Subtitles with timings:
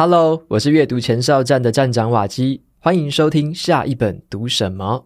[0.00, 5.04] Hello，我是阅读前哨站的站长瓦基，欢迎收听下一本读什么。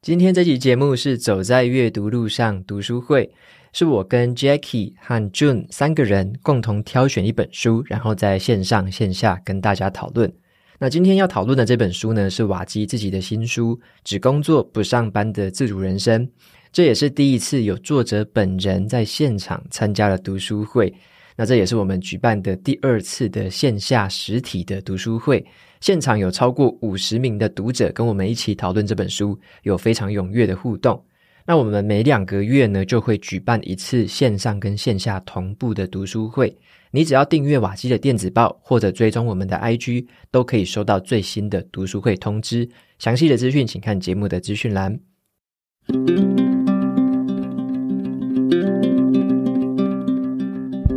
[0.00, 3.34] 今天这期节目是走在阅读路上读书会，
[3.72, 10.32] 是我跟 Jackie 和 June 三个人共同挑选一本书，然后在线上线下跟大家讨论。
[10.78, 16.26] 那今天要讨论的这本书呢，是瓦基自己的新书《只工作不上班的自主人生》。
[16.72, 20.92] 这也是第一次有作者本人在现场参加了读书会。
[21.36, 25.44] 那这也是我们举办的第二次的线下实体的读书会。
[25.80, 31.00] 现场有超过五十名的读者跟我们一起讨论这本书，有非常踊跃的互动。
[31.46, 36.56] 那我们每两个月呢，就会举办一次线上跟线下同步的读书会。
[36.90, 42.66] 你只要订阅瓦基的电子报，或者追踪我们的 IG，都可以收到最新的读书会通知。
[42.98, 44.98] 详细的资讯，请看节目的资讯栏。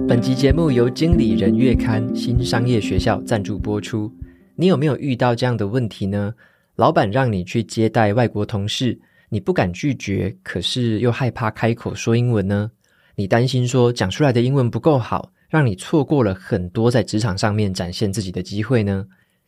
[0.07, 4.09] 本集节目由经理人月刊新商业学校赞助播出。
[4.55, 6.33] 你有没有遇到这样的问题呢？
[6.77, 8.97] 老板让你去接待外国同事，
[9.30, 12.72] 你不敢拒绝，可是又害怕开口说英文呢？
[13.16, 19.06] 你担心说讲出来的英文不够好，让你错过了很多在职场上面展现自己的机会呢？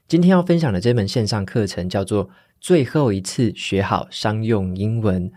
[0.07, 2.27] 今天要分享的这门线上课程叫做
[2.59, 5.29] 《最后一次学好商用英文》。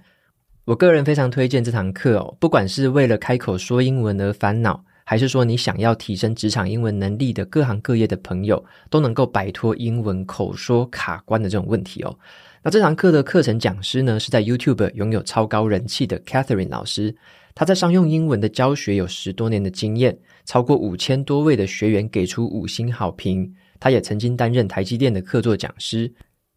[0.65, 12.19] 我个人非常推荐这堂课哦，不管是为了开口说英文而烦恼，还是说你想要提升职场英文能力的各行各业的朋友，都能够摆脱英文口说卡关的这种问题哦。
[12.65, 17.13] 那这堂课的课程讲师呢，是在 YouTube 拥有超高人气的 Catherine 老师。
[17.57, 23.53] 他在商用英文的教学有十多年的经验，超过五千多位的学员给出五星好评。
[23.81, 26.09] 他也曾经担任台积电的客座讲师，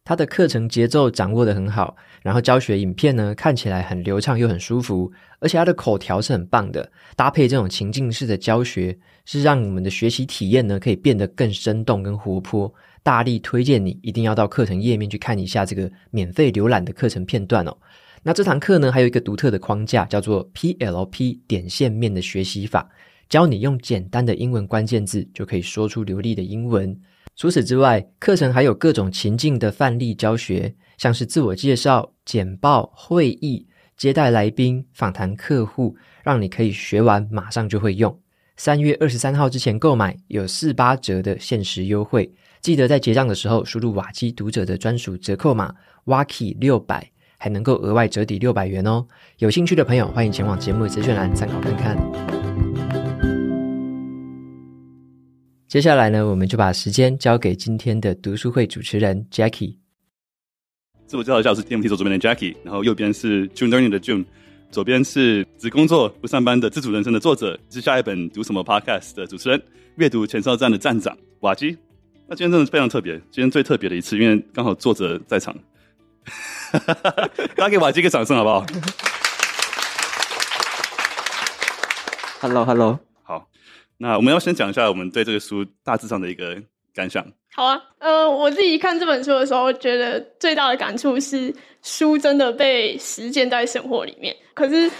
[0.04, 12.72] 他的课程节奏掌握得很好，然后教学影片呢，看起来很流畅又很舒服，而且他的口条是很棒的，搭配这种情境式的教学，是让我们的学习体验呢可以变得更生动跟活泼。
[13.06, 17.78] 大力推荐你一定要到课程页面去看一下这个免费浏览的课程片段哦。
[18.24, 22.90] 那这堂课呢，还有一个独特的框架，叫做 PLP 点线面的学习法，
[23.28, 27.00] 教你用简单的英文关键字就可以说出流利的英文。
[27.36, 33.64] 除此之外，课程还有各种情境的范例教学，像是自我介绍、简报、会议、
[33.96, 38.18] 接待来宾、访谈客户，让你可以学完马上就会用。
[38.56, 42.28] 三月二十三号之前购买有四八折的限时优惠，
[42.66, 45.72] 记得在结账的时候输入瓦基读者的专属折扣码
[46.06, 47.08] WAKI 六百。
[47.38, 49.06] 还能够额外折抵六百元哦！
[49.38, 51.96] 有兴趣的朋友，欢迎前往节目资讯栏参考看看。
[55.68, 59.76] 接下来呢，我们就把时间交给今天的读书会主持人 Jackie。
[61.06, 64.24] 自我介绍一下，我是 TMT 左边的 Jackie，然后右边是 June Learning 的 June，
[64.72, 69.62] 左边是只工作不上班的自主人生的作者，是下一本读什么 Podcast 的主持人，
[69.96, 71.76] 阅读前哨站的站长瓦基。
[72.28, 75.54] 那今天真的是非常特别，今天最特别的一次，因为刚好作者在场。
[77.54, 78.66] 大家给瓦基一个掌声好不好
[82.40, 83.48] ？Hello，Hello，好。
[83.98, 86.60] 那我们要先讲一下我们对这个书大致上的一个
[86.92, 87.24] 感想。
[87.54, 94.34] 好啊，呃，我自己看这本书的时候，觉得最大的感触是书真的被实践在生活里面。
[94.52, 94.90] 可是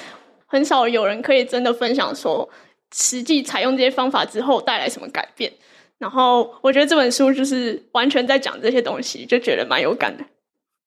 [0.46, 2.48] 很少有人可以真的分享说，
[2.94, 5.52] 实际采用这些方法之后带来什么改变。
[5.98, 10.24] 然后我觉得这本书就是完全在讲这些东西，就觉得蛮有感的。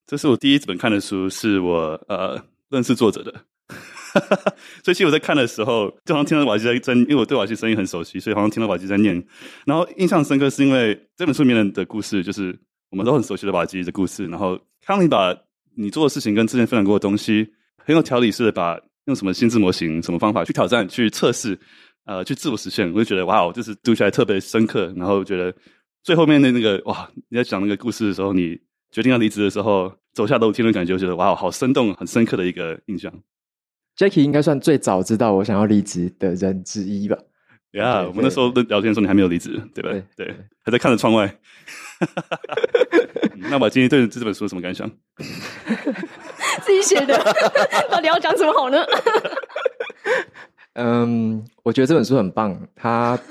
[0.06, 2.40] 这是我第一本看的书，是我呃
[2.70, 3.34] 认识作者的，
[4.84, 9.24] 所以其实我在看的时候，就好像听到瓦基在在，因为我对瓦基声音很熟悉，所以好像听到瓦基在念，
[9.66, 12.58] 然后印象深刻是因为这本书里面的故事，就是
[12.90, 15.36] 我们都很熟悉的瓦基的故事，然后当你把
[15.76, 17.48] 你做的事情跟之前分享过的东西，
[17.86, 21.58] 很有条理式的把用什么心智模型、什么方法去挑战、去测试，
[22.10, 25.54] 呃，去自我实现，我就觉得哇哦，就是读起来特别深刻，然后觉得
[26.02, 28.60] 最后面的那个哇，你在讲那个故事的时候，你
[28.90, 29.94] 决定要离职的时候。
[30.12, 33.14] 走下楼梯的感觉，我觉得哇，好生动、很深刻的一个印象。
[33.96, 37.16] Jackie 应该算最早知道我想要离职的人之一吧？
[37.72, 39.92] 对啊，我们那时候聊天的时候，你还没有离职，对吧？
[39.92, 40.36] 对，对，对，
[40.66, 41.32] 还在看着窗外。
[43.38, 44.90] 那我今天对这本书有什么感想？
[46.66, 47.16] 自己写的，
[47.90, 48.84] 到底要讲什么好呢？
[50.74, 53.20] 嗯，我觉得这本书很棒，它。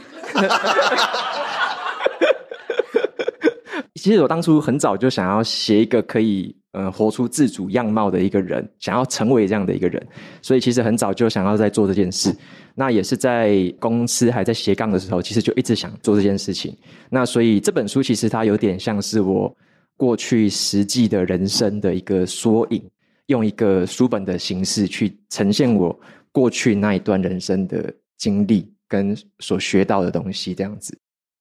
[3.95, 10.07] 其实我当初很早就想要写一个可以呃活出自主样貌的一个人，想要成为这样的一个人，
[10.41, 12.35] 所以其实很早就想要在做这件事。
[12.77, 16.75] 那也是在公司还在斜杠的时候，其实就一直想做这件事情。
[17.11, 19.53] 那所以这本书其实它有点像是我
[19.97, 22.81] 过去实际的人生的一个缩影，
[23.27, 25.99] 用一个书本的形式去呈现我
[26.33, 30.97] 过去那一段人生的经历跟所学到的东西，这样子。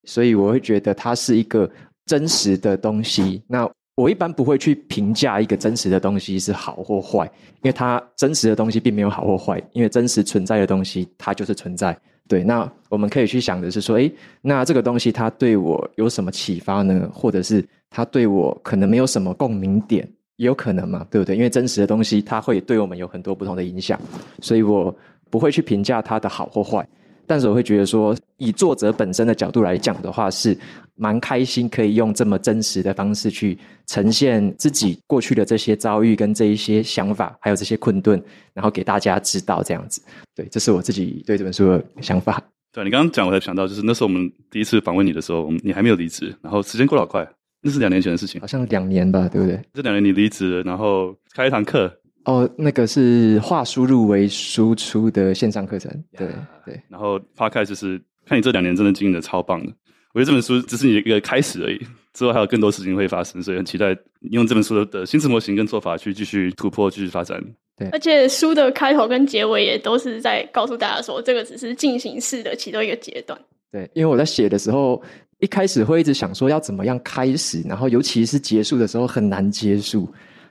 [0.06, 1.70] 所以我会觉得它是一个
[2.06, 3.44] 真实的东西。
[3.48, 7.26] 那我一般不会去评价一个真实的东西是好或坏，
[7.56, 11.98] 因为它真实的东西并没有好或坏，因为真实存在的东西它就是存在。
[12.30, 17.10] 对，那我们可以去想的是说，诶，那这个东西它对我有什么启发呢？
[17.14, 20.08] 或者是它对我可能没有什么共鸣点，
[20.38, 21.36] 也有可能嘛，对不对？
[21.36, 24.00] 因为真实的东西它会对我们有很多不同的影响，
[24.42, 24.96] 所以我
[25.30, 26.88] 不会去评价它的好或坏。
[27.30, 30.58] 但是我会觉得说，以作者本身的角度来讲的话，是
[30.96, 38.22] 蛮开心可以用这么真实的方式去呈现自己过去的这些遭遇跟这一些想法，还有这些困顿，
[38.54, 40.02] 然后给大家知道这样子。
[40.34, 42.42] 对，这是我自己对这本书的想法。
[42.72, 47.28] 对，你刚刚讲，我才想到，就是那时候我们第一次访问你的时候，你还没有离职，然后时间过得好快，
[47.62, 49.60] 那是两年前的事情，好像两年吧，对不对？
[49.74, 51.92] 这两年你离职了，然后开一堂课。
[52.26, 56.28] 哦，那个是化输入为输出的线上课程，对
[56.66, 56.78] 对。
[56.90, 59.72] 然后 Podcast 就是看你这两年真的经营的超棒的，
[60.14, 61.80] 我觉得这本书只是你一个开始而已，
[62.14, 67.42] 之后还有更多事情会发生，所以很期待你用这本书的心智模型跟做法去继续突破、继续发展。
[67.78, 73.40] 对，而且书的开头跟结尾也都是在告诉大家说，这个只是进行式的其中一个阶段。
[73.72, 75.02] 对，因为我在写的时候，
[75.40, 80.08] 一开始会一直想说要怎么样开始，然后尤其是结束的时候很难结束。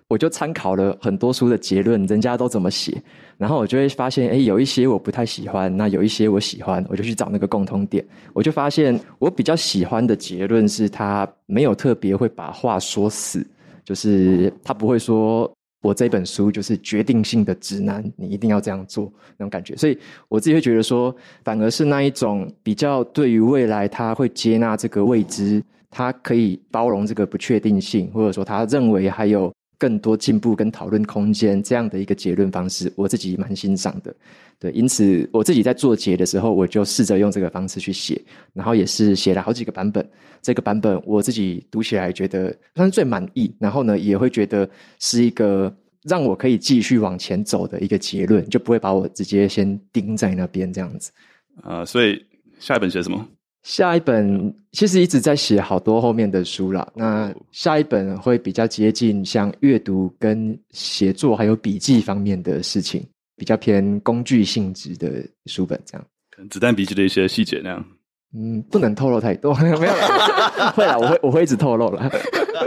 [0.08, 3.02] 我就参考了很多书的结论，人家都怎么写，
[3.36, 8.06] 然后我就会发现，诶，有一些我不太喜欢，那有一些我喜欢，我就去找那个共通点。
[8.32, 13.44] 我就发现，我比较喜欢的结论是他没有特别会把话说死，
[13.84, 19.76] 就是他不会说我这本书就是决定性的指南，你一定要这样做那种感觉。
[19.76, 21.14] 所以我自己会觉得说，
[21.44, 29.52] 反而是那一种比较对于未来，他会接纳这个未知，他可以包容这个不确定性，或者说他认为还有。
[29.78, 34.14] 更多进步跟讨论空间，这样的一个结论方式，我自己蛮欣赏的。
[34.58, 38.20] 对，因此我自己在做结的时候，我就试着用这个方式去写，
[38.54, 40.08] 然后也是写了好几个版本。
[40.40, 44.68] 这个版本我自己读起来觉得算是最满意，然后呢，也会觉得
[44.98, 45.74] 是一个
[46.04, 51.10] 让我可以继续往前走的一个结论，就不会把我直接先钉在那边这样子。
[51.62, 52.24] 啊、呃，所以
[52.58, 53.28] 下一本写什么？
[53.66, 56.86] 下一本其实一直在写好多后面的书啦。
[56.94, 63.02] 那下一本会比较接近像阅读跟写作还有笔记方面的事情，
[63.36, 65.10] 比较偏工具性质的
[65.46, 66.06] 书本这样。
[66.30, 67.84] 可能子弹笔记的一些细节那样。
[68.36, 72.08] 嗯，不能透露太多， 没有啦， 会啦，我会我会一直透露啦。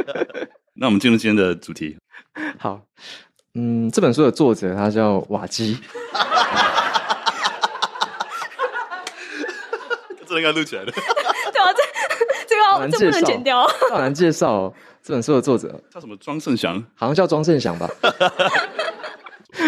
[0.75, 1.95] 那我们进入今天的主题。
[2.57, 2.81] 好，
[3.55, 5.77] 嗯，这本书的作者他叫瓦基。
[10.29, 10.91] 这应该录起来的。
[10.93, 11.01] 对
[11.61, 11.83] 啊，这
[12.47, 13.67] 这个这不能剪掉。
[13.89, 14.73] 好难介绍
[15.03, 16.15] 这本书的作者叫什么？
[16.17, 17.89] 庄胜祥，好像叫庄胜祥吧？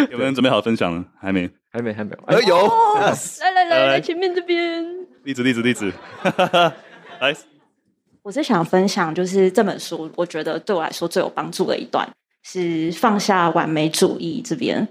[0.10, 1.04] 有没有人准备好分享了？
[1.20, 2.16] 还没，还没，还没。
[2.28, 2.68] 哎有，
[3.42, 4.86] 来来来来，前面这边。
[5.24, 5.92] 例子，例子，例子。
[7.20, 7.36] 来，
[8.22, 12.08] 我是想分享，就是这本书，我觉得对我来说最有帮助的一段
[12.44, 14.42] 是放下完美主义。
[14.46, 14.88] 这边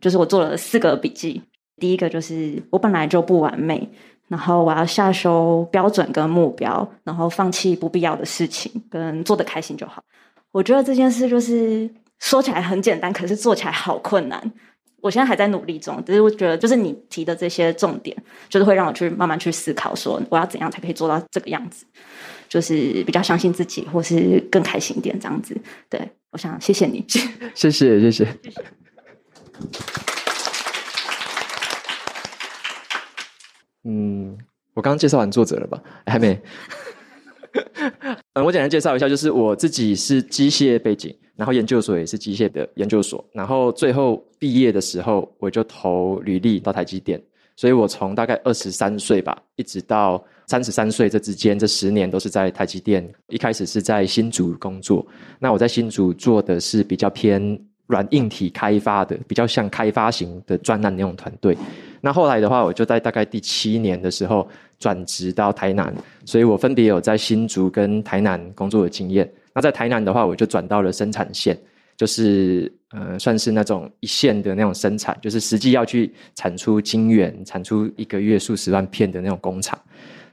[0.00, 1.42] 就是我做了四个笔记。
[1.76, 3.88] 第一个就是我本来就不完美。
[4.30, 10.00] 然后我要下修标准跟目标，然后放弃不必要的事情，跟做得开心就好。
[10.52, 11.90] 我觉得这件事就是
[12.20, 14.40] 说起来很简单，可是做起来好困难。
[15.02, 18.16] 我现在还在努力中，只是我觉得就是你提的这些重点，
[18.48, 21.84] 就是会让我去慢慢去思考，说我要怎样才可以做到这个样子，
[22.48, 25.56] 就是比较相信自己，或是更开心一点这样子。
[25.88, 27.18] 对，我想谢谢你，谢
[27.54, 28.10] 谢谢谢。
[28.10, 28.60] 谢谢
[33.84, 34.36] 嗯，
[34.74, 35.82] 我刚刚介绍完作者了吧？
[36.06, 36.38] 还没。
[38.34, 47.20] 嗯，我简单介绍一下，就是我自己是机械背景，然后研究所也是机械的研究所，然后最后毕业的时候我就投履历到台积电，
[47.56, 53.12] 所以我从大概二十三岁吧，一直到三十三岁这之间，这十年都是在台积电。
[53.28, 55.04] 一开始是在新竹工作，
[55.40, 61.58] 那我在新竹做的是比较偏软硬体开发的，比较像开发型的专案那种团队。
[62.00, 69.30] 那后来的话，我就在大概第七年的时候转职到台南，所以我分别有在新竹跟台南工作的经验。
[69.54, 71.58] 那在台南的话，我就转到了生产线，
[71.96, 79.78] 就是呃，算是那种一线的那种生产，就是实际要去产出晶圆，产出一个月数十万片的那种工厂。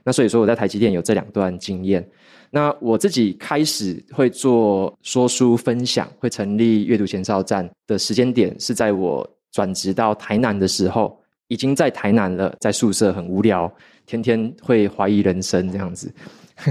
[0.03, 2.07] 那所以说我在台积电有这两段经验。
[2.49, 11.19] 那我自己开始会做说书分享，会成立阅读前哨站的时间点，是在我转职到台南的时候。
[11.47, 13.71] 已经在台南了，在宿舍很无聊，
[14.05, 16.13] 天天会怀疑人生这样子，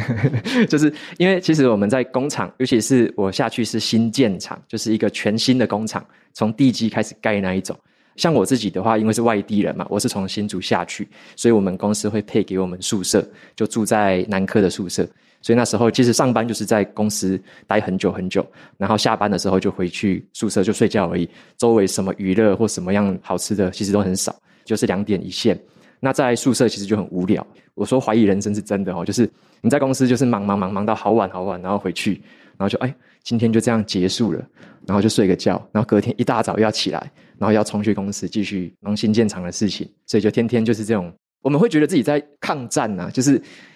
[0.69, 7.77] 就是因为其实我们在工厂，尤其是我下去是新建厂，就是一个全新的工厂，从地基开始盖那一种。
[8.17, 11.07] 像我自己的话，因为是外地人嘛，我是从新竹下去，
[11.37, 13.23] 所以我们公司会配给我们宿舍，
[13.55, 15.07] 就住在南科的宿舍。
[15.43, 18.45] 所以那时候其实上班就是在公司待很久很久，
[18.79, 21.29] 然后下班的时候就回去宿舍就睡觉而已。
[21.59, 24.35] 周围什么娱乐或什么样好吃的，其实都很少，
[24.67, 25.59] 就是两点一线。
[26.01, 27.47] 那在宿舍其实就很无聊。
[27.75, 29.27] 我说怀疑人生是真的哦，就是
[29.63, 32.21] 你在公司就是忙忙忙忙到好晚好晚，然后回去，
[32.59, 34.47] 然后就哎，今天就这样结束了，
[34.87, 37.11] 然后就睡个觉，然后隔天一大早又要起来。
[37.39, 43.33] 然后要冲去公司继续忙新建厂的事情，所以就天天就是这种，我们会觉得自己在抗战呐、啊，就是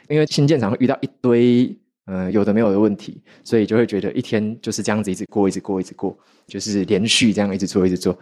[0.08, 1.64] 因为新建厂遇到一堆
[2.06, 8.18] 嗯、呃、有的没有的问题，所以就会觉得一天就是这样子一直过，一直过，一直过，就是连续这样一直做，一直做，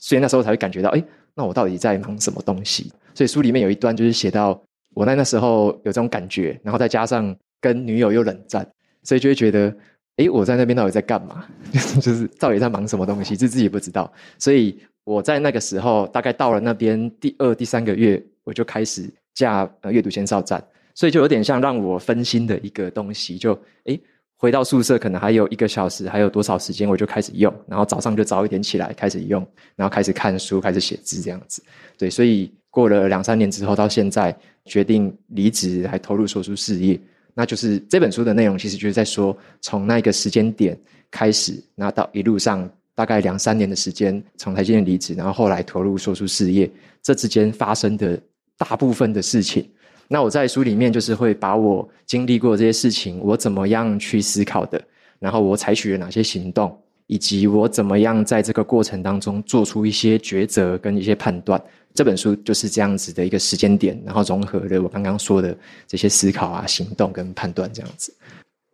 [0.00, 1.04] 所以那时候才会感觉到，哎，
[1.36, 2.90] 那我到底在忙什么东西？
[3.14, 4.60] 所以书里面有一段就是写到
[4.94, 8.68] 我在那时候有这种感觉，然后再加上跟女友又冷战，
[9.04, 9.72] 所以就会觉得。
[10.16, 11.46] 诶，我在那边到底在干嘛？
[12.02, 14.12] 就是到底在忙什么东西，就自己不知道。
[14.38, 20.62] 所以我在那个时候，大概到了那边第二、第三个月，我就开始架呃阅读签哨站，
[20.94, 23.38] 所以就有点像让我分心的一个东西。
[23.38, 23.98] 就诶，
[24.40, 27.54] 回到宿舍可能还有一个小时，还有多少时间，我就开始用。
[27.68, 31.62] 然后早上就早一点起来开始用，然后开始看书，开始写字这样子。
[31.98, 36.98] 对，所以过了两三年之后，到现在决定离职，还投入说书事业。
[37.34, 40.74] 那就是这本书的内容，其实就是在说，从那个时间点
[41.10, 46.70] 开始，那到一路上大概两三年的时间，从台积电离职，然后后来投入说书事业，
[47.02, 48.18] 这之间发生的
[48.56, 49.68] 大部分的事情。
[50.12, 54.82] 那我在书里面就是会把我经历过这些事情，我怎么样去思考的，
[55.20, 56.76] 然后我采取了哪些行动，
[57.06, 61.62] 以及我怎么样在这个过程当中做出一些抉择跟一些判断。
[61.94, 68.12] 这本书就是这样子的一个时间点，然后融合了我刚刚说的这些思考啊、行动跟判断这样子。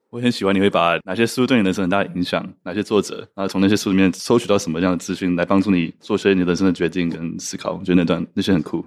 [0.09, 7.73] 我很喜欢你会把哪些书对你人生很大的影响，哪些作者，然后从那些书里面收取到什么样的资讯来帮助你做些你人生的决定跟思考。
[7.73, 8.83] 我觉得那段那些很酷。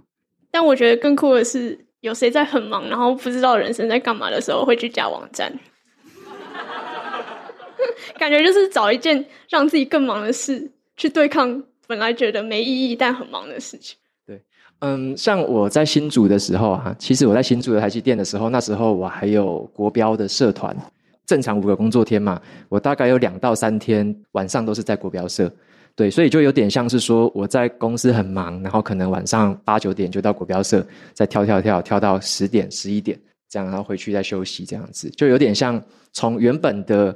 [0.49, 5.51] 但我觉得更酷的是，有谁在很忙，然后不知道人生在干嘛的时候会去加网站，
[8.17, 13.97] 感觉就是找一件让自己更忙的事去对抗本来觉得没意义但很忙的事情。
[14.25, 14.41] 对
[14.79, 20.75] 嗯，像我在新竹的时候啊，其实我在新竹的台积电的时候，那时候我还有国标的社团，
[21.25, 25.51] 正常五个工作天嘛，我大概有两到三天晚上都是在国标社，
[25.99, 30.81] 对，所以就有点像是说我在公司很忙，然后可能晚上八九点就到国标社，
[31.13, 37.13] 再跳跳跳跳到十点十一点这样，然后回去再休息这样子，就有点像从原本的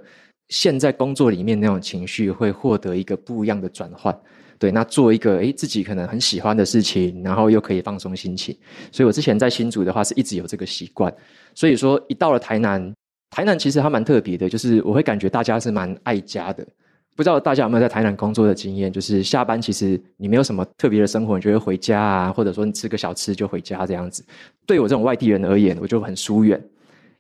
[0.50, 4.14] 现在工作里面那种情绪会获得一个不一样的转换。
[4.60, 8.54] 对，那做一个诶自己可能很喜欢的事情，然后又可以放松心情。
[8.92, 11.10] 所以我之前在新竹的话，是一直有这个习惯。
[11.56, 12.94] 所以说，一到了台南，
[13.30, 16.68] 台南其实还蛮特别的，就是我会感觉大家是蛮爱家的。
[17.16, 18.92] 不知道大家有没有在台南工作的经验？
[18.92, 24.24] 就是下班其实你没有什么特别的生活，你就会回家啊，或者说你吃个小吃就回家这样子。
[24.66, 26.62] 对我这种外地人而言，我就很疏远。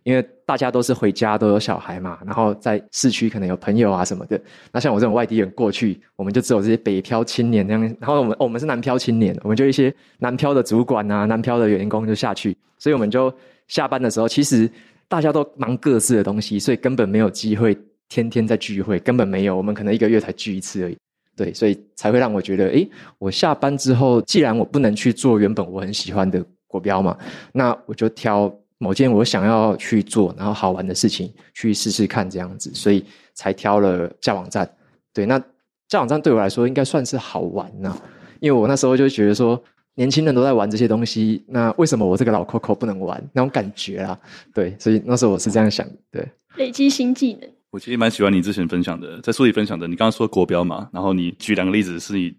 [0.03, 4.37] 因为大家都是回家都有小孩嘛，然后在市区可能有朋友啊什么的。
[4.69, 7.81] 那像我这种外地人过去，我们就只有这些北漂青年这样。
[8.01, 12.53] 然后我们、我们是南漂青年，我们就一些南漂的主管啊、南漂的员工就下去。
[12.77, 13.33] 所以我们就
[13.69, 14.69] 下班的时候，其实
[15.07, 17.73] 大家都忙各自的东西，所以根本没有机会
[18.09, 19.55] 天天在聚会，根本没有。
[19.55, 20.97] 我们可能一个月才聚一次而已。
[21.35, 27.17] 对，所以才会让我觉得，诶，我下班之后，既然我不能去做原本我很喜欢的国标嘛，
[27.51, 28.53] 那我就挑。
[28.79, 34.69] 某件我想要去做，然后好玩的事情去试试看，这样子，所以才挑了架网站。
[35.13, 35.41] 对，那
[35.87, 38.01] 架网站对我来说应该算是好玩呢、啊，
[38.41, 39.61] 因为我那时候就觉得说，
[39.95, 43.23] 年轻人都在玩这些东西，那为什么我这个老 Coco 不能玩？
[43.31, 44.19] 那种感觉啊，
[44.53, 45.93] 对，所以那时候我是这样想的。
[46.11, 47.49] 对，累积新技能。
[47.73, 52.31] 我其实蛮喜欢你之前分享的，在书里分享的，你刚刚说国标嘛，然后你举两个例子，是你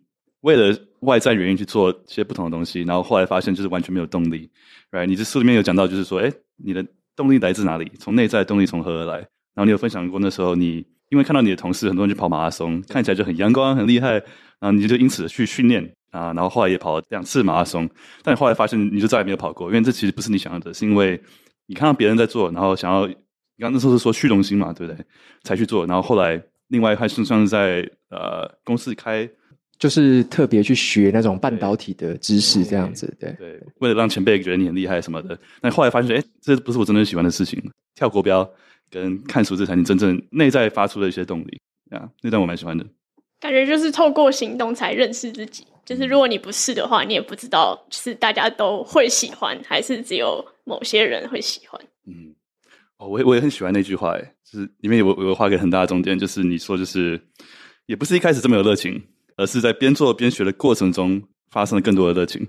[0.42, 4.48] 为了外在原因去做一些不同的东西，然后后来发现就是完全没有动力。
[4.92, 6.86] Right, 你这书里面有讲到，就是说，哎，你的
[7.16, 7.90] 动力来自哪里？
[7.98, 9.16] 从内在动力从何而来？
[9.16, 14.22] 然后你有分享过那时候，你因为看到你的同事很多人去跑马拉松，看起来就很阳光、很厉害，然
[14.60, 17.90] 后你就因此去训练啊，然后后来也跑了两次马拉松，
[18.22, 21.20] 但你后来发现你就再也没有跑过，因为这其实不是你想要的，是因为
[21.66, 23.08] 你看到别人在做，然后想要，
[23.56, 25.04] 你刚那时候是说虚荣心嘛，对不对？
[25.42, 29.28] 才去做，然后后来另外还是像是在呃公司开。
[29.76, 35.36] 就是特别去学那种半导体的知识，这样子，对对，对，为了让前辈觉得你很厉害什么的。
[35.60, 37.60] 但后来发现，哎，这不是我真正喜欢的事情。
[37.96, 38.48] 跳国标
[38.88, 42.86] 跟看书，这才你真正内在发出的一些动力啊，那段我蛮喜欢的。
[43.40, 45.66] 感觉就是透过行动才认识自己。
[45.84, 51.78] 就是如果你不是的话，你也不知道是大家都会喜欢，还是只有某些人会喜欢。
[52.06, 52.32] 嗯，
[52.98, 57.20] 哦，我也我也很喜欢那句话，哎，就是里面有我有画一个很大的重点，就是你说就是，
[57.86, 59.02] 也不是一开始这么有热情，
[59.36, 62.46] 而是在边做边学的过程中发生了更多的热情，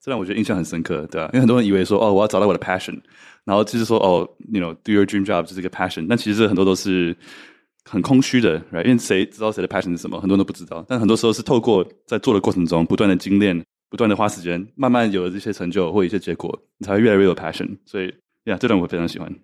[0.00, 1.30] 这让我觉得印象很深刻，对吧？
[1.32, 3.00] 因为很多人以为说，哦，我要找到我的 passion，
[3.44, 7.16] 然后就是说，哦，you know，do your dream job 就是一个 passion，但其实很多都是
[7.84, 8.84] 很空虚的，right？
[8.84, 10.20] 因为谁知道谁的 passion 是什么？
[10.20, 17.78] 很多人都不知道，但很多时候是透过在做的过程中不断的精炼，不断的花时间，慢慢有了这些成就或一些结果，你才会越来越有 passion。
[17.86, 18.12] 所以，
[18.44, 19.34] 呀，这段我非常喜欢。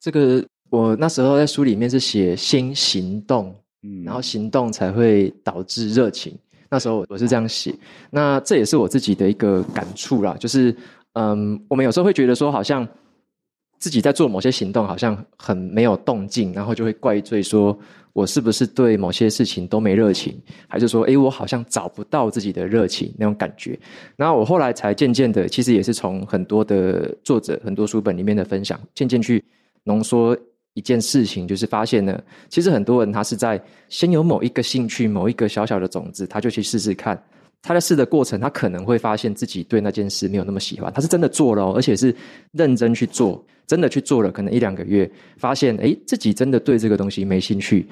[0.00, 6.34] 这个我那时候在书里面是写先行动，嗯，然后行动才会导致热情。
[6.70, 7.74] 那时候我是这样写，
[8.10, 10.74] 那这也是我自己的一个感触啦，就是，
[11.14, 12.86] 嗯，我们有时候会觉得说，好像
[13.78, 17.76] 自己在做某些行动，好像很没有动静，然后就会怪罪说，
[18.12, 23.76] 我是不是对某些事情都没热情，还是说，诶，我好像找不到自己的热情那种感觉。
[24.16, 29.44] 然后我后来才渐渐的，其实也是从很多的作者、很多书本里面的分享，渐渐去。
[29.84, 30.36] 浓缩
[30.74, 37.20] 一件事情，就是发现呢，其实很多人他是在先有某一个兴趣、某一个小小的种子，他就去试试看。
[37.62, 40.90] 他在试的过程，他可能会发现自己对那件事没有那么喜欢。
[40.92, 42.14] 他是真的做了，而且是
[42.52, 47.86] 认真去做，真的去做了，可能一两个月，发现诶，自己真的对这个东西没兴趣。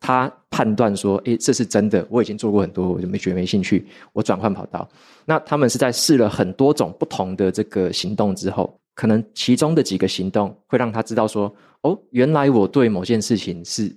[0.00, 4.86] 他判断说，诶，这是真的，我已经做过很多，我就没觉得没兴趣，我转换跑道。
[5.24, 8.78] 那他们是在试了很多种不同的这个行动之后。
[8.98, 13.96] 可能其中的几个行动会让他知道说，哦，原来我对某件事情是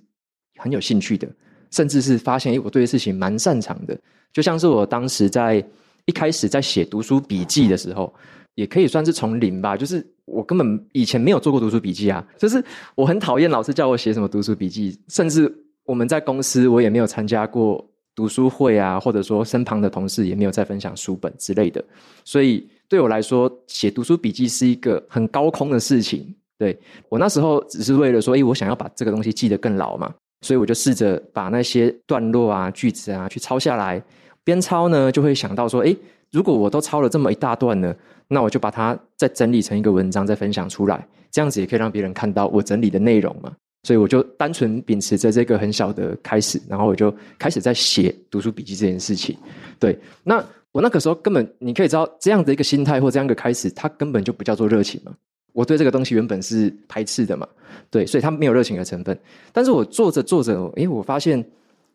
[0.57, 1.27] 很有兴趣的，
[1.71, 3.99] 甚至是发现，诶，我对事情蛮擅长的。
[4.31, 5.55] 就像是我当时在
[6.05, 8.13] 一开始在写读书笔记的时候，
[8.53, 15.51] 也可以算是从零吧，就是我根本以前没有做过读书笔记啊，就是我很讨厌老师叫我写什么读书笔记，甚至
[15.83, 21.83] 我们在公司我也没有参加过读书会啊，或者说身旁的同事也没有在分享书本之类的，
[22.23, 22.69] 所以。
[22.91, 26.35] 对我来说，写读书笔记是一个很高空的事情。
[26.57, 34.03] 对，我那时候只是为了说，诶，我想要把这个东西记得更牢嘛，所以我就试着把那些段落啊、句子啊去抄下来。
[34.43, 35.95] 边抄呢，就会想到说，诶，
[36.33, 37.95] 如果我都抄了这么一大段呢，
[38.27, 43.53] 那我就把它再整理成一个文章，再分享出来，这样子也可以让别人看到我整理的内容嘛。
[43.83, 49.37] 所以我就单纯秉持着这个很小的开始，然后我就开始在写读书笔记这件事情。
[49.79, 50.43] 对，那。
[50.71, 55.13] 我那个时候根本，你可以知道这样的一个心态或这样一个开始，它根本就不叫做热情嘛。
[55.53, 57.45] 我对这个东西原本是排斥的嘛，
[57.89, 59.17] 对，所以它没有热情的成分。
[59.51, 61.43] 但是我做着做着，诶，我发现，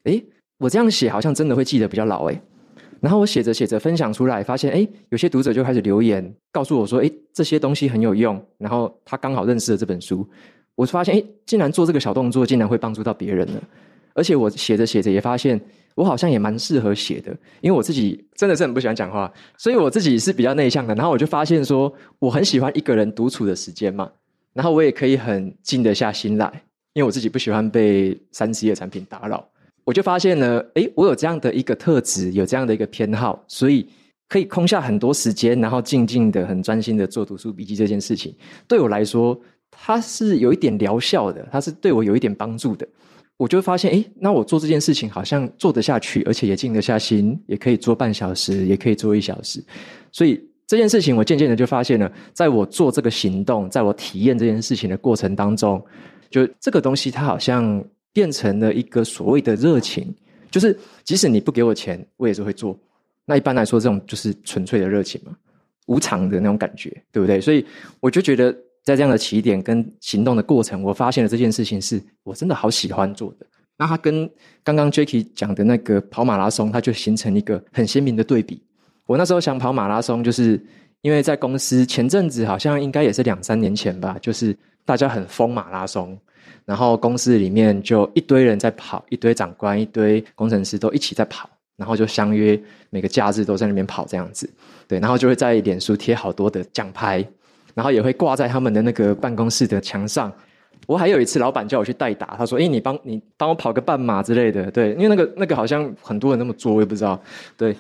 [0.05, 0.23] 诶，
[0.59, 2.39] 我这样写好像真的会记得比较牢诶。
[3.01, 8.43] 然后我写着写着分享出来，发现，诶，有些读者就开始留言告诉我说，诶，这些东西很有用。
[8.59, 10.27] 然后他刚好认识了这本书，
[10.75, 13.63] 我发现，诶，竟然做这个小动作，竟然会帮助到别人了。
[14.17, 15.61] 而且我写着写着也发现。
[15.97, 20.95] 我好像也蛮适合写的，因为我自己真的是很不喜欢讲话，所以我自己是比较内向的。
[20.95, 24.13] 然后我就发现说，我很喜欢一个人独处的时间嘛，
[24.53, 26.53] 然后我也可以很静得下心来，
[26.93, 29.49] 因为我自己不喜欢被三 C 的产品打扰。
[29.85, 33.89] 我就发现呢，诶，我有这样的一个特质，有这样的一个偏好，所以
[34.29, 38.37] 可以空下很多时间，然后静静的、很专心的做读书笔记这件事情，
[38.69, 42.87] 对我来说，它是有一点疗效的，它是对我有一点帮助的。
[43.39, 49.63] 我就发现，诶，那我做这件事情好像做得下去，而且也静得下心，也可以做半小时，也可以做一小时。
[50.11, 55.85] 所以这件事情，我渐渐的就发现了，在我做这个行动，在我体验这件事情的过程当中，
[56.31, 60.15] 就这个东西，它好像变成了一个所谓的热情，
[60.51, 62.79] 就是即使你不给我钱，我也是会做。
[63.27, 65.37] 那一般来说，这种就是纯粹的热情嘛，
[65.89, 67.39] 无偿的那种感觉，对不对？
[67.39, 67.67] 所以
[68.01, 68.57] 我就觉得。
[68.87, 73.45] 在这样的起点跟行动的过程，我发现了这件事情是我真的好喜欢做的。
[73.77, 74.31] 那它跟
[74.63, 78.63] 刚刚 Jacky 讲的那个跑马拉松，它就形成一个很鲜明的对比。
[79.05, 80.65] 我那时候想跑马拉松，就是
[81.03, 86.17] 因为在公司前阵子好像应该也是两三年前吧，就是大家很疯马拉松，
[86.65, 92.59] 然后公司里面就一堆人在跑，一堆长官、一堆工程师都一起在跑，然后就相约
[92.91, 94.49] 每个假日都在那边跑这样子。
[94.87, 97.27] 对，然后就会在脸书贴好多的奖牌。
[97.77, 100.33] 然后也会挂在他们的那个办公室的墙上。
[100.87, 107.21] 我还有一次，老板叫我去代打，他说：“诶，你帮你帮我跑个半马之类的。”对，因为那个那个好像很多人那么做，我也不知道。
[107.57, 107.77] 对，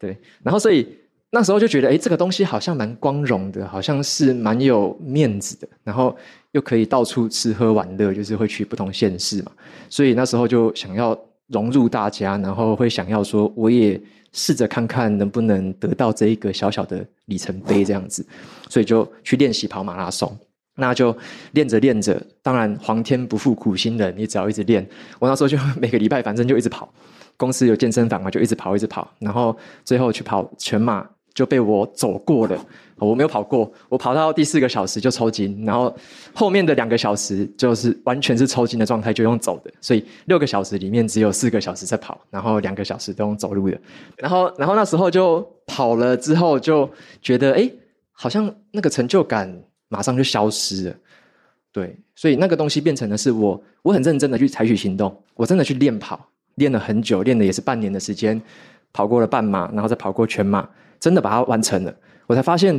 [0.00, 0.16] 对。
[0.42, 0.88] 然后所以
[1.30, 5.68] 那时候就觉得，诶，这个东西好像蛮光荣的，好像是蛮有面子的。
[5.84, 6.16] 然后
[6.52, 9.52] 又可以到处吃喝玩乐，就是会去不同县市嘛。
[9.88, 14.00] 所以那时候就想要融入大家，然后会想要说，我也。
[14.38, 18.24] 试着看看能不能得到这一个小小的里程碑，这样子，
[18.68, 20.30] 所以就去练习跑马拉松。
[20.76, 21.14] 那就
[21.54, 24.88] 练着练着，当然皇天不负苦心人，你只要一直练。
[25.18, 26.88] 我那时候就每个礼拜反正就一直跑，
[27.36, 31.04] 公司有健身房嘛，就一直跑一直跑，然后最后去跑全马，
[31.38, 32.66] 就被我走过了。
[32.96, 35.94] 我没有跑过，我跑到第四个小时就抽筋，然后
[36.34, 39.70] 后面的两个小时就是完全是抽筋的状态，就用走的。
[39.80, 43.78] 所以六个小时里面只有四个小时在跑，然后两个小时都用走路的。
[44.16, 46.90] 然后，然后那时候就跑了之后就
[47.22, 47.70] 觉得，哎，
[48.10, 50.96] 好像那个成就感马上就消失了。
[51.70, 58.42] 对，所以那个东西变成的是我，我很认真的去采取行动，我真的去练跑，练了很久，练的也是半年的时间，
[58.92, 60.68] 跑过了半马，然后再跑过全马，
[61.00, 61.94] 真的把它完成了。
[62.26, 62.74] 我才发现，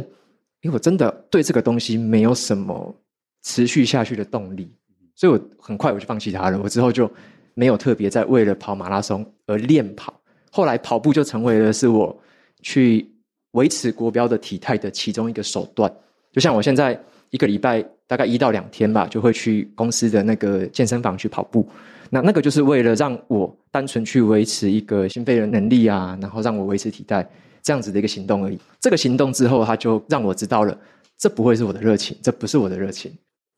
[0.61, 2.95] 因为我真的对这个东西没有什么
[3.43, 4.71] 持续下去的动力，
[5.15, 6.59] 所以我很快我就放弃它了。
[6.61, 7.09] 我之后就
[7.53, 10.13] 没有特别在为了跑马拉松而练跑，
[10.51, 12.15] 后来跑步就成为了是我
[12.61, 13.09] 去
[13.51, 15.91] 维持国标的体态的其中一个手段。
[16.31, 17.01] 就像我现在
[17.31, 21.67] 一个礼拜大概一到两天吧，就会去公司的那个健身房去跑步。
[22.11, 27.27] 那那个就是为了让我单纯去维持一个心肺的能力啊，然后让我维持体态。
[27.69, 28.57] 这样子的一个行动而已。
[28.79, 30.75] 这个行动之后，他就让我知道了，
[31.19, 33.15] 这不会是我的热情，这不是我的热情。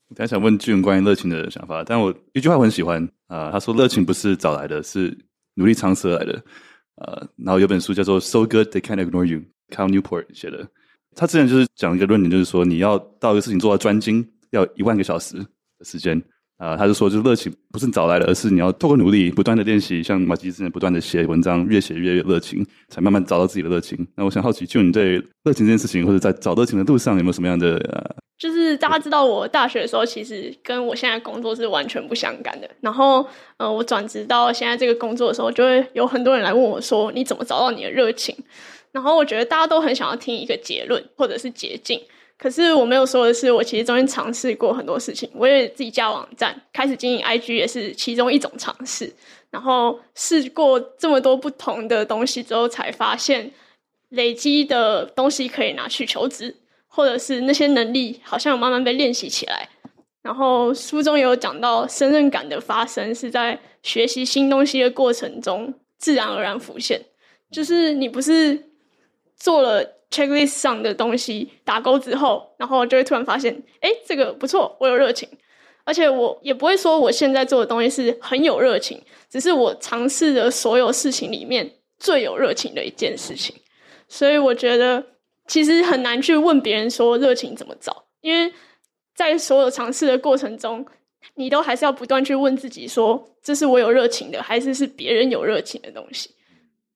[0.10, 5.18] 我刚想问俊关于热情的想法，但我一句话我很喜欢啊、他说热情不是找来的，是
[5.54, 6.44] 努力尝试而来的。
[6.96, 9.40] 呃，然后有本书叫做《So Good They Can't Ignore You》
[9.74, 10.68] ，Cal Newport 写的。
[11.16, 15.38] 他之前就是讲一个论点，就是说你要到一个事情做到专精，要一万个小时
[15.80, 16.22] 的时间。
[16.62, 24.08] 啊、他就说，就是热情不是找来的，而是你要透过努力，不断的练习，像马吉之前不断的写文章，越写越热情，才慢慢找到自己的热情。
[24.16, 27.78] 那我想好奇，就你对热情这件事情，或者在找热情的路上，有没有什么样的？
[27.78, 32.70] 呃、就是大家知道，我大学的时候，其实跟我现在工作是完全不相干的。
[32.82, 33.26] 然后，
[33.58, 38.36] 呃，我转职到现在这个工作的时候，就会有很多人来问我说：“你怎么找到你的热情？”
[38.94, 42.00] 然后，我觉得大家都很想要听一个结论，或者是捷径。
[42.42, 45.30] 可是我没有说的是，我其实中间尝试过很多事情。
[45.36, 49.14] 我也自己架网站，开始经营 IG 也是其中一种尝试。
[49.52, 53.52] 然后试过这么多不同的东西之后，才发现
[54.10, 56.56] 累积的东西可以拿去求职，
[56.88, 59.70] 或者是那些能力好像有慢慢被练习起来。
[60.24, 67.06] 然后书中有讲到，胜任感的发生是在学习新东西的过程中自然而然浮现，
[67.52, 68.72] 就是你不是
[69.38, 70.01] 做了。
[70.12, 75.28] Checklist 上的东西打勾之后，然后就会突然发现，哎，这个不错，我有热情，
[75.86, 83.56] 而且我也不会说我现在做的东西是很有热情，只是我尝试的所有事情里面最有热情的一件事情。
[84.10, 85.02] 所以我觉得
[85.48, 88.54] 其实很难去问别人说热情怎么找，因为
[89.16, 90.86] 在所有尝试的过程中，
[91.36, 96.32] 你都还是要不断去问自己说，这是我有热情的，还是是别人有热情的东西？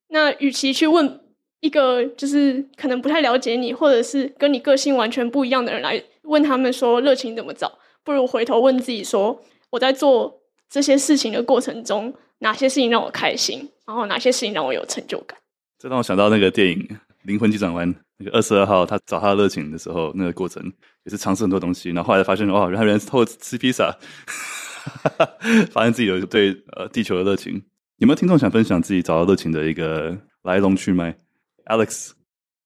[0.09, 1.21] 那与其去问。
[1.65, 15.35] 一个就是可能不太了解你，或者是跟你个性完全不一样的人来问他们说热情怎么找，不如回头问自己说，我在做这些事情的过程中，哪些事情让我开心，然后哪些事情让我有成就感。
[15.79, 16.77] 这让我想到那个电影
[17.23, 20.63] 《灵魂急转弯》，那个二十二号他找他的热情的时候，那个过程
[21.05, 23.91] 也是尝试很多东西，然后后来发现哦，原来人是透过吃披萨，
[25.71, 27.63] 发现自己有对呃地球的热情。
[27.97, 31.15] 有没有听众想分享自己找到热情的一个来龙去脉
[31.65, 32.11] ？Alex，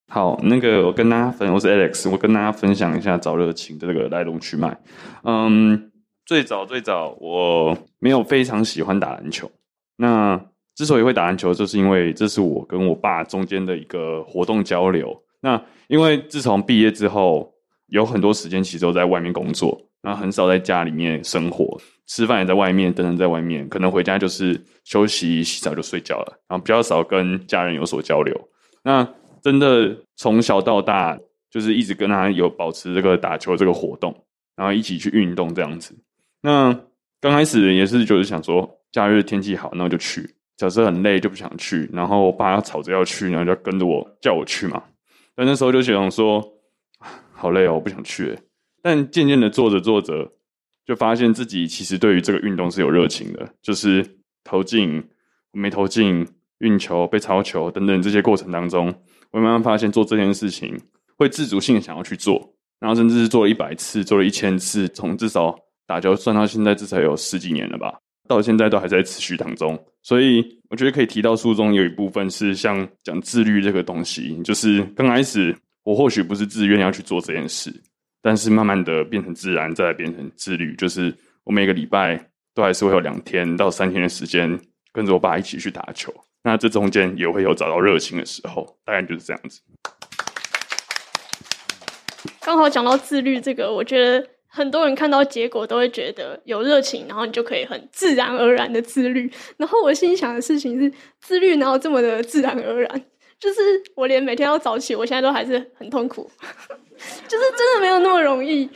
[0.09, 4.77] 好，那个我跟大家分，我是 Alex，我跟大家分享一下找热情的这个来龙去脉。
[5.23, 5.91] 嗯，
[6.25, 9.49] 最早最早我没有非常喜欢打篮球，
[9.95, 10.39] 那
[10.75, 15.15] 之所以会打篮球，就是因为这是我跟我爸中间的一个活动交流。
[15.41, 17.53] 那因为自从毕业之后，
[17.87, 28.49] 有很多时间其实都在外面工作，那很少在家里面生活，吃饭也在外面，等等在外面，可能回家就是休息、洗澡就睡觉了，然后比较少跟家人有所交流。
[28.83, 29.07] 那
[29.41, 31.17] 真的从小到大，
[31.49, 35.97] 就是一直跟他有保持这个打球这个活动，然后一起去运动这样子。
[36.41, 36.73] 那
[37.19, 40.21] 刚开始也是就是想说，假日天气好，那我就去；
[40.57, 41.89] 假设很累就不想去。
[41.91, 44.81] 然后我爸吵着要去，然后就跟着我叫我去嘛。
[45.35, 46.41] 但那时候就想说，
[47.31, 48.37] 好累哦，我不想去。
[48.81, 50.31] 但渐渐的做着做着，
[50.85, 54.05] 就发现自己其实对于这个运动是有热情的，就是
[54.43, 55.03] 投进
[55.51, 56.27] 没投进。
[56.59, 58.93] 运球、被抄球等等这些过程当中，
[59.31, 60.79] 我慢慢发现做这件事情
[61.17, 69.77] 会自主性想要去做，然后甚至是做了一百次、做了一千次，从至少打球算到现在至少有十几年了吧，到现在都还在持续当中。
[70.01, 77.73] 所以我觉得可以提到书中有一部分是像讲自律这个东西，就是刚开始我或许不是自愿要去做这件事，
[78.21, 84.59] 但是慢慢的变成自然，再来变成自律，就是我每个礼拜都还是会有两天到三天的时间
[84.93, 86.13] 跟着我爸一起去打球。
[86.43, 89.61] 那这中间也会有找到热情的时候，大概就是这样子。
[92.41, 99.31] 刚好讲到自律这个，我觉得很多人看到结果都会觉得有热情，然后你就可以很自然而然的自律。
[99.57, 103.05] 然后我心想的事情是，自律哪有这么的自然而然？
[103.39, 103.61] 就是
[103.95, 106.29] 我连每天要早起，我现在都还是很痛苦，
[107.27, 108.69] 就是真的没有那么容易。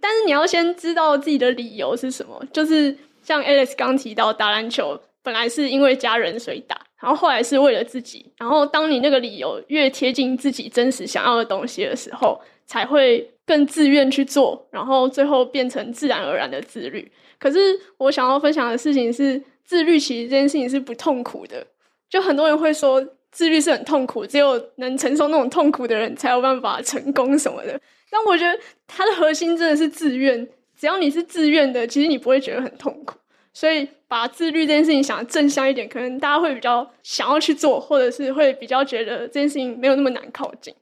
[0.00, 8.32] 但是你要先知道自己的理由是什么，就是像 Alex 刚提到打篮球，本来是因为家人所以打，然后后来是为了自己。
[8.36, 17.10] 然后当你那个理由越贴近自己真实想要的东西的时候，才会更自愿去做，然后最后变成自然而然的自律。
[17.38, 17.58] 可是
[17.96, 21.66] 我想要分享的事情是，自律其实这件事情是不痛苦的。
[22.10, 27.80] 就很多人会说自律是很痛苦，只有能承受那种痛苦的人才有办法成功什么的。
[28.10, 33.18] 但我觉得它的核心真的是自愿，只要你是自愿的，其实你不会觉得很痛苦。
[33.58, 40.72] 所以把自律这件事情想得正向一点，可能大家会比较想要去做，或者是会比较觉得这件事情没有那么难靠近。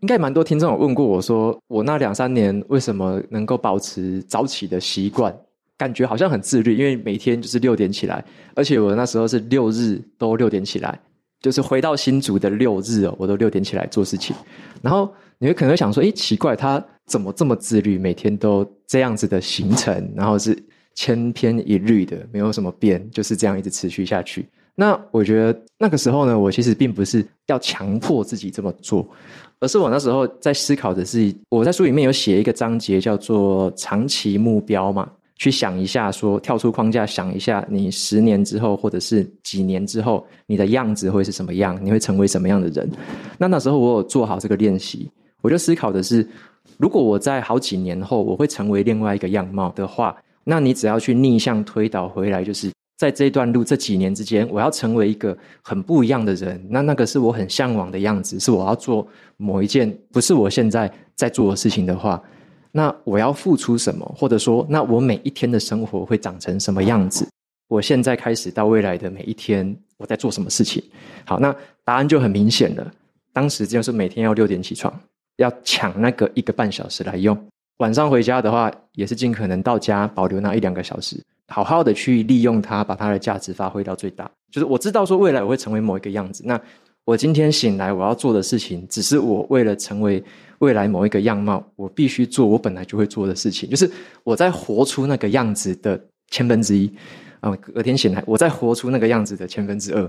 [0.00, 5.36] 应该蛮多听众有问过我说，我那两三年为什么能够保持早起的习惯？
[5.76, 10.98] 感觉好像很自律，因为每天就是六点起来，而且我那时候是六日都六点起来，
[11.42, 14.34] 就是回到新竹的六日哦，我都六点起来做事情。
[14.80, 17.98] 然后你会可能会想说，诶，奇怪，他怎么这么自律？
[17.98, 20.56] 每天都这样子的行程，然后是
[20.94, 24.48] 千篇一律的，没有什么变，就是这样一直持续下去。
[24.74, 29.06] 那我觉得那个时候呢，我其实并不是要强迫自己这么做，
[29.60, 35.10] 而是我那时候在思考的是，我在书里面有写一个章节叫做长期目标嘛。
[35.38, 41.76] 去想一下说，跳出框架，想一下你十年之后，或者是几年之后，你的样子会是什么样？
[41.84, 42.88] 你会成为什么样的人？
[43.38, 46.24] 那那时候我有做好这个练习，我就思考的是，
[46.78, 56.64] 如果我在好几年后我会成为另外一个样貌的话，那你只要去逆向推导回来，就是在这段路这几年之间，我要成为一个很不一样的人。
[56.70, 62.22] 那那个是我很向往的样子，是我要做某一件不是我现在在做的事情的话。
[62.70, 64.04] 那我要付出什么？
[64.16, 67.28] 或者说，那我每一天的生活会长成什么样子？
[67.68, 70.82] 我现在开始到未来的每一天，我在做什么事情？
[71.24, 72.90] 好，那答案就很明显了。
[73.32, 74.92] 当时就是每天要六点起床，
[75.36, 77.36] 要抢那个一个半小时来用。
[77.78, 81.16] 晚上回家的话，也是尽可能到家保留那一两个小时，
[81.48, 84.30] 好好的去利用它，把它的价值发挥到最大。
[84.50, 86.60] 就是我知道说未来我会成为某一个样子，那
[87.04, 90.22] 我今天醒来我要做的事情，只是我为了成为。
[90.58, 93.90] 未来某一个样貌，我必须做我本来就会做的事情，就是
[94.22, 96.88] 我在活出那个样子的千分之一
[97.40, 97.50] 啊。
[97.56, 100.00] 隔天醒来，我在活出那个样子的千分之二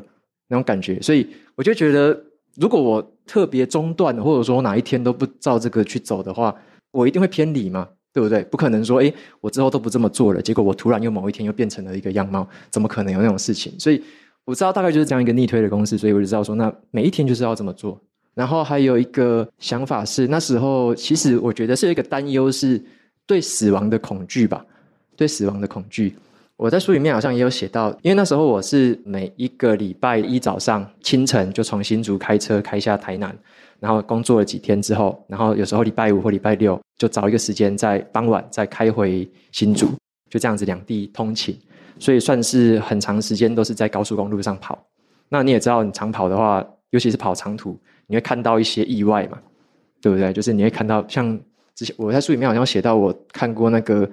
[0.48, 2.16] 那种感觉，所以我就觉得，
[2.58, 6.56] 如果我特别中断，或者说哪一天都不照这个去走的话，
[6.94, 8.42] 我一定会偏离嘛，对不对？
[8.44, 13.74] 不可能说，诶，我之后都不这么做了，结果我突然又某一天又变成了一个样貌，怎么可能有那种事情？
[13.78, 14.02] 所以
[14.46, 18.00] 我知道大概就是这样一个逆推的公式，所以我就知道说，那每一天就是要这么做。
[18.36, 22.82] 然后还有一个想法是，那时候其实我觉得是一个担忧，是
[23.26, 24.66] 对死亡的恐惧吧，
[25.16, 26.16] 对死亡的恐惧。
[26.56, 33.36] 我在书里面好像也有写到，因为那时候我是每一个礼拜一早上清晨就从新竹开车开下台南，
[33.84, 39.88] 然后工作了几天之后，然后有时候礼拜五或礼拜六就找一个时间在傍晚再开回新竹，
[40.30, 41.60] 就这样子两地通勤，
[42.00, 44.82] 所以算是很长时间都是在高速公路上跑。
[45.28, 47.78] 那你也知道，你长跑的话，尤其是跑长途。
[48.08, 49.38] 你会看到一些意外嘛，
[50.02, 50.32] 对不对？
[50.32, 51.38] 就是你会看到，像
[51.76, 54.10] 之前我在书里面好像写到，我看过那个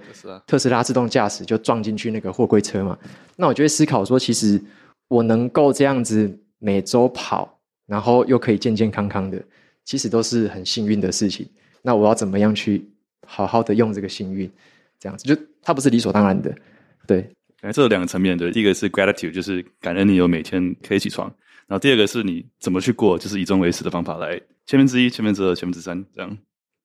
[0.48, 2.98] 特斯拉自动驾驶就撞进去那个货柜车嘛。
[3.36, 4.60] 那我就会思考说，其实
[5.06, 9.42] 我能够这样子每周跑，然后又可以健健康康的，
[9.84, 11.48] 其实都是很幸运的事情。
[11.82, 12.84] 那我要怎么样去
[13.26, 14.50] 好好的用这个幸运？
[14.98, 16.54] 这样子就它不是理所当然的，
[17.06, 17.26] 对。
[17.62, 21.26] 哎，这有两个层面的，第一个是 gratitude，就是感恩你有每天可以起床。
[21.66, 26.38] 然后第二个是你怎么去过，就是以终为始的方法来千分之一、千分之二、千分之三这样。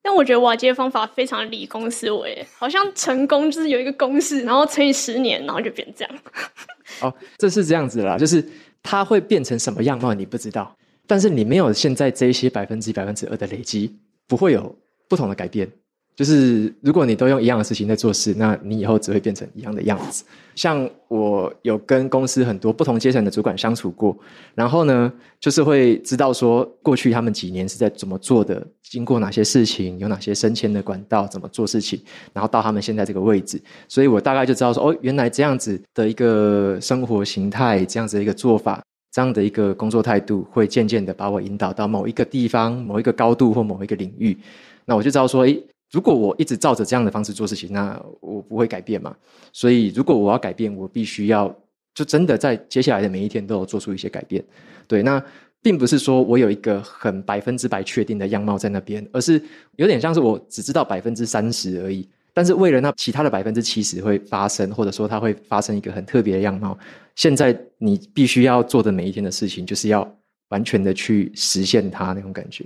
[0.03, 6.15] 但我觉得瓦基的方法非常理工思维，好像成功就是有一个公式，然后乘以十年，然后就变这样。
[7.01, 8.45] 哦，这是这样子啦，就是
[8.83, 13.95] 它会变成什么样貌你不知道，但是你没有现在这一些百分之一、百分之二的累积，
[14.27, 14.75] 不会有
[15.07, 15.69] 不同的改变。
[16.15, 20.23] 就是如果你都用一样的事情在做事，那你以后只会变成一样的样子。
[20.55, 24.17] 像我有跟公司很多不同阶层的主管相处过，
[24.53, 38.81] 然后呢，就是会知道说过去他们几年是在怎么做的，经过哪些事情，有哪些升迁的管道，怎么做事情，然后到他们现在这个位置，所以我大概就知道说，哦，原来这样子的一个生活形态，这样子的一个做法，
[39.15, 44.37] 这样的一个工作态度，会渐渐的把我引导到某一个地方、某一个高度或某一个领域。
[44.83, 45.63] 那我就知道说，诶。
[45.91, 49.15] 如果我一直照着这样的方式做事情，那我不会改变嘛。
[49.53, 51.55] 所以，如果我要改变，我必须要
[51.93, 54.43] 就真的在接下来的每一天都有做出一些改变。
[54.85, 55.23] 对，那
[55.61, 59.41] 并不是说我有一个很百分之百确定的样貌在那边，而是
[59.77, 62.05] 有点像是我只知道百分之三十而已。
[62.33, 66.77] 但是为了那其他的百分之七十会发生，或者说它会发生一个很特别的样貌，
[67.15, 70.15] 现在你必须要做的每一天的事情，就是要。
[70.49, 72.63] 完全的去实现它那种感觉。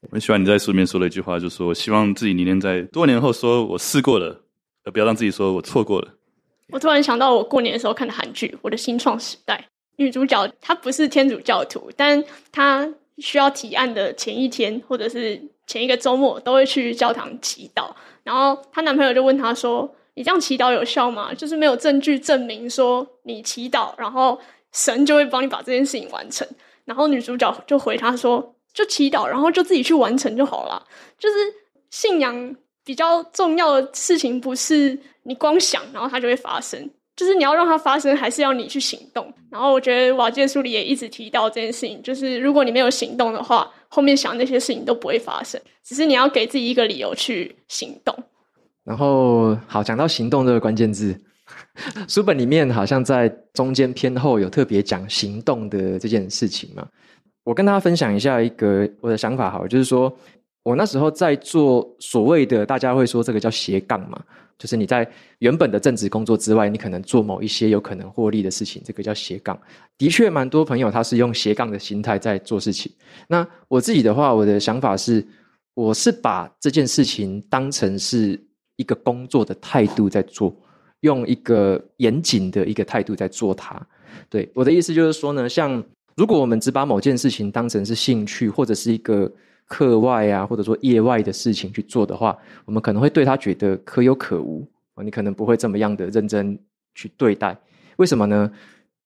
[0.00, 4.40] 我很喜欢你在书里面说的一句话，就是说我希望自己明年在多年后说我试过了，
[4.84, 6.08] 而不要让自己说我错过了。
[6.70, 17.92] 我突然想到，我过年的时候看的韩剧《我的新创时代》，女主角她不是天主教徒，但她需要提案的前一天或者是前一个周末都会去教堂祈祷。
[18.24, 21.32] 然后她男朋友就问她说：“你这样祈祷有效吗？
[21.32, 24.38] 就是没有证据证明说你祈祷，然后
[24.72, 26.46] 神就会帮你把这件事情完成。”
[26.84, 30.84] 然后女主角就回他说：“就祈祷，然后就自己去完成就好了。
[31.18, 31.36] 就是
[31.90, 36.90] 信仰比较重要的事情，不是你光想，然后它就会发生。
[37.14, 39.32] 就是你要让它发生，还是要你去行动。
[39.50, 45.60] 然后我觉得瓦基书里也一直提到这件事情，就是如果你没有行动的话，后面想那些事情都不会发生。
[45.84, 48.16] 只是你要给自己一个理由去行动。
[48.84, 51.18] 然后，好，讲到行动这个关键字，
[52.08, 56.86] 书本里面好像在中间偏后有特别讲行动的这件事情嘛。
[57.44, 60.14] 我跟大家分享一下一个我的想法，好，就是说。
[60.62, 64.22] 我那时候在做所谓的，大家会说这个叫斜杠嘛，
[64.58, 69.58] 就是你在原本的正职工作之外，你可能做某一些有可能获利的事情，这个叫斜杠。
[69.96, 72.92] 的确，蛮多朋友他是用斜杠的心态在做事情。
[73.26, 75.26] 那我自己的话，我的想法是，
[75.72, 78.38] 我是把这件事情当成是
[78.80, 80.54] 一个工作的态度在做，
[81.00, 83.80] 用一个严谨的一个态度在做它。
[84.28, 85.82] 对，我的意思就是说呢，像
[86.16, 89.30] 如果我们只把某件事情当成是兴趣或者是一个。
[89.70, 94.66] 课外啊，或者说业外的事情去做的话，我们可能会对他觉得可有可无。
[95.04, 96.58] 你可能不会这么样的认真
[96.96, 97.56] 去对待，
[97.96, 98.50] 为什么呢？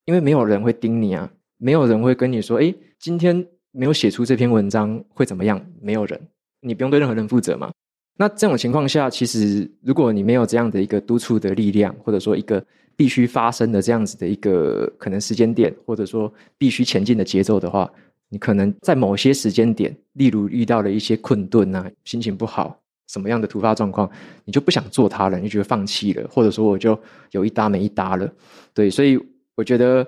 [0.06, 5.62] 因为没有人会盯你啊，没有人会跟你说，诶，今天没有写出这篇文章会怎么样？
[5.82, 6.18] 没有人，
[6.62, 7.70] 你不用对任何人负责嘛。
[8.16, 12.64] 那这种情况下，其实如果你没有这样的一个督促的力量，或者说一个
[12.96, 17.90] 必须发生的这样子的一个可能时间点，或者说必须前进的节奏的话。
[18.30, 24.10] 你可能在某些时间点，例如遇到了一些困顿啊，心情不好，什么样的突发状况，
[24.44, 26.98] 你就不想做它了，你就觉得放弃了，或者说我就
[27.30, 28.28] 有一搭没一搭了。
[28.72, 29.16] 对，所以
[29.54, 30.04] 我觉得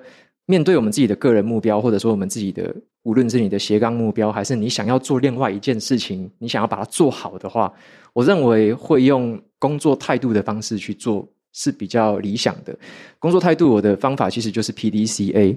[0.47, 2.75] 面对我们自己的个人目标，或者说我们自己的，
[3.07, 7.73] 无论是你的斜杠目标，还是你想要做另外一件事情，你想要把它做好的话，
[8.12, 12.77] 我认为会用工作态度的方式去做是比较理想的。
[13.21, 15.57] 工作态度，我的方法其实就是 PDCA，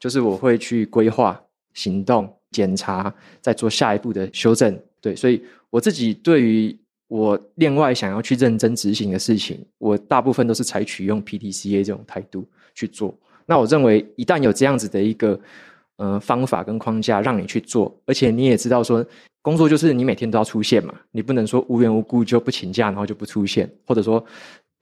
[0.00, 1.40] 就是我会去规划。
[1.74, 4.78] 行动、检查，再做下一步的修正。
[5.00, 13.16] 对，所以我自己对于我另外想要去认真执行的事情，我大部分都是采取用 PDCA 这种态度去做。
[13.46, 15.40] 那我认为，一旦有这样子的一个
[16.02, 19.04] 呃方法跟框架让你去做，而且你也知道说，
[19.40, 24.24] 工作就是你每天都要出现嘛，你不能说无缘无故就不请假，然后就不出现，或者说。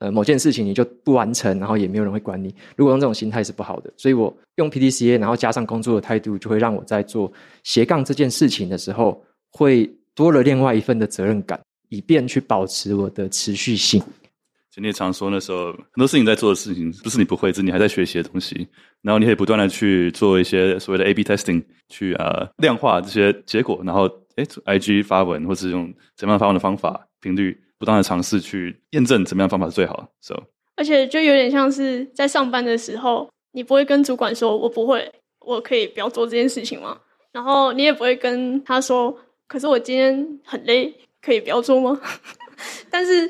[0.01, 2.47] 呃，某件事情你就不完成，然后也没有人会管你。
[2.75, 7.31] 如果用这种心态是不好的，所以我用 PDCA，然后加上工作的态度，就会让我在做
[7.61, 14.01] 斜杠这件事情的时候，会多了另外一份的责任感，以便去保持我的持续性。
[14.73, 18.67] 就你也常说，那时候很多事情在做的事情，不是你不会，是你还在学习的东西。
[19.01, 24.05] 然后你可以不断的去做一些所谓的 A/B testing，去呃量化这些结果，然后
[24.37, 27.61] 诶 IG 发文，或是用怎么样发文的方法频率。
[27.77, 30.35] 不断的尝试去验证怎么样方法是最好，so.
[30.75, 36.95] 而且就有点像是在上班的时候，你不会跟主管说“我不会，我可以不要做这件事情吗？”
[37.33, 39.17] 然后你也不会跟他说
[39.49, 41.99] “可是我今天很累，可以不要做吗？”
[42.91, 43.27] 但是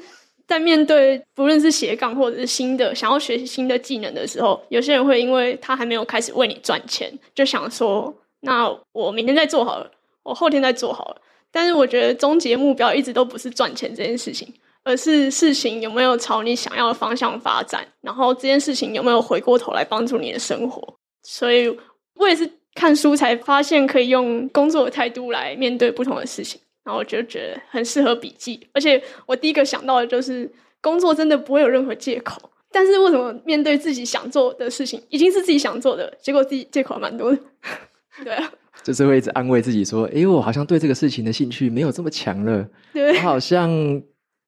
[0.51, 9.89] 在面对不论是斜杠或者是新的想要学习新的技能的时候，有些人会因为他还没有开始为你赚钱，就想说：“那我明天再做好了，
[10.23, 11.21] 我后天再做好了。”
[11.53, 20.95] 但是我觉得终极目标一直都不是赚钱这件事情，而是事情有没有朝你想要的方向发展，然后这件事情有没有回过头来帮助你的生活。
[21.23, 21.73] 所以
[22.15, 28.67] 我也是看书才发现可以用工作的态度来面对不同的事情，然后我就觉得很适合笔记。
[28.73, 37.39] 而且我第一个想到的就是工作真的不会有任何借口，但是为什么面对自己想做的事情，已经是自己想做的，结果自己借口还蛮多的？
[38.23, 38.51] 对啊。
[38.83, 42.67] 就是会一直安慰自己说：“哎，我好像对这个事情的兴趣没有这么强了。
[42.91, 43.69] 对，我好像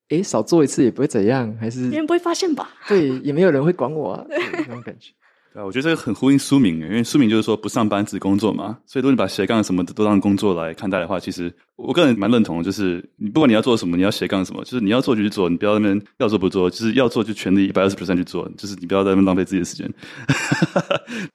[0.09, 2.71] 哎少做一次也不会怎样，还是别人不会发现吧？
[2.87, 5.11] 对，也没有人会管我啊，对那种感觉。”
[5.53, 8.75] 对啊，我觉得这个很呼应书名，因为书名就是说不上班只工作嘛。
[8.87, 19.87] 所以如果你把斜杠什么的都当工作来看待的话，其实我个人蛮认同的，就是你不管你要做什么，你要斜杠什么，就是你要做就去做，你不要在那边要做不做，就是要做就全力一百二十 percent 去做，就是你不要在那边浪费自己的时间。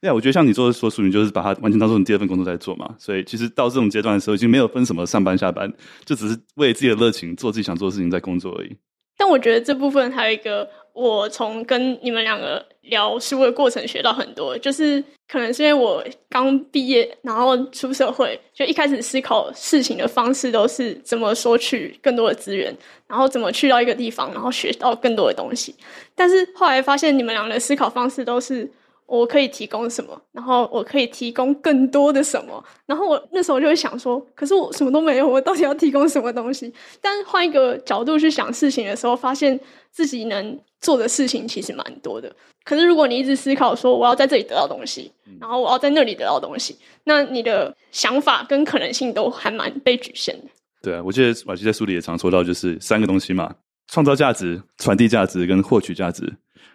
[0.00, 2.92] 对啊，我觉得像你做的说书名，就是把它完全当做你第二份工作在做嘛。
[2.98, 5.72] 所以其实到这种阶段的时候，已经没有分什么上班下班，
[6.04, 8.76] 就只是为自己的热情做自己想做的事情在工作而已。
[9.16, 22.76] 但我觉得这部分还有一个，我从跟你们两个聊书的过程学到很多，就是可能是因为我刚毕业，然后出社会，就一开始思考事情的方式都是怎么索取更多的资源，
[23.06, 25.74] 然后怎么去到一个地方，然后学到更多的东西。
[26.14, 28.70] 但是后来发现你们俩的思考方式都是。
[29.08, 30.20] 我可以提供什么？
[30.32, 32.62] 然后我可以提供更多的什么？
[32.84, 36.70] 然后我那时候就会想说，可是我什么都没有，我到底要提供什么东西？
[37.00, 39.58] 但换一个角度去想事情的时候，发现
[39.90, 42.30] 自己能做的事情其实蛮多的。
[42.64, 50.44] 可是如果你一直思考说我要在这里得到东西，然后我要在那里得到东西，那你的想法跟可能性都还蛮被局限的。
[50.82, 53.54] 对啊，我记得瓦基在书里也常说到，就是三个东西嘛：
[53.86, 56.30] 创造价值、传递价值跟获取价值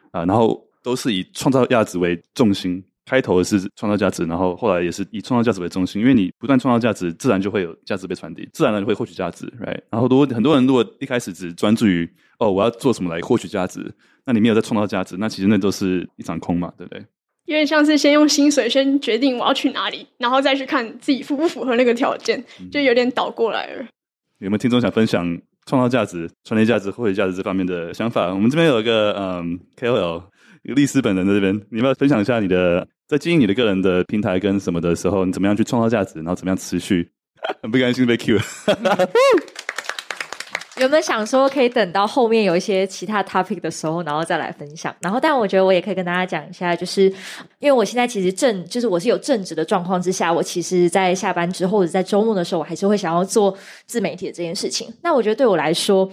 [0.10, 0.26] 啊。
[0.26, 0.66] 然后。
[0.84, 6.02] 都是以创造价值为重心，开头的是创造价值，然后后来也是以创造价值为中心。
[6.02, 9.80] 因为你不断创造价值，自然就会有价值被传递，自然而然就会获取价值，right？
[9.90, 12.08] 然后如果很多人如果一开始只专注于
[12.38, 13.94] 哦，我要做什么来获取价值，
[14.26, 17.06] 那你没有在创造价值，那其实那都是一场空嘛，对不对？
[17.46, 23.84] 有点像是先用薪水先决定我要去哪里，然后再去看自己符不符合那个条件，就有点倒过来了。
[23.84, 23.88] 嗯、
[24.40, 25.26] 有没有听众想分享
[25.66, 28.34] 创造价值、传递价值、获取价值这方面的想法？
[28.34, 30.24] 我们这边有一个嗯 KOL。
[30.64, 37.12] 丽丝本人在这边，你要要分享一下你的在经营你的个人的平台跟什么的时候，你怎么样去创造价值，然后怎么样持续？
[37.62, 38.40] 很不甘心被 Q。
[40.78, 44.94] 有没有想说可以等到后面有一些其他 topic 的时候，然后再来分享？
[45.02, 47.04] 然后，但我觉得我也可以跟大家讲一下，就是
[47.60, 53.56] 因为我现在其实正就是我是有正职的状况之下，我其实，在下班之后或者在周末的时候，我还是会想要做
[53.86, 54.92] 自媒体的这件事情。
[55.04, 56.10] 那我觉得对我来说。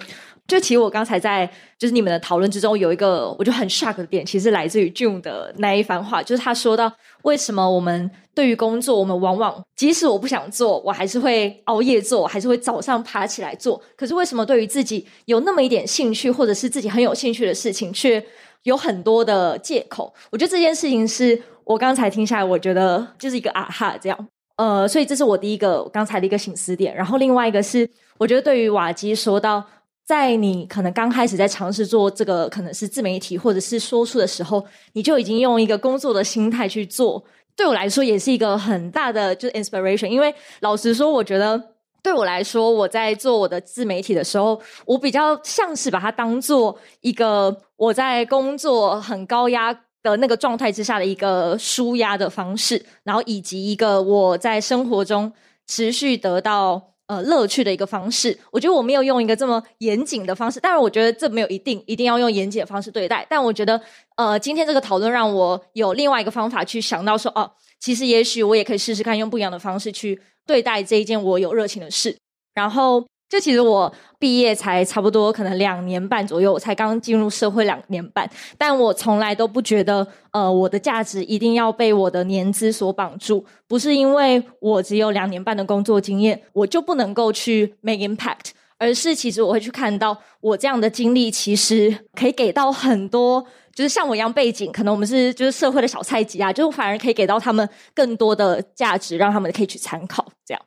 [0.51, 1.49] 就其实我刚才在
[1.79, 6.93] 就是你们的讨论之中有一个我觉得很 shock 的点，其实来自于 June 的那一番话，就是他说到
[7.23, 13.81] 为什么我们对于工作，我们往往即使我不想做，我还是会熬夜做，还是会早上爬起来做。
[13.97, 18.23] 可是为什么对于自己有那么一点兴趣，或者是自己很有兴趣的事情，却
[18.65, 20.13] 有很多的借口？
[20.31, 24.29] 我觉得这件事情是我刚才听下来，我觉得就是一个啊哈这样。
[24.57, 26.95] 呃，所以这是我第一个刚才的一个醒思点。
[26.95, 27.89] 然后另外一个是，
[28.19, 29.65] 我觉得对于瓦基说到。
[30.05, 37.25] 在你可能刚开始在尝试做这个，可能是自媒体或者是说书的时候，你就已经用一个工作的心态去做。
[37.55, 40.09] 对我来说，也是一个很大的就是 inspiration。
[40.09, 41.63] 因为老实说，我觉得
[42.03, 49.73] 对我来说，我在做我的自媒体的时候，我比较像是把它当做一个我在工作很高压
[50.03, 55.33] 的那个状态之下的一个舒压的方式，然后以及一个我在生活中
[55.69, 56.89] 持续得到。
[57.11, 63.27] 呃，乐趣的一个方式，我觉得我没有用一个这么严谨的方式，当然，我觉得这没有一定一定要用严谨的方式对待。
[63.29, 63.81] 但我觉得，
[64.17, 67.51] 呃，今天这个讨论让我有另外一个方法去想到说，哦，
[67.81, 72.17] 其实也许我也可以试试看用不一样的方式去对待这一件我有热情的事，
[72.55, 73.05] 然后。
[73.31, 78.29] 就其实我毕业才差不多可能两年半左右，我才刚进入社会两年半，
[78.59, 100.61] 但我从来都不觉得，呃，我的价值一定要被我的年资所绑住，不是因为我只有两年半的工作经验，我就不能够去 make impact，而是其实我会去看到我这样的经历，其实可以给到很多，就是像我一样背景，可能我们是就是社会的小菜鸡啊，就反而可以给到他们更多的价值，让他们可以去参考，这样。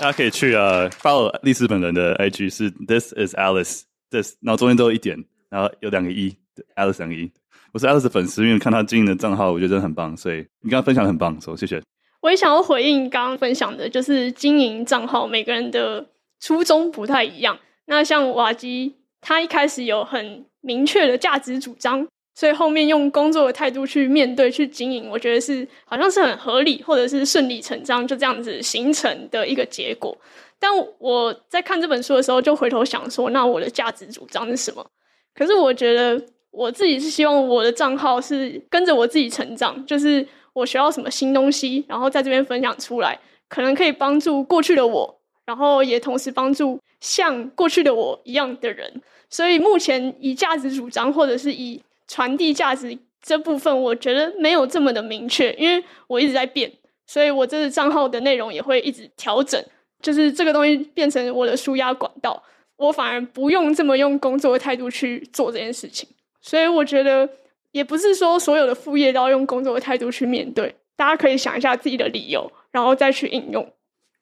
[0.00, 6.32] 大家可以去呃 follow 丽丝本人的 IG 是 This is Alice，this，然后中间都有一点，然后有两个一
[6.76, 7.28] ，Alice 两个一。
[7.72, 11.82] 我是 Alice 的粉丝，因为看他经营的账号，我觉得真的很棒，所以你刚刚分享的很棒，所以谢谢。
[12.20, 16.06] 我也想要回应刚刚分享的，就是经营账号，每个人的
[16.38, 17.58] 初衷不太一样。
[17.86, 22.06] 那像瓦基，他一开始有很明确的价值主张。
[22.38, 30.16] 所以后面用工作的态度去面对、去经营，我觉得是好像是很合理，或者是顺理成章，就这样子形成的一个结果。
[30.56, 30.70] 但
[31.00, 34.86] 我在看这本书的时候，就回头想说，那我的价值主张是什么？
[35.34, 43.18] 可是我觉得我自己是希望我的账号是跟着我自己成长，就是我学到什么新东西，然后在这边分享出来，
[43.48, 49.02] 可能可以帮助过去的我，然后也同时帮助像过去的我一样的人。
[49.28, 56.72] 所以目前以价值主张，或者是以传递价值这部分，我觉得没有这么的明确，因为我一直在变，
[57.06, 59.62] 所以我这个账号的内容也会一直调整。
[60.00, 62.40] 就是这个东西变成我的纾压管道，
[62.76, 66.08] 我反而不用这么用工作的态度去做这件事情。
[66.40, 67.28] 所以我觉得
[67.72, 73.68] 也不是说所有的副业都要用工作的态度去面对，大家可以想一下自己的理由，然后再去应用。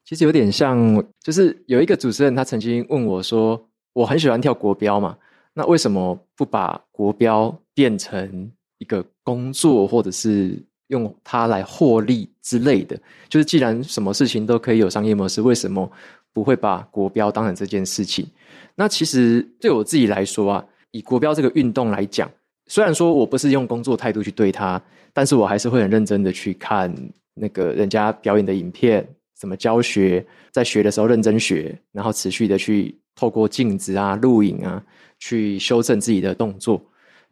[0.03, 5.18] 其实有点像，就是有一个主持人他曾经问我说：“我很喜欢跳国标嘛。”
[5.59, 10.55] 那为什么不把国标变成一个工作，或者是
[10.89, 12.95] 用它来获利之类的？
[13.27, 15.91] 就是既然什么事情都可以有商业模式，为什么
[16.35, 18.27] 不会把国标当成这件事情？
[18.75, 22.31] 那其实对我自己来说啊，以国标这个运动来讲，
[22.67, 24.81] 虽然说我不是用工作态度去对它，
[25.15, 26.95] 但是我还是会很认真的去看
[27.33, 34.85] 那个人家表演的影片，怎么教学，在学的时候认真学，然后持续的去透过镜子啊、录影啊，
[35.19, 36.81] 去修正自己的动作。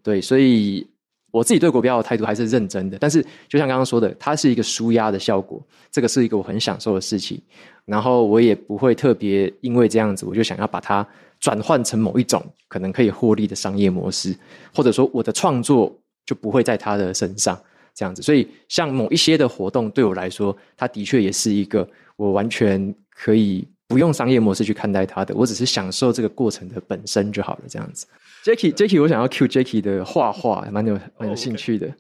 [0.03, 0.87] 对，所以
[1.31, 2.99] 我自己对国标的态度还是认真的。
[2.99, 5.61] 但是就像刚刚说的，它是一个舒压的效果，
[5.91, 7.41] 这个是一个我很享受的事情。
[7.87, 11.07] 然后我也不会特别因为这样子，我就想要把它
[11.41, 14.35] 转换成某一种可能可以获利的商业模式，
[14.75, 17.59] 或者说我的创作就不会在他的身上
[17.95, 18.23] 这样子。
[18.23, 28.05] 所以像某一些的活动对我来说，它的确也是一个我完全可以不用商业模式去看待它的，我只是享受这个过程的本身就好了，这样子。
[28.43, 31.87] Jacky，Jacky，我想要 cue Jacky 的画画，蛮有蛮有兴趣的。
[31.87, 31.99] Oh, okay.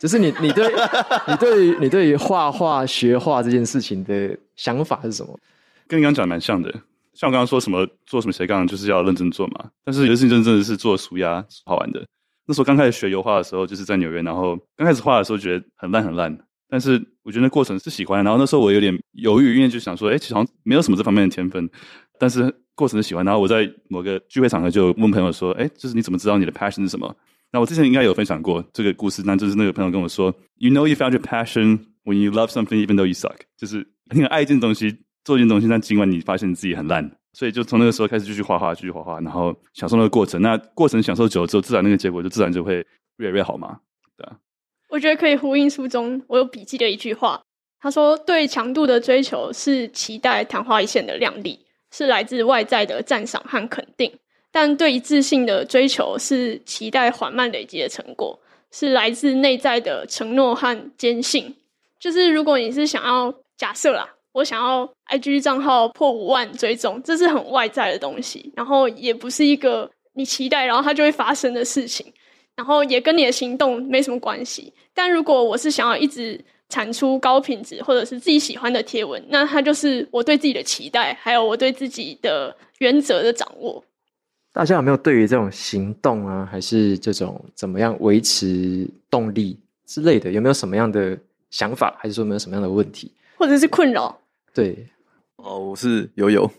[0.00, 0.66] 就是你，你对，
[1.28, 5.38] 你对你对于画画学画这件事情的想法是什么？
[5.86, 6.68] 跟你刚刚讲的蛮像的。
[7.14, 9.70] 像我刚刚说什么做什么斜杠，就是要认真做嘛。
[9.84, 12.04] 但是有些事情真的是做纾压好玩的。
[12.46, 16.36] 那时候刚开始学油画的时候，就是在纽约，然后刚开始画的时候觉得很烂很烂，
[16.68, 16.98] 但是
[17.28, 18.24] 我觉得那过程是喜欢。
[18.24, 21.68] 然后那时候我有点犹豫，因为就想说，哎，其实好像没有什么这方面的天分，
[22.18, 22.52] 但是。
[22.78, 27.12] 过程是喜欢，然后我在某个聚会场合就问朋友说：“哎，就是你怎么知道你的 passion 是什么？”
[27.50, 40.40] 那我之前应该有分享过这个故事，那就是那个朋友跟我说：“You know you found your passion when you love something even though you suck。”就是你很爱一件东西，做一件东西，但尽管你发现你自己很烂，所以就从那个时候开始继续画画，继续画画，然后享受那个过程。
[40.40, 42.76] 那过程享受久了之后，自然那个结果就自然就会
[43.16, 43.76] 越来越好嘛。
[44.16, 44.36] 对啊，
[44.88, 47.42] 我觉得可以呼应书中我有笔记的一句话，
[47.80, 54.12] 他说：“对强度的追求是期待昙花一现的亮丽。”是来自外在的赞赏和肯定，
[54.52, 58.38] 但对一致性的追求是期待缓慢累积的成果，
[58.70, 61.56] 是来自内在的承诺和坚信。
[61.98, 72.12] 就是如果你是想要假设啦，我想要 IG 账号破五万追踪，这是很外在的东西，然后也不是一个你期待然后它就会发生的事情，
[72.58, 74.72] 然后也跟你的行动没什么关系。
[74.92, 83.82] 但如果我是想要一直产出高品质或者是自己喜欢的贴文，那它就是我对自己的期待，还有我对自己的原则的掌握。
[84.52, 89.56] 大家有没有对于这种行动啊，还是这种怎么样维持动力
[89.86, 91.16] 之类的，有没有什么样的
[91.50, 94.20] 想法，还是说没有什么样的问题，或者是困扰？
[94.52, 94.84] 对，
[95.36, 96.50] 哦，我是有有，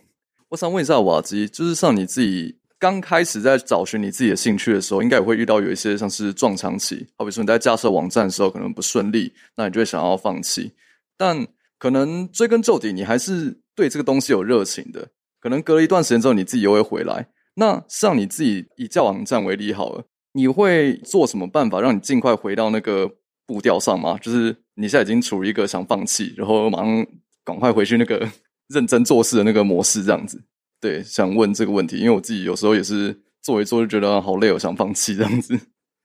[0.47, 2.55] 我想问一下瓦基，就是像你自己。
[2.79, 7.05] 刚开始在找寻你自己的兴趣的时候，应该也会遇到有一些像是撞墙期。
[7.17, 10.71] 好比说你在架设网站的时候可能不顺利，那你就会想要放弃。
[11.17, 11.45] 但
[11.77, 15.09] 可能追根究底，你还是对这个东西有热情的。
[15.41, 17.27] 可能隔了一段时间之后，你自己又会回来。
[17.55, 23.09] 那像你自己以架网站为例好了，你会做什么办法让你尽快回到那个
[23.45, 24.17] 步调上吗？
[24.21, 27.05] 就是你现在已经处于一个想放弃，然后马上
[27.43, 28.29] 赶快回去那个
[28.67, 30.41] 认真做事的那个模式，这样子。
[30.81, 35.59] 对，想问这个问题，因为我自己有时候也是做一做就觉得好累，我想放弃这样子。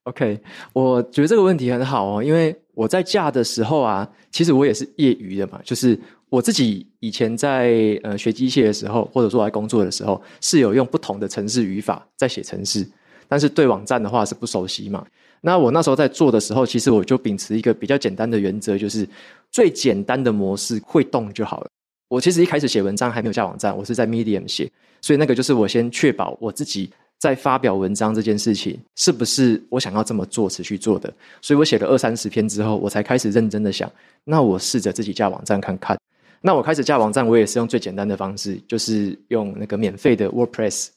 [0.04, 0.38] OK，
[0.72, 5.98] 我觉得这个问题很好哦，因为我在架的时候啊，其实我也是业余的嘛，就是
[6.28, 12.86] 我自己以前在呃学机械的时候，或者说来工作的时候，是有用不同的程式语法在写程式，
[13.28, 15.06] 但是对网站的话是不熟悉嘛。
[15.40, 19.08] 那我那时候在做的时候，其实我就秉持一个比较简单的原则，就是
[19.50, 21.68] 最简单的模式会动就好了。
[22.08, 31.12] 我其实一开始写文章还没有架网站，我是在 Medium 写，所以那个就是我先确保我自己在发表文章这件事情是不是我想要这么做持续做的。
[31.40, 33.90] 所以我写了二三十篇之后，我才开始认真的想，
[34.24, 35.98] 那我试着自己架网站看看。
[36.40, 40.88] 那我开始架网站，我也是用最简单的方式，就是用那个免费的 WordPress，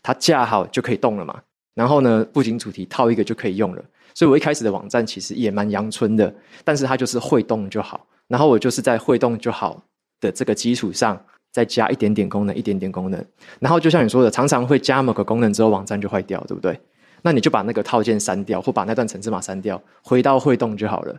[0.00, 1.40] 它架好就可以动了嘛。
[1.74, 3.84] 然后呢，布景主题套一个就可以用了。
[4.14, 6.32] 所以我一开始的网站其实也蛮阳春的，
[6.62, 8.06] 但是它就是会动就好。
[8.28, 9.82] 然后我就是在会动就好
[10.22, 13.22] 的这个基础上，再加一点点功能，一点点功能，
[13.60, 16.80] 然后就像你说的，常常会加某个功能之后，网站就坏掉，对不对？
[17.20, 21.14] 那你就把那个套件删掉，或把那段程式码删掉，回到会动就好了。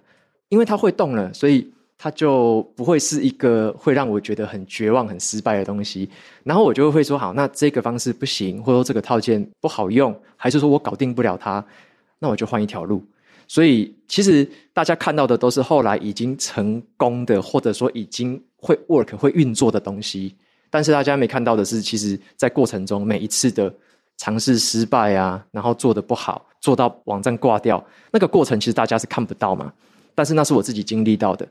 [0.49, 6.10] 因为它会动了，所以它就不会是一个会让我觉得很绝望、很失败的东西。
[6.43, 11.64] 然后我就会说，好，那这个方式不行，或者说这个套件不好用，还是说我搞定不了它，
[12.20, 13.04] 那我就换一条路。
[13.47, 20.34] 所以，其实大家看到的都是后来已经成功的，或者说已经会 work 会运作的东西。
[20.70, 23.72] 但是大家没看到的是，其实在过程中每一次的
[24.18, 29.72] 尝试失败啊，然后做得不好，做到网站挂掉，那个过程其实大家是看不到嘛。
[30.16, 31.47] 但是那是我自己经历到的。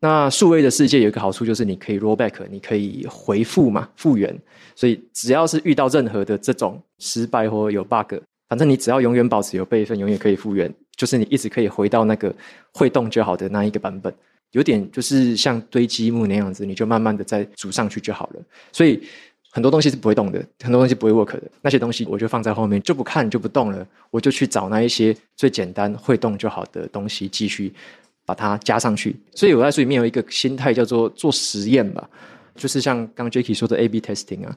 [0.00, 4.36] 那数位的世界有一个好处，就是你可以 roll back，你可以回复嘛，复原。
[4.74, 8.14] 所以只要是遇到任何的这种失败或有 bug。
[8.48, 12.34] 反正你只要永远保持有备份，永远可以复原，就是你一直可以回到那个
[12.74, 14.12] 会动就好的那一个版本，
[14.52, 18.40] 有点就是像堆积木那样子，你就慢慢的再组上去就好了。
[18.70, 19.02] 所以
[19.50, 27.72] 很多东西是不会动的，很多东西不会 work 的，那些东西我就放在后面，就不看就不动了，我就去找那一些最简单会动就好的东西，继续
[28.24, 29.14] 把它加上去。
[29.34, 32.08] 所以我在书里面有一个心态叫做做实验吧，
[32.54, 34.56] 就是像刚 Jacky 说的 A/B testing 啊，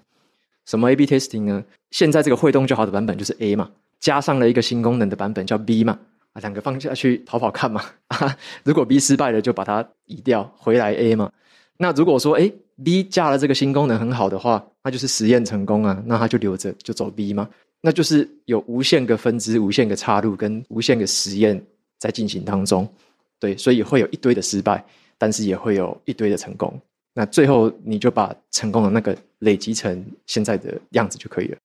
[0.66, 1.64] 什么 A/B testing 呢？
[1.92, 3.70] 现在这个会动就好的版本就是 A 嘛，
[4.00, 5.98] 加上了一个新功能的版本叫 B 嘛，
[6.36, 11.32] 啊，两个放下去跑跑看嘛，啊，如果 B 失败了就把它移掉，回来 A 嘛。
[11.78, 21.62] 那如果说，诶 B 加了这个新功能很好的话，那就是实验成功啊，那它就留着就走 B 嘛，那就是有无限个分支、无限个岔路跟无限个实验
[21.98, 22.86] 在进行当中，
[23.40, 24.84] 对，所以会有一堆的失败，
[25.18, 26.78] 但是也会有一堆的成功。
[27.14, 31.58] 那最后你就把成功的那个累积成现在的样子就可以了。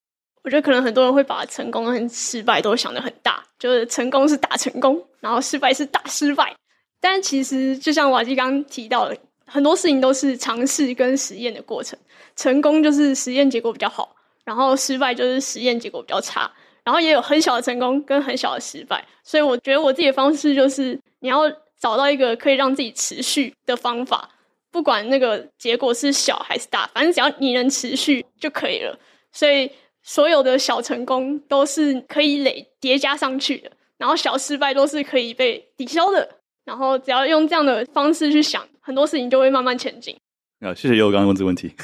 [0.43, 6.55] 我觉得可能很多人会把成功跟失败都想得很大，就是成功是大成功，然后失败是大失败。
[7.01, 9.17] 但其实就像瓦基刚提到的。
[9.53, 11.99] 很多事情都是尝试跟实验的过程，
[12.37, 14.15] 成功就是实验结果比较好，
[14.45, 16.49] 然后失败就是实验结果比较差，
[16.85, 19.05] 然后也有很小的成功跟很小的失败。
[19.25, 24.31] 所以我觉得我自己的方式就是，你要找到一个可以让自己持续的方法，
[24.71, 28.97] 不管那个结果是小还是大，反正只要你能持续就可以了。
[29.33, 29.69] 所以
[30.03, 36.37] 所有的小成功都是可以累叠加上去的，然后小失败都是可以被抵消的。
[36.65, 40.17] 然后只要用这样的方式去想，很多事情就会慢慢前进。
[40.61, 41.73] 啊，谢谢佑刚刚问这个问题。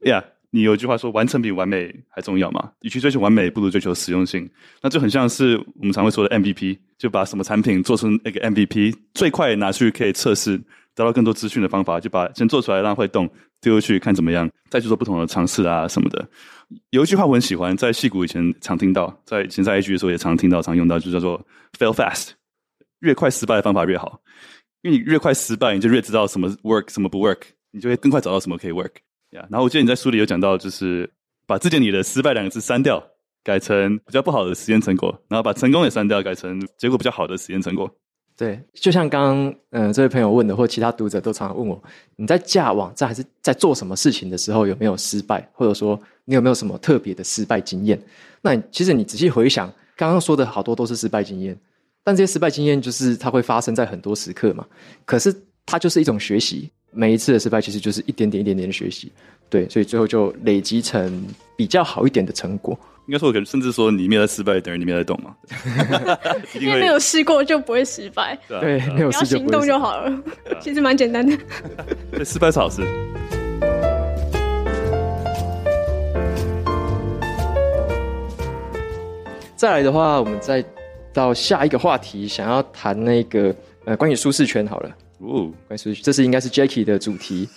[0.00, 2.72] yeah, 你有一句话说，完成比完美还重要嘛？
[2.80, 4.50] 与其追求完美，不如追求实用性。
[4.82, 10.58] 那就很像是我们常会说的 MVP，就把什么产品做成那个 MVP，最快拿去可以测试，
[10.94, 13.30] 得到更多资讯的方法，就把先做出来，让会动，
[13.60, 16.28] 丢去看怎么样，再去做不同的尝试啊什么的。
[16.90, 21.44] 有一句话我很喜欢，在戏骨以前常听到，在以前在 A G 的时候也常听到、常用到，就叫做
[21.78, 22.30] “fail fast”，
[23.00, 24.20] 越快失败的方法越好，
[24.82, 27.40] 因为你越快失败，你就越知道什么 work，什么不 work，
[27.70, 28.92] 你就会更快找到什么可以 work。
[29.30, 31.10] 呀，然后我记得你在书里有讲到，就是
[31.46, 33.02] 把字典里的“失败”两个字删掉，
[33.42, 37.90] 改成比较不好的实验成果，然后把成功也删掉，改成结果比较好的实验成果。
[38.38, 41.82] 对，就像刚刚嗯这位朋友问的，或其他读者都常常问我，
[42.14, 48.00] 你在架网站还是在做什么事情的时候有没有失败，或者说你有没有什么特别的失败经验？
[48.40, 51.58] 那其实你仔细回想，刚刚说的好多都是失败经验，
[52.04, 54.64] 但这些失败经验就是它会发生在很多时刻嘛。
[55.04, 55.34] 可是
[55.66, 59.10] 它就是一种学习，每一次的失败其实就是一点点一点点的学习，
[59.50, 61.26] 对，所以最后就累积成
[61.56, 62.78] 比较好一点的成果。
[63.08, 65.34] 应该说，我可能甚至说，你没有在失败，等于你没有在动嘛。
[66.60, 68.38] 因为没有试过就不会失败。
[68.46, 69.38] 对，对没有试就。
[69.38, 70.22] 行动就好了。
[70.60, 71.34] 其实蛮简单的。
[72.12, 72.82] 对，失败是好事。
[79.56, 80.62] 再来的话，我们再
[81.10, 83.54] 到下一个话题，想要谈那个
[83.86, 84.94] 呃，关于舒适圈好了。
[85.20, 87.48] 哦，关于舒适圈，这是应该是 Jacky 的主题。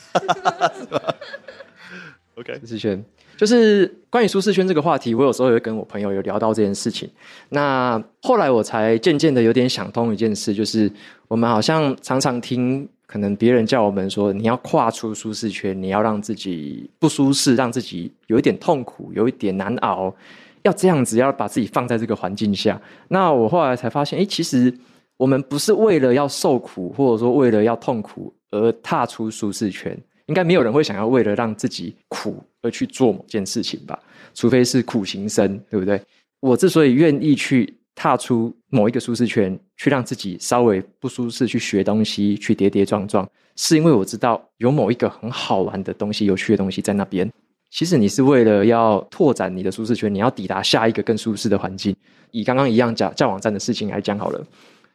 [2.35, 3.03] OK，舒适圈。
[3.41, 7.09] 就是关于舒适圈这个话题，我有时候也会跟我朋友有聊到这件事情。
[7.49, 10.87] 那后来我才渐渐的有点想通一件事，就是
[11.27, 20.13] 我们好像常常听，可能别人叫我们说，你要跨出舒适圈，你要让自己不舒适，让自己有一点痛苦，有一点难熬，
[20.61, 22.79] 要这样子，要把自己放在这个环境下。
[23.07, 24.71] 那我后来才发现，诶，其实
[25.17, 29.97] 我们不是为了要受苦，或者说为了要痛苦而踏出舒适圈。
[30.31, 33.99] 应该没有人会想要为了让自己苦而去做某件事情吧？
[34.33, 36.01] 除非是苦行僧，对不对？
[36.39, 47.29] 我之所以愿意去踏出某一个舒适圈，去让自己稍微不舒适，去学东西，去跌跌撞撞，是因为我知道有某一个很好玩的东西、有趣的东西在那边。
[47.69, 51.93] 其实你是为了要拓展你的舒适圈，你要抵达下一个更舒适的环境。
[52.31, 54.41] 以刚刚一样架架网站的事情来讲好了，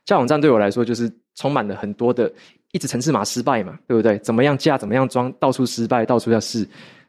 [0.07, 2.33] 架网站对我来说就是充满了很多的。
[2.73, 4.19] 一直城市码失败嘛，对不对？
[4.19, 6.67] 怎么样架，怎么样装，到处失败，到处要试，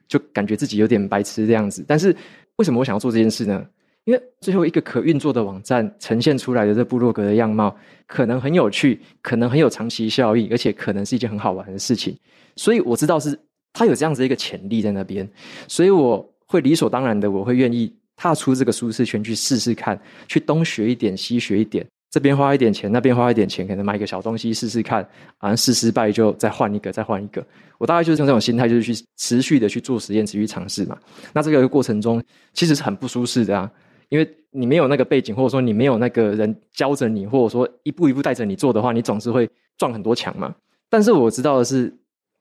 [0.08, 1.84] 就感觉自己有点白痴这样子。
[1.88, 2.16] 但是
[2.58, 3.66] 为什么我想要做这件事呢？
[4.06, 12.18] 因为最后一个可运作的网站呈现出来的这部落格的样貌，可能很有趣，可能很有长期效益，而且可能是一件很好玩的事情。
[12.56, 13.38] 所以我知道是
[13.74, 15.30] 它有这样子一个潜力在那边，
[15.68, 20.00] 所以我会理所当然的，我会愿意踏出这个舒适圈去试试看，
[20.30, 21.86] 去东学一点，西学一点。
[22.10, 25.04] 这边花一点钱，那边花一点钱，可能买一个小东西试试看，
[25.38, 27.46] 好像，试失败就再换一个，再换一个。
[27.78, 30.98] 我大概就是用这种心态，就是去持续的去做实验，持续尝试嘛。
[31.34, 33.70] 那这个过程中其实是很不舒适的啊，
[34.10, 39.48] 因为你没有那个背景，或者说你没有那个人教着你，或者说一步一步带着你做的话，你总是会
[39.78, 40.56] 撞很多墙嘛。
[40.90, 41.94] 但是我知道的是，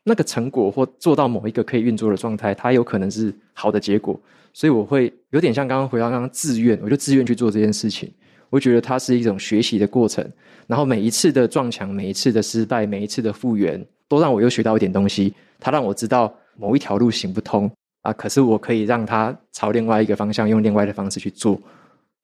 [0.05, 4.19] 那个成果或做到某一个可以运作的状态，它有可能是好的结果，
[4.53, 8.09] 所以我会有点像刚刚回到刚刚自愿，我就自愿去做这件事情。
[8.51, 10.24] 我觉得它是一种学习的过程。
[10.66, 15.32] 然后每一次的撞墙，每一次的失败，每一次的复原，都让我又学到一点东西。
[15.61, 17.70] 它让我知道某一条路行不通
[18.03, 21.61] 啊，可是我可以让它朝另外一个方向，用另外的方式去做。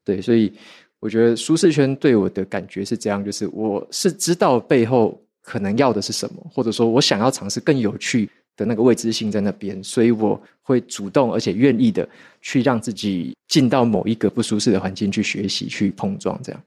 [0.05, 0.53] 对，所以
[0.99, 12.09] 我觉得舒适圈对我的感觉是这样，就是我是知道背后可能要的是什么，或者说我想要尝试更有趣的那个未知性在那边，所以我会主动而且愿意的
[12.41, 16.63] 去让自己进到某一个不舒适的环境去学习、去碰撞，这样。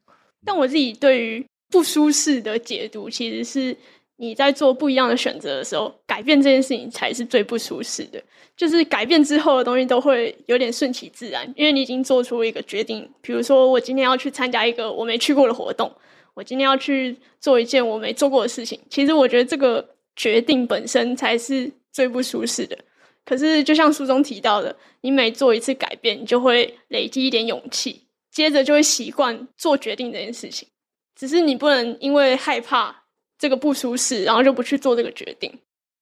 [0.46, 3.76] 但我自己对于不舒适的解读，其实是
[4.18, 8.22] 你在做不一样的选择的时候，改变这件事情才是最不舒适的。
[8.56, 13.06] 就是改变之后的东西都会有点顺其自然，因为你已经做出一个决定。
[13.22, 15.92] 比如说，我今天要去参加一个我没去过的活动，
[16.34, 18.80] 我今天要去做一件我没做过的事情。
[18.90, 19.86] 其实我觉得这个
[20.16, 22.78] 决定本身才是最不舒适的。
[23.26, 30.68] 可是，就像书中提到的，你每做一次改变，你就会累积一点勇气，接着就会习惯做决定这件事情。
[31.16, 33.04] 只是你不能因为害怕
[33.40, 35.52] 这个不舒适，然后就不去做这个决定。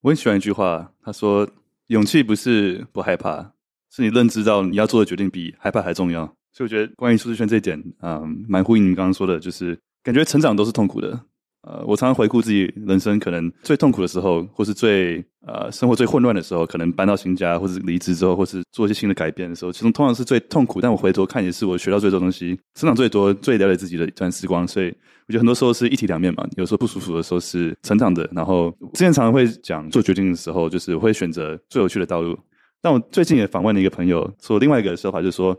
[0.02, 1.50] 我很喜欢一句话，他说
[1.88, 3.54] ：“勇气不是不害怕，
[3.90, 11.20] 是你认知到你要做的决定比害怕还重要。”所以我觉得关于舒适圈这一点，嗯，蛮呼应你刚刚说的，就是感觉成长都是痛苦的。
[11.64, 20.82] 呃，我常常回顾自己人生可能最痛苦的时候，或是最呃生活最混乱的时候，可能搬到新家，或是离职之后，或是做一些新的改变的时候，其中通常是最痛苦。
[20.82, 24.68] 但我回头看，也是我学到最多东西、成长最多、最了解自己的一段时光。
[24.68, 24.88] 所以
[25.28, 26.46] 我觉得很多时候是一体两面嘛。
[26.58, 28.30] 有时候不舒服的时候是成长的。
[28.34, 32.38] 然后之前常常会讲做决定的时候，就是我会选择最有趣的道路。
[32.82, 35.58] 但我最近也访问了一个朋友，说另外一个说法就是说，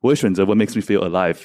[0.00, 1.36] 我会选择 What makes me feel alive，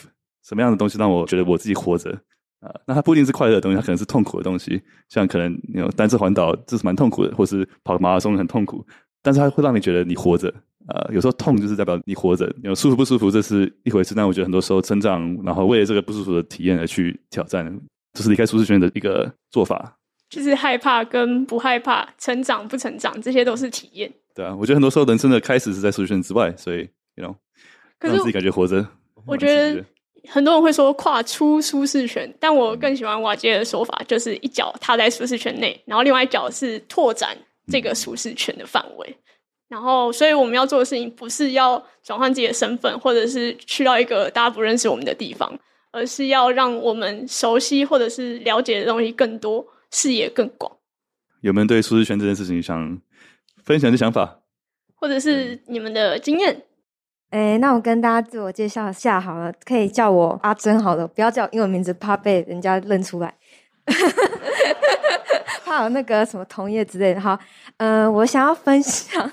[0.47, 2.18] 什么样的东西让我觉得我自己活着。
[2.60, 4.82] 啊，那它不一定是快乐的东西，它可能是痛苦的东西。
[5.07, 8.86] 像可能你有单车环岛，这是蛮痛苦的，或是跑马拉松很痛苦，
[9.22, 10.53] 但是它会让你觉得你活着。
[10.88, 12.51] 啊，有时候痛就是代表你活着。
[12.64, 17.64] 有舒服不舒服这是一回事，但我觉得很多时候成长，然后为了这个不舒服的体验而去挑战，
[18.14, 19.95] 就是离开舒适圈的一个做法。
[20.30, 24.12] 就是害怕跟不害怕，成长不成长，这些都是体验。
[24.34, 27.36] 对啊，我觉得很多时候人生的开始是在舒适圈之外，所以，you know，
[27.99, 28.86] 让自己感觉活着。
[29.26, 29.86] 我觉得。
[30.28, 39.17] 很多人会说跨出舒适圈，但我更喜欢瓦杰的说法，就是一脚踏在舒适圈内，然后另外一脚是拓展这个舒适圈的范围。
[39.67, 45.47] 然后，所以我们要做的事情不是要转换自己的身份，或者是去到一个大家不认识我们的地方，
[45.91, 50.76] 而是要让我们熟悉或者是了解的东西更多，视野更广。
[51.41, 52.99] 有没有对舒适圈这件事情想
[53.63, 54.39] 分享的想法，
[54.95, 56.63] 或者是你们的经验？
[57.30, 63.32] 哎，那我跟大家自我介绍一下好了，可以叫我阿珍好了，不要叫英文名字，怕被人家认出来，
[65.63, 67.21] 怕有那个什么同业之类的。
[67.21, 67.38] 好，
[67.77, 69.32] 嗯、我想要分享，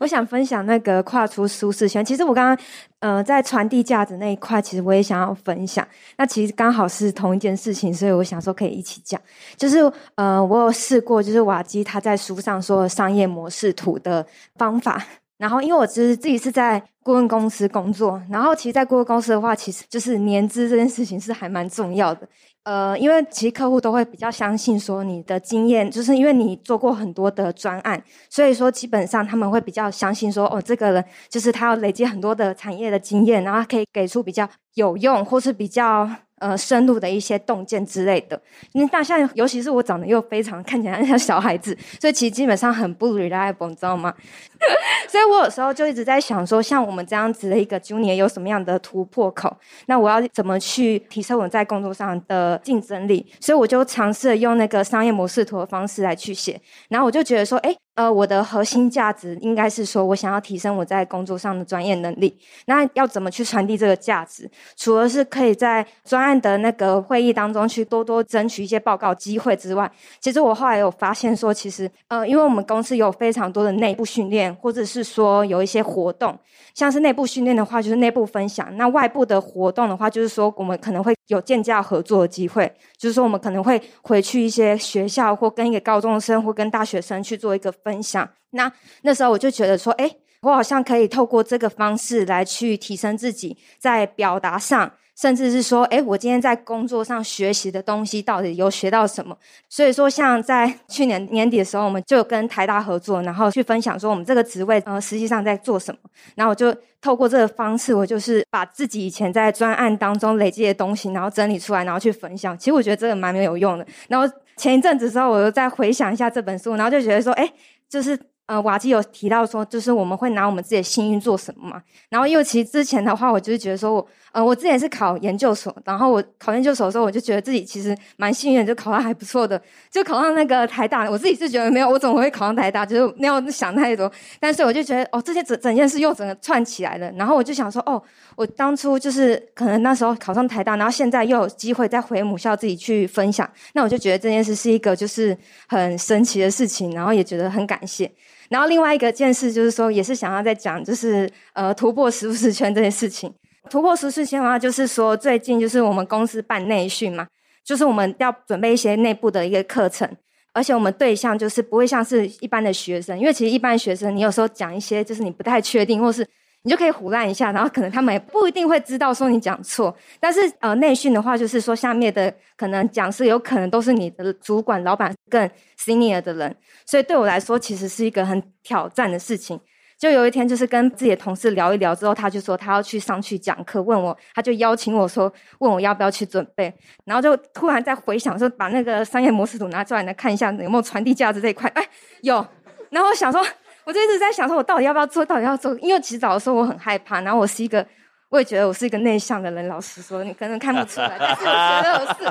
[0.00, 2.04] 我想分享那个跨出舒适圈。
[2.04, 2.66] 其实我刚刚，
[3.00, 5.86] 呃，在传递价值那一块，其实我也想要分享。
[6.18, 9.18] 那其实刚好是同一件事情，所以我想说可以一起讲。
[9.56, 14.26] 就是，呃，我有试过，就是瓦基他在书上说的商业模式图的
[14.56, 15.02] 方法。
[15.38, 22.28] 然后，因为我其实自己是在顾问公司工作，然后其实，在顾问公司的话，其实就是年资这件事情是还蛮重要的。
[22.64, 36.08] 呃，因为其实客户都会比较相信说你的经验，就是因为你做过很多的专案，所以说基本上他们会比较相信说，哦，这个人就是他要累积很多的产业的经验，然后可以给出比较有用或是比较。
[36.40, 44.14] 呃，深入的一些洞见之类的，因为大象，尤其是我长得又非常看起来像小孩子，所以其实基本上很不 reliable，你知道吗？
[45.08, 49.56] 所以我有时候就一直在想说，像我们这样子的一个 junior 有什么样的突破口？
[49.86, 53.24] 那我要怎么去提升我在工作上的竞争力？
[53.40, 62.38] 所以我就尝试用那个商业模式图的方式来去写，然后我就觉得说，哎呃，我的核心价值应该是说，我想要提升我在工作上的专业能力。
[62.66, 64.48] 那要怎么去传递这个价值？
[64.76, 69.90] 除了是可以在专案的那个会议当中去多多争取一些报告机会之外，
[70.20, 76.38] 其实我后来有发现说，其实呃，因为我们公司有非常多的内部训练，或者是说有一些活动，
[76.74, 87.72] 像是内部训练的话，就是内部分享；那外部的活动的话，就是说我们可能会有建教合作的机会，就是说我们可能会回去一些学校，或跟一个高中生或跟大学生去做一个。
[87.84, 88.70] 分享，那
[89.02, 94.90] 那时候我就觉得说，诶，我好像可以透过这个方式来去提升自己在表达上，
[95.20, 99.36] 甚至是说，诶，我今天在工作上学习的东西到底有学到什么？
[99.68, 105.98] 所以说，像在 去年年底的时候，我们就跟台大合作，然后去分享说我们这个职位呃实际上在做什么。
[106.36, 112.56] 然后我就透过这个方式，我就是把自己以前在专案当中累积的东西，然后整理出来，然后去分享。
[112.56, 113.84] 其实我觉得这个蛮没有用的。
[114.08, 117.52] 然后前一阵子的时候，我又再回想一下这本书，然后就觉得说，诶
[117.88, 118.16] 就是
[118.46, 121.82] 呃，瓦基有提到说，就是我们会拿我们自己的幸运做什么嘛？
[122.08, 129.60] 然后因为其实之前的话，我就是觉得说我呃，我之前是考研究所，然后我考研究所的时候，我就觉得自己其实蛮幸运，就考上还不错的，
[129.90, 131.08] 就考上那个台大。
[131.10, 132.84] 我自己是觉得没有，我怎么会考上台大？
[132.84, 134.10] 就是没有想太多。
[134.38, 137.10] 但是我就觉得，哦，这些整整件事又整个串起来了。
[137.12, 138.02] 然后我就想说，哦，
[138.36, 145.36] 我当初就是可能那时候考上台大，然后现在又有机会再回母校自己去分享，那我就觉得这件事是一个就是
[145.68, 148.10] 很神奇的事情，然后也觉得很感谢。
[148.50, 153.32] 然后另外一个件事就是说，也是想要再讲，就是呃突破舒适圈这件事情。
[153.68, 157.26] 突破舒适圈的话，就是说最近就是我们公司办内训嘛，
[157.64, 160.08] 就是我们要准备一些内部的一个课程，
[160.52, 166.26] 而且我们对象就是不会像是一般的学生，因为其实一般学生你有时候讲一些就是你不太确定，或是
[166.62, 169.96] 你就可以唬烂一下，然后可能他们也不一定会知道说你讲错。
[170.18, 175.48] 但是呃内训的话，就是说下面的可能讲师有可能都是你的主管、老板更
[175.78, 179.58] senior 的人，所以对我来说其实是一个很挑战的事情。
[179.98, 186.72] 就有一天，就是跟自己的同事聊一聊之后，他就说他要去上去讲课，问我，他就邀请我说，问我要不要去准备，
[187.04, 191.84] 然后就突然在回想说，把那个商业模式图拿出来来看一下，有没有传递价值这一块，哎，
[192.22, 192.46] 有，
[192.90, 193.44] 然后我想说，
[193.84, 197.84] 我就一直在想说，我到底要不要做，到底要做，因为其实早的时候我很害怕，然后我是一个，
[198.30, 202.24] 我也觉得我是一个内向的人，老实说，你可能看不出来，但是我觉得我是，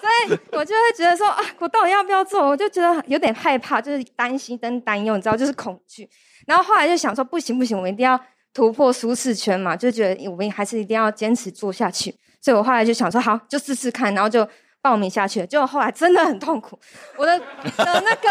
[0.00, 6.08] 所以我就会觉得说，啊，我到底要不要做，我就觉得有点害怕，就是担心跟担忧，你知道，就是恐惧。
[6.46, 8.18] 然后后来就想说，不行不行，我们一定要
[8.54, 12.14] 突破舒适圈嘛，就觉得我们还是一定要坚持做下去。
[12.40, 14.48] 所以我后来就想说，好，就试试看，然后就
[14.82, 15.46] 报名下去。
[15.46, 16.78] 结果后来真的很痛苦，
[17.16, 17.44] 我的的
[17.76, 18.28] 那个，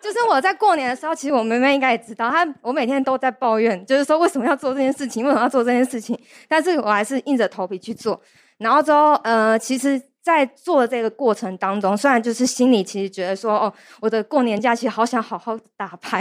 [0.00, 6.18] 就是我在过年的时候，其实我妹妹应该也知道，她我每天都在抱怨，就是说为什么要做这件事情，为什么要做这件事情，
[6.48, 8.18] 但是我还是硬着头皮去做。
[8.58, 10.00] 然后之后，呃，其实。
[10.22, 16.20] 在做这个过程当中，虽然就是心里其实觉得说，哦，我的过年假期好想好好打牌、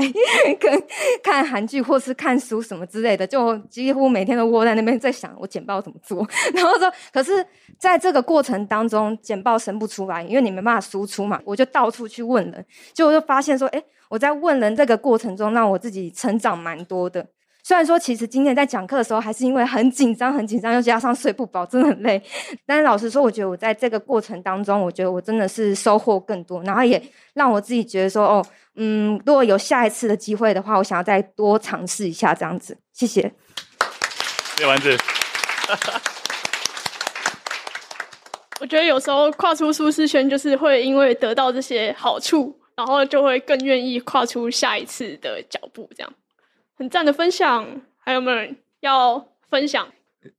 [0.59, 0.83] 跟
[1.23, 6.27] 看韩剧或是看书什么之类的，就几乎每天都窝在那边在想我简报怎么做。
[6.55, 7.45] 然后说，可是
[7.77, 17.27] 在这个过程当中，简报生不出来，因为你没办法输出嘛，我就到处去问人，结果就发现说，诶，我在问人这个过程中，让我自己成长蛮多的。
[17.63, 22.21] 虽然说，其实今天在讲课的时候，还是因为很紧张、很紧张，又加上睡不饱，真的很累。
[22.65, 27.01] 但是老实说，我觉得我在这个过程当中，我觉得我真的是收获更多，然后也
[27.33, 28.45] 让我自己觉得说，哦，
[28.75, 32.77] 嗯，如果有下一次的机会的话，我想要再多尝试一下这样子。
[32.93, 33.21] 谢谢。
[33.21, 34.97] 谢谢丸子。
[38.59, 46.13] 我觉得有时候跨出舒适圈，就是会因为得到这些好处，然后就会更愿意跨出下一次的脚步，这样。
[46.81, 47.63] 很赞的分享，
[47.99, 49.87] 还有没有人要分享？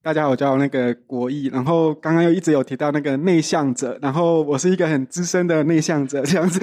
[0.03, 6.61] 大家好，我叫那个国义，然后刚刚又一直有提到那个内向者，然后我是一个很资深的内向者，这样子，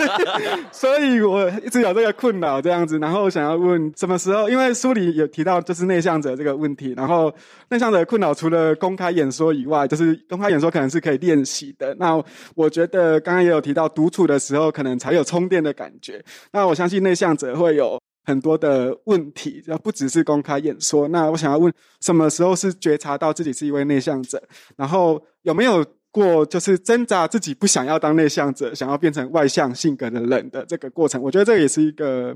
[0.72, 4.48] 所以，所以我一直有这个困扰，这样子，然后想要问什么时候？
[4.48, 7.30] 因为书里有提到就是内向者这个问题，然后
[7.68, 11.94] 内向者的困扰除了公开演说以外，就是公开演说可能是可以练习的。
[11.98, 12.18] 那
[12.54, 18.00] 我觉得刚刚也有提到独处的时候可能才有充电的感觉，那我相信内向者会有。
[18.30, 21.08] 很多的问题，要不只是公开演说。
[21.08, 24.42] 那我想要问，什么时候是觉察到自己是一位内向者？
[24.76, 31.20] 然后有没有过就是挣扎自己不想要当内向者，想要变成外向性格的人的这个过程？
[31.20, 32.34] 我觉得这也是一个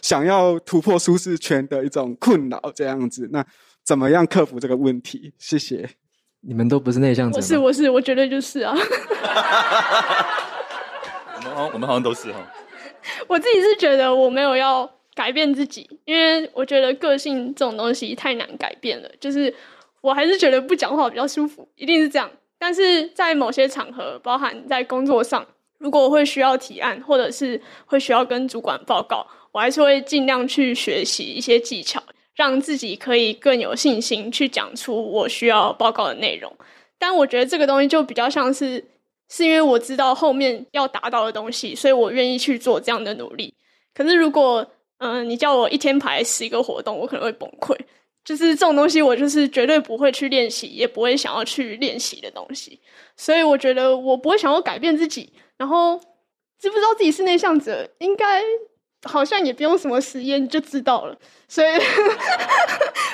[0.00, 3.28] 想要突破舒适圈的一种困扰，这样子。
[3.30, 3.44] 那
[3.84, 5.34] 怎么样克服这个问题？
[5.38, 5.88] 谢谢。
[6.40, 7.42] 你们都不是内向者吗？
[7.42, 8.74] 我是，我是，我绝对就是啊。
[11.36, 12.38] 我们好像，我们好像都是哈。
[13.28, 14.88] 我自己是觉得我没有要。
[15.14, 19.10] 改变自己，因为我觉得个性这种东西太难改变了。
[19.20, 19.54] 就是
[20.00, 22.30] 我还是觉得不讲话比较舒服，一定是这样。
[22.58, 25.46] 但是在某些场合，包含在工作上，
[25.78, 32.02] 如果会需要提案，或者是会需要跟主管报告，我还是会尽量去学习一些技巧，
[32.36, 36.50] 让自己可以更有信心去讲出我需要报告的内容。
[36.98, 38.84] 但我觉得这个东西就比较像是，
[39.28, 43.52] 是因为我知道后面要达到的东西，所以我愿意去做这样的努力。
[43.92, 44.64] 可是如果
[45.04, 47.76] 嗯，你叫我一天排十个活动，我可能会崩溃。
[48.24, 52.78] 就是这种东西，我就是绝对不会去练习，也不会想要去练习的东西。
[53.16, 55.32] 所以我觉得我不会想要改变自己。
[55.56, 55.98] 然后
[56.60, 58.40] 知不知道自己是内向者，应该
[59.02, 61.18] 好像也不用什么实验就知道了。
[61.48, 61.68] 所以，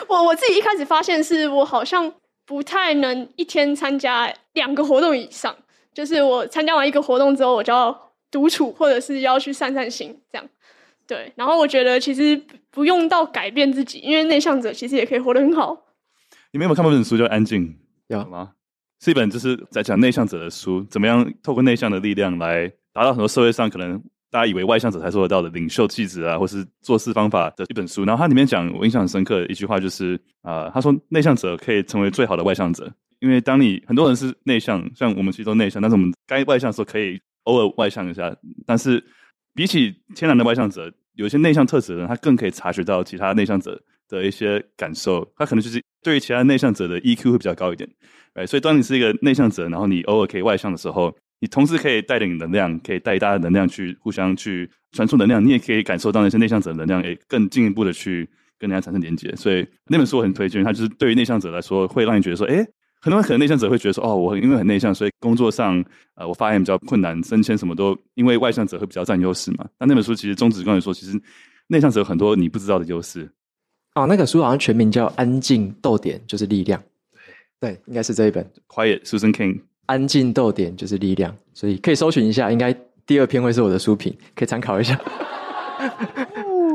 [0.09, 2.13] 我我自己一开始发现是我好像
[2.45, 5.57] 不太能一天参加两个活动以上。
[5.95, 10.47] 就是我参加完一个活动之后，我就要独处，或者是要去散散心，这样。
[11.09, 12.41] 对，然后我觉得其实
[12.71, 15.87] 不用到改变自己，因为内向者其实也可以活得很好。
[16.53, 17.67] 你们有没有看过一本书叫《安静》？
[18.09, 18.53] 有吗？
[19.01, 23.99] 是一本就是在讲内向者的书，怎么样透过内向的力量来达到很多社会上可能
[24.31, 28.05] 大家以为外向者才做得到的领袖气质啊，或是做事方法的一本书。
[28.05, 38.37] 然后它里面讲我印象很深刻的一句话就是啊、呃，他说内向者可以成为最好的外向者，因为当你很多人是内向，像我们其实都内向，但是我们该外向的时候可以偶尔外向一下。
[38.67, 39.03] 但是
[39.59, 47.91] 比起天然的外向者，有一些内向特质的人，他更可以察觉到其他内向者的一些感受，他可能就是对于其他内向者的 EQ 会比较高一点。
[48.35, 58.29] 哎，所以当你是一个内向者，然后你偶尔可以外向的时候，你同时可以带领能量，可以带大家能量去互相去传输能量，你也可以感受到那些内向者的能量，也更进一步的去
[58.61, 59.35] 跟人家产生连接。
[59.35, 62.65] 所以那本书我很推荐，它就是对于内向者来说，会让你觉得说，哎，
[63.01, 65.85] 很多人可能内向者会觉得说，哦，我因为很内向，所以工作上
[66.15, 69.67] 呃我发言比较困难，升迁什么都因为外向者会比较占优势嘛。
[69.79, 71.21] 那那本书其实宗旨跟你说，其实
[71.69, 73.31] 内向者有很多你不知道的优势。
[73.95, 76.81] 哦，那个书好像全名叫《安静逗点就是力量》。
[77.61, 78.49] 对，应该是这一本。
[78.69, 82.53] Quiet Susan Cain，安静逗点就是力量，所以可以搜寻一下。
[82.53, 82.73] 应该
[83.07, 85.01] 第二篇会是我的书评，可以参考一下。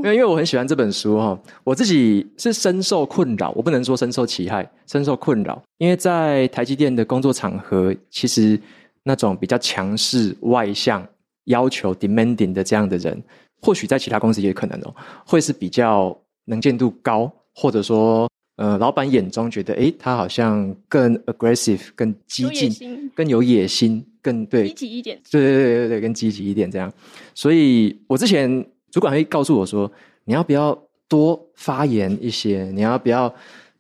[0.04, 5.64] 因为因为我很喜欢这本书哈，我自己是深受困扰，我不能说深受其害，深受困扰。
[5.78, 8.60] 因为在台积电的工作场合，其实
[9.04, 11.08] 那种比较强势、外向、
[11.46, 13.24] 要求 demanding 的这样的人，
[13.62, 14.94] 或许在其他公司也可能哦，
[15.26, 18.30] 会是比较能见度高，或者说。
[18.58, 25.20] 呃，老板眼中觉得，诶，他好像更 aggressive、更激进、更有野心、更对积极一点。
[25.32, 26.94] 对对对对对，更积极一点这样。
[27.34, 28.64] 所以我之前
[28.94, 29.92] 主管会告诉我说，
[30.24, 32.70] 你要不要多发言一些？
[32.76, 33.34] 你要不要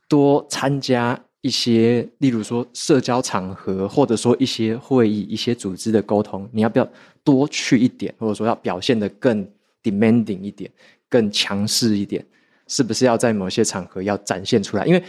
[0.09, 6.89] 多参加一些，例如说社交场合，或者说一些会议、一些组织的沟通，你要不要
[7.23, 8.11] 多去一点？
[8.17, 9.47] 或者说要表现得更
[9.83, 10.67] demanding 一点，
[11.07, 12.25] 更强势一点？
[12.67, 14.85] 是不是要在某些场合要展现出来？
[14.87, 15.03] 因为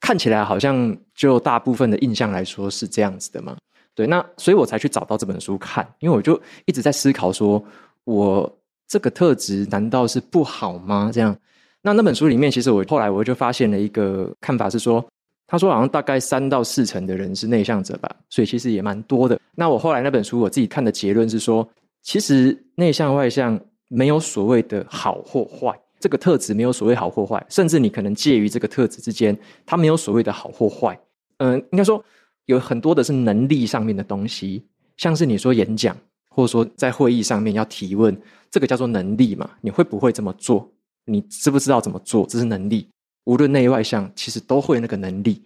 [0.00, 3.54] 看起来好像就大部分的印象来说是这样子的嘛。
[3.94, 7.62] 对，那所以我才去找到这本书看，因为我就一直在思考说，
[8.04, 8.58] 我
[8.92, 11.10] 这个特质难道是不好吗？
[11.10, 11.34] 这样，
[11.80, 15.02] 那那本书里面，其实我后来我就发现了一个看法是说，
[15.46, 19.40] 他说好像大概三到四成的人是内向者吧，所以其实也蛮多的。
[19.54, 21.66] 那我后来那本书我自己看的结论是说，
[22.02, 25.74] 其实内向外向没有所谓的好或坏。
[25.98, 29.34] 这个特质没有所谓好或坏，甚至你可能介于这个特质之间，
[29.64, 31.00] 它没有所谓的好或坏。
[31.38, 32.04] 嗯，应该说
[32.44, 34.62] 有很多的是能力上面的东西，
[34.98, 35.96] 像是你说演讲，
[36.34, 38.16] 或者说在会议上面要提问，
[38.50, 39.48] 这个叫做能力嘛？
[39.60, 40.68] 你会不会这么做？
[41.04, 42.26] 你知不知道怎么做？
[42.26, 42.88] 这是能力。
[43.24, 45.42] 无论内外向，其实都会那个能力。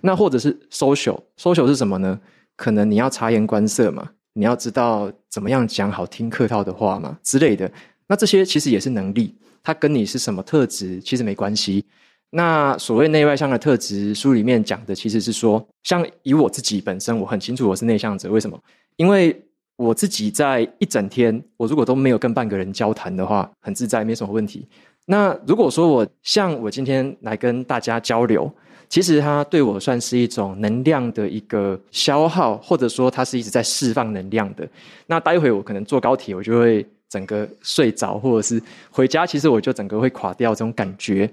[0.00, 2.18] 那或者是 social，social 是什么呢？
[2.56, 7.70] 可能你要察言观色嘛，你要知道怎么样讲好听客套的话嘛之类的。
[8.06, 9.34] 那这些其实也是能力。
[9.62, 11.84] 它跟你是什么特质其实没关系。
[12.30, 18.30] 那所谓内外向的特质，书里面讲的其实是说，像以我自己本身，我很清楚我是内向者。
[18.30, 18.58] 为什么？
[18.96, 19.38] 因为
[19.78, 24.66] 我自己在一整天，我如果都没有跟半个人交谈的话，很自在，没什么问题。
[25.06, 28.52] 那如果说我像我今天来跟大家交流，
[28.90, 34.68] 其实它对我算是一种能量的一个消耗，或者说它是一直在释放能量的。
[35.06, 36.86] 那待会我可能坐高铁，我就会。
[37.10, 41.26] 整个睡着，或者是回家，其实我就整个会垮掉这种感觉。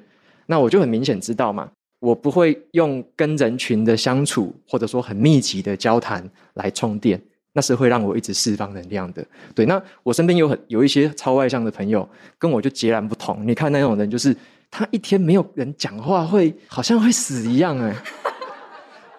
[0.46, 1.70] 那我就很明显知道嘛，
[2.00, 6.24] 我不会用跟人群的相处，或者说很密集的交谈
[6.54, 7.22] 来充电，
[7.56, 9.26] 那是会让我一直释放能量的。
[9.56, 13.48] 对，那我身边有很有一些超外向的朋友，跟我就截然不同。
[13.48, 14.36] 你看那种人，就是
[14.70, 17.96] 他一天没有人讲话，会好像会死一样，哎，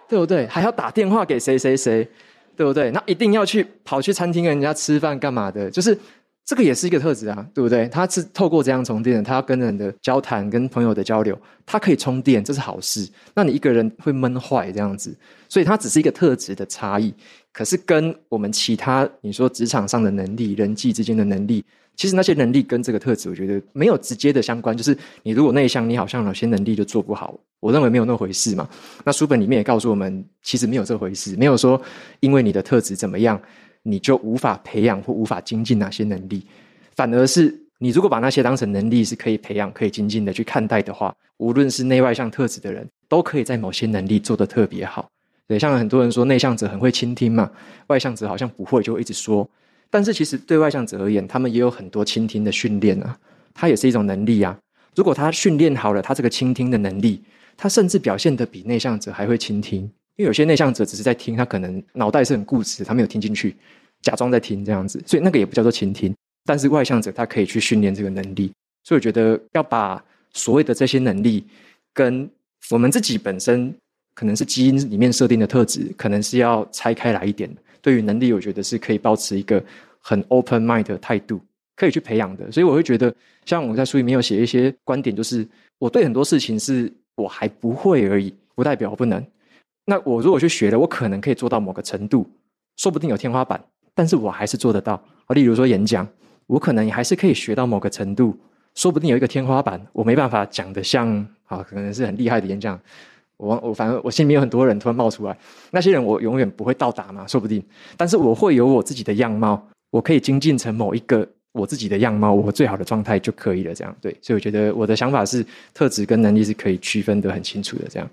[0.07, 0.47] 对不对？
[0.49, 2.07] 还要打电话给谁谁谁，
[2.55, 2.91] 对不对？
[2.91, 5.71] 那一定要去跑去餐厅跟人家吃饭干嘛的？
[5.71, 5.99] 就是。
[6.49, 7.89] 这个也是一个特质啊，对不对？
[7.89, 13.05] 他是透过这样充电，他要跟人的交谈、跟朋友的交流，他可以充电，这是好事。
[13.35, 15.13] 那你一个人会闷坏这样子，
[15.49, 17.13] 所以它只是一个特质的差异。
[17.57, 21.65] 可是跟我们其他你说职场上的能力、人际之间的能力，
[21.97, 24.77] 其实那些能力跟这个特质，我觉得没有直接的相关。
[24.77, 27.35] 就是你如果内向，你好像有些能力就做不好。
[27.61, 28.69] 我认为没有那回事嘛。
[29.05, 31.81] 那书本里面也告诉我们，其实没有这回事，没有说
[32.21, 33.41] 因为你的特质怎么样。
[33.89, 36.45] 你就无法培养或无法精进哪些能力，
[36.97, 45.09] 反而是你如果把那些当成能力是可以培养、可以精进的去看待的话，无论是内外向特质的人，都可以在某些能力做得特别好。
[45.49, 47.51] 对，像很多人说内向者很会倾听嘛，
[47.87, 49.49] 外向者好像不会，就一直说。
[49.89, 53.17] 但是其实对外向者而言，他们也有很多倾听的训练啊，
[53.55, 54.59] 他也是一种能力啊。
[54.97, 57.23] 如果他训练好了他这个倾听的能力，
[57.57, 59.83] 他甚至表现得比内向者还会倾听。
[60.17, 63.55] 因为有些内向者只是在听，他可能脑袋是很固执，他没有听进去，
[64.03, 66.15] 假装在听这样子，所以那个也不叫做倾听。
[66.45, 68.51] 但是外向者他可以去训练这个能力，
[68.83, 71.45] 所以我觉得要把所谓的这些能力
[71.93, 72.29] 跟
[72.71, 73.75] 我们自己本身
[74.17, 77.49] 可能是基因里面设定的特质，可能是要拆开来一点。
[77.83, 79.63] 对于能力，我觉得是可以保持一个
[80.01, 81.39] 很 open mind 的态度，
[81.77, 82.51] 可以去培养的。
[82.51, 83.15] 所以我会觉得，
[83.45, 85.47] 像我在书里面有写一些观点，就是
[85.79, 89.25] 我对很多事情是我还不会而已，不代表我不能。
[89.85, 92.27] 那我如果去学了，我可能可以做到某个程度，
[92.79, 93.63] 说不定有天花板，
[93.95, 94.95] 但是我还是做得到。
[95.27, 96.09] 啊，例如说演讲，
[96.47, 98.37] 我可能也还是可以学到某个程度，
[98.75, 101.07] 说不定有一个天花板，我没办法讲得像
[101.45, 102.81] 啊，可能是很厉害的演讲。
[103.39, 105.37] 我我反正我心里面有很多人突然冒出来，
[105.71, 107.63] 那些人我永远不会到达嘛，说不定。
[107.97, 113.75] 但是我会有我自己的样貌，我可以精进成某一个我自己的样貌，我最好的状态就可以了。
[113.75, 117.85] 这样对，所以我觉得我的想法是，特质跟能力是可以区分得很清楚的。
[117.91, 118.09] 这样，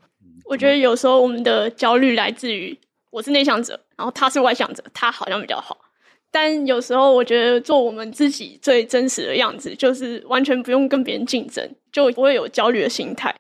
[0.46, 2.78] 我觉得有时候我们的焦虑来自于
[3.10, 5.78] 我是内向者，然后他是外向者，他好像比较好。
[6.32, 13.34] 但有时候我觉得做我们自己最真实的样子，就是完全不用跟别人竞争，就不会有焦虑的心态，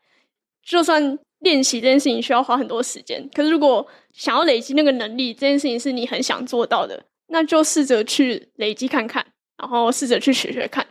[0.65, 1.19] 就算。
[1.43, 9.25] 练习这件事情需要花很多时间，可是如果想要累积那个能力，这件事情是你很想做到的，那就试着去累积看看，
[9.57, 10.85] 然后试着去学学看，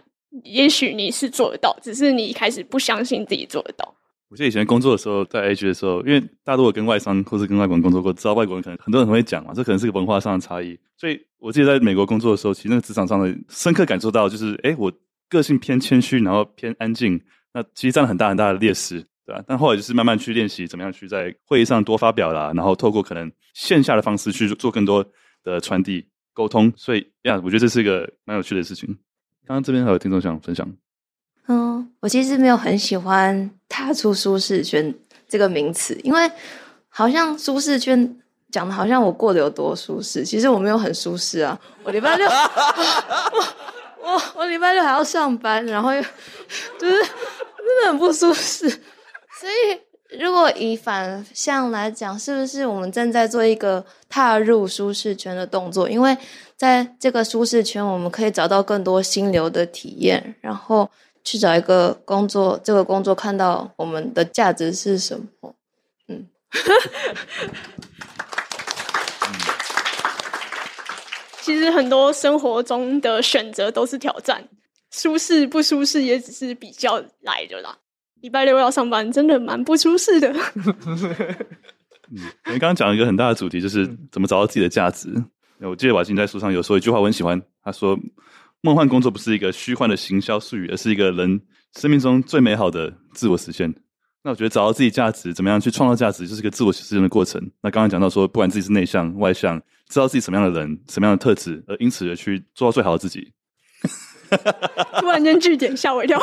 [0.45, 3.95] 也许你是做得到，只是你一开始不相信自己做得到。
[4.29, 10.79] 我记得以前工作的时候，在 AG 的时候，因为大家如果跟外商或是跟外国人工作过，知道外国人可能很多人很会讲嘛，这可能是个文化上的差异。
[10.97, 14.91] 所以我记得在美国工作的时候，其实那个职场上的深刻感受到，就是哎，我
[15.29, 17.21] 个性偏谦虚，然后偏安静，
[17.53, 19.05] 那其实占了很大很大的劣势。
[19.25, 25.05] 对啊，但后来就是慢慢去练习，怎么样去在会议上多发表啦，然后透过可能线下的方式去做更多
[25.45, 28.89] 的传递沟通，所以呀，我觉得这是一个蛮有趣的事情。
[29.47, 30.68] 刚刚这边还有听众想分享，
[31.47, 34.95] 嗯，我其实没有很喜欢“踏出舒适圈”
[35.29, 36.31] 这个名词，因为
[36.89, 38.16] 好像舒适圈
[38.51, 41.59] 讲的好像我过得有多舒适，其实我没有很舒适啊。
[41.85, 46.03] 我礼拜六，我我我礼拜六还要上班，然后又
[46.79, 48.68] 就是真的很不舒适。
[49.43, 55.90] 所以，如果以反向来讲，是不是我们正在做一个踏入舒适圈的动作？
[55.90, 56.16] 因为
[56.57, 60.88] 在这个舒适圈，我们可以找到更多心流的体验，然后
[61.24, 65.57] 去找一个工作，这个工作看到我们的价值是什么？
[66.07, 66.28] 嗯，
[71.40, 74.49] 其实很多生活中的选择都是挑战，
[74.93, 77.78] 舒适不舒适也只是比较来的啦。
[78.23, 80.33] 礼拜六要上班，真的蛮不舒适的。
[82.14, 85.12] 嗯，你刚刚讲了一个很大的主题，就是怎么找到自己的价值。
[85.59, 87.41] 我记得瓦金在书上有说一句话，我很喜欢。
[87.64, 87.99] 他说
[88.62, 91.41] ：“梦幻工作不是一个虚幻的行销术语，而是一个人
[91.77, 93.73] 生命中最美好的自我实现。”
[94.23, 97.41] 那我觉得找到自己价值，怎么样去创造价值，就是一个自我实现的过程。
[97.61, 103.33] 那刚刚讲到说，不管自己是内向外向，知道自己什么样的人，什么样的特质，而因此而去做到最好的自己。
[105.01, 106.18] 突然间句点吓我一跳。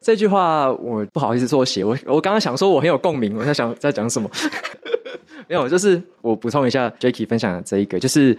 [0.00, 4.30] 这句话我不好意思说写，我我刚刚想说我很有共鸣，我在想在讲什么？
[5.46, 8.36] 没有，就是我补充一下 Jacky 分享的这一个，就是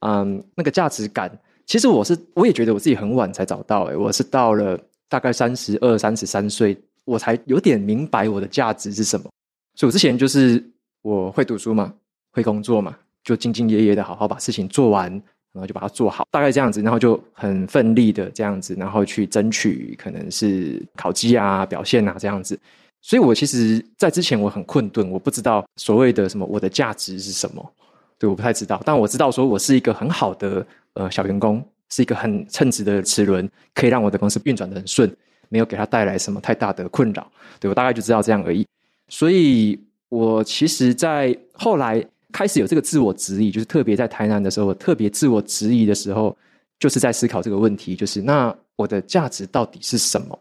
[0.00, 1.30] 嗯，那个价值感。
[1.64, 9.28] 其实我是我也觉得我自己很晚才找到，诶，我是到了大概三十二、三十三岁，我才有点明白我的价值是什么。
[9.74, 10.64] 所以我之前就是
[11.02, 11.92] 我会读书嘛，
[12.32, 15.22] 会工作嘛，就兢兢业业的好好把事情做完。
[15.56, 22.58] 然后就把它做好，大概这样子，然后就很奋力的这样子，然后去争取可能是考绩啊、表现啊这样子。
[23.00, 27.72] 所以我其实，在之前我很困顿，我不知道所谓的什么我的价值是什么，
[28.18, 28.82] 对，我不太知道。
[28.84, 35.10] 但我知道说我是一个很好的呃小员工，是一个很称职的齿轮，可以让我的公司运转得很顺，
[35.48, 37.26] 没有给他带来什么太大的困扰。
[37.58, 38.66] 对，我大概就知道这样而已。
[39.08, 42.06] 所以我其实，在后来。
[42.32, 46.36] 开始有这个自我质疑，就是特别在台南的时候，我特别自我质疑的时候，
[46.78, 50.38] 就是在思考这个问题，就是那我的价值到底是什么？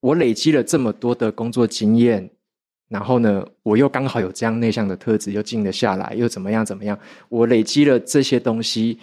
[0.00, 2.28] 我累积了这么多的工作经验，
[2.88, 6.98] 然后呢，我又刚好有这样内向的特质，又静了下来，又怎么样怎么样？
[7.28, 8.98] 我累积了这些东西，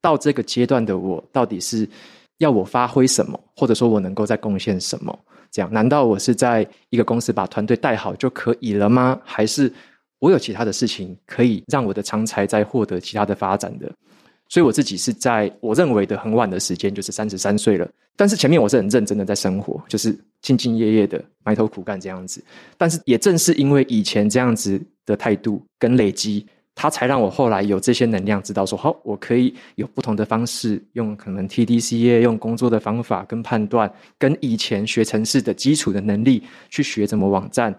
[0.00, 1.88] 到这个阶段的我，到底是
[2.38, 5.18] 要我发挥什么，或者说我能够再贡献什么？
[5.50, 9.20] 这样，难道我是在一个公司把团队带好就可以了吗？
[9.24, 9.72] 还是？
[10.20, 13.90] 我有其他的事情可以让我的长才再获得其他的发展的，
[14.48, 17.88] 所以我自己是在我认为的很晚的时间，就是三十三岁了。
[18.16, 22.44] 但是前面我是很认真的在生活，就是兢兢业业的埋头苦干这样子。
[22.76, 37.74] 但是也正是因为以前这样子的态度跟累积，它才让我后来有这些能量，知道说好，我可以有不同的方式，用可能 TDC 业用工作的方法跟判断，跟以前学程式的基础的能力去学怎么网站。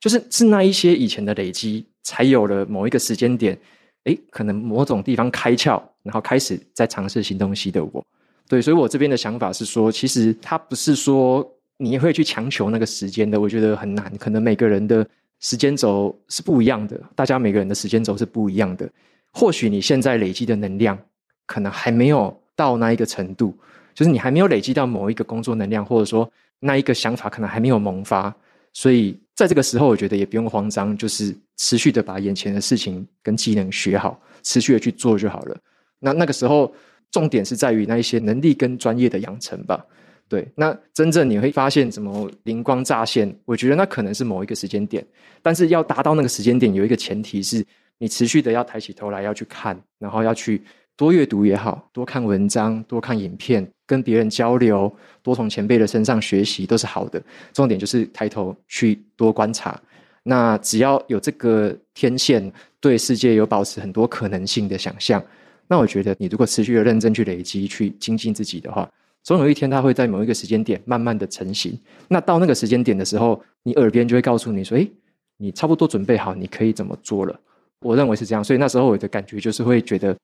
[0.00, 3.58] 就是是那一些以前的累积，才有了某一个时间点，
[4.04, 8.04] 诶，可能某种地方开窍，然后开始在尝试新东西的我。
[8.48, 11.46] 对，所以我这边的想法是说，其实它不是说
[11.76, 14.10] 你会去强求那个时间的，我觉得很难。
[14.18, 15.06] 可能每个人的
[15.40, 18.88] 时间轴是不一样的，大家每个人的时间轴是不一样的。
[19.32, 20.98] 或许你现在累积的能量，
[21.44, 23.54] 可能还没有到那一个程度，
[23.94, 26.28] 就是你还没有累积到某一个工作能量，或者说
[26.60, 28.34] 那一个想法可能还没有萌发，
[28.72, 35.56] 所以在这个时候，我觉得也不用慌张，就是持续的把眼前的事情跟技能学好，持续的去做就好了。
[36.00, 36.74] 那那个时候，
[37.12, 39.86] 重点是在于那一些能力跟专业的养成吧。
[40.28, 45.06] 对，那真正你会发现怎么灵光乍现，我觉得那可能是某一个时间点，
[45.40, 47.64] 但是要达到那个时间点，有一个前提是
[47.98, 50.60] 你持续的要抬起头来要去看，然后要去
[50.98, 54.92] 多阅读也好，多看文章，多看影片，跟别人交流，
[55.22, 57.22] 多从前辈的身上学习都是好的。
[57.52, 59.80] 重点就是抬头去多观察，
[60.24, 65.22] 那只要有这个天线，对世界有保持很多可能性的想象，
[65.68, 68.90] 那我觉得你如果持续的认真去累积，去精进自己的话。
[69.22, 71.78] 总有一天，它会在某一个时间点慢慢的成型。
[72.08, 74.90] 那到那个时间点的时候，你耳边就会告诉你说：“诶，
[75.36, 77.40] 你差不多准备好，你可以怎么做了。”
[77.80, 78.42] 我认为是这样。
[78.42, 80.16] 所以那时候我的感觉就是会觉得，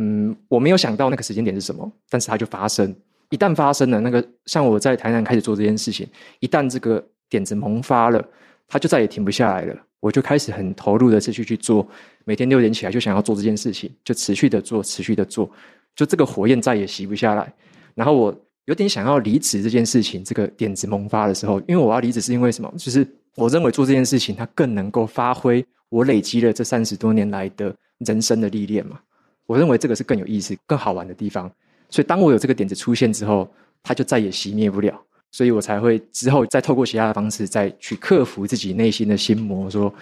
[0.00, 2.94] 嗯，我没有想到那个时间点是什么，但是它就发生。
[3.30, 6.06] 一旦发生了，那个像我在台南开始做这件事情，
[6.38, 8.24] 一旦这个点子萌发了，
[8.68, 9.76] 它就再也停不下来了。
[9.98, 11.84] 我就开始很投入的继续去做，
[12.24, 15.50] 每天六点起来就想要做这件事情，就持续的做，持续的做，
[15.96, 17.52] 就这个火焰再也熄不下来。
[17.96, 18.34] 然后我
[18.66, 22.72] 有点想要离职这件事情，这个点子萌发的时候，因为我要离职是因为什么？
[22.78, 23.04] 就是
[23.34, 27.74] 我认为做这件事情，它更能够发挥我累积了这三十多年来的
[28.06, 29.00] 人生的历练嘛。
[29.48, 31.50] 我认为这个是更有意思、更好玩的地方。
[31.88, 33.48] 所以当我有这个点子出现之后，
[33.82, 35.02] 它就再也熄灭不了。
[35.30, 39.92] 所以我才会之后再透过其他的方式，再去克服自己内心的心魔，说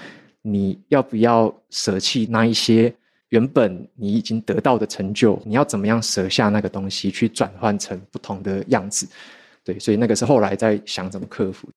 [0.42, 2.92] 你要不要舍弃那一些？
[3.30, 9.06] 原本你已经得到的成就，你要怎么样舍下那个东西，去转换成不同的样子？
[9.64, 11.68] 对，所以那个是后来在想怎么克服。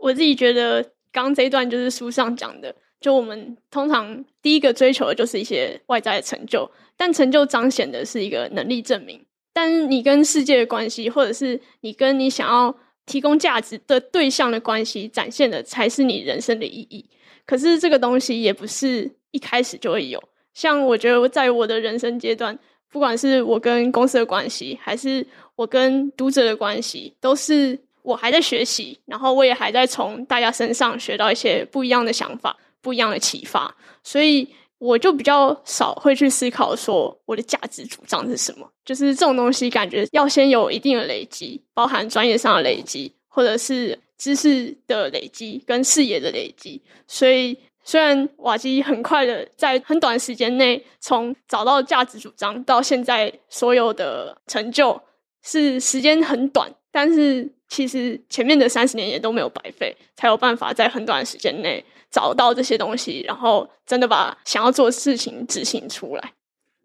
[0.00, 0.82] 我自己觉得，
[1.12, 9.24] 刚刚这一段就是书上讲的，就我们通常第一个追求的就是一些外在的成就，但成就彰显的是一个能力证明。
[9.52, 12.74] 但你跟世界的关系，或者是你跟你想要
[13.06, 17.08] 提供价值的对象的关系，展现的才是你人生的意义。
[17.46, 20.22] 可是这个东西也不是一开始就会有。
[20.52, 22.58] 像我觉得，在我的人生阶段，
[22.90, 32.56] 不管是我跟公司的关系，还是我跟读者的关系，都是我还在学习，然后我也还在从大家身上学到一些不一样的想法、
[32.86, 34.48] 不一样的启发，所以
[34.78, 38.70] 我就比较少会去思考说我的价值主张是什么。
[38.84, 47.58] 就是这种东西，感觉要先有一定的累积，包含专业上的累积，或者是知识的累积跟视野的累积，所以。
[47.88, 55.00] 虽然瓦基很快的在很短时间内从找到价值主张到现在所有的成就
[55.44, 61.84] 是时间很短，但是其实前面的三十年也都没有白费，才有办法在很短的时间内
[62.16, 66.32] 找到这些东西，然后真的把想要做的事情执行出来。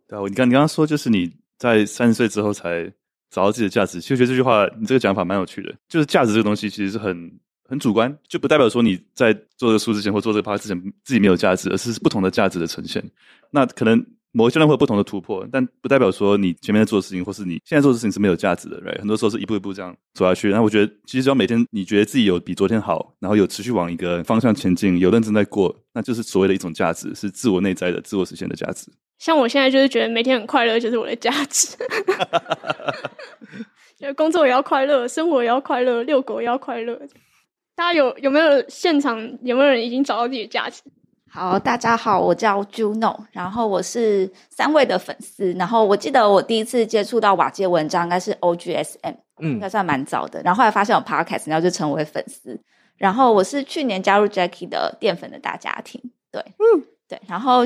[0.10, 2.92] 对啊，你刚你刚刚说就是你在三十岁之后才
[3.30, 7.32] 找到自己的价值，其实觉得这句话你这个讲法蛮有趣的，就是价值这个东西其实是很。
[7.72, 13.02] 很主观，就不代表说你在做这个书之前或做这个 part 之前自己没有价值，而是不同的价值的呈现。
[13.50, 19.00] 那可能某一阶段会有不同的突破，但不代表说你前面在做的事情或是你现在做的事情是没有价值的，right？
[19.00, 20.50] 很多时候是一步一步这样走下去。
[20.50, 28.92] 然后我觉得，其实只要每天你觉得自己有比昨天好，然后有持续往一个方向前进，有认真在过，那就是所谓的一种价值，是自我内在的自我实现的价值。
[29.20, 31.78] 像我现在就是觉得每天很快乐，就是我的价值。
[34.00, 37.00] 就工作也要快乐，生活也要快乐，遛狗也要快乐。
[37.76, 40.82] 大家有有没有现场有没有人已经找到自己的价值？
[41.34, 45.54] 好，大家好，我叫 Juno，然后我是三位的粉丝。
[45.54, 50.42] 然后我记得我第一次接触到瓦基文章应该是 OGSM，嗯，应该算蛮早的。
[50.44, 52.60] 然后后来发现有 Podcast，然后就成为粉丝。
[52.98, 56.02] 然后我是去年加入 Jackie 的淀粉的大家庭，
[56.34, 57.18] 对，嗯，对。
[57.30, 57.66] 然后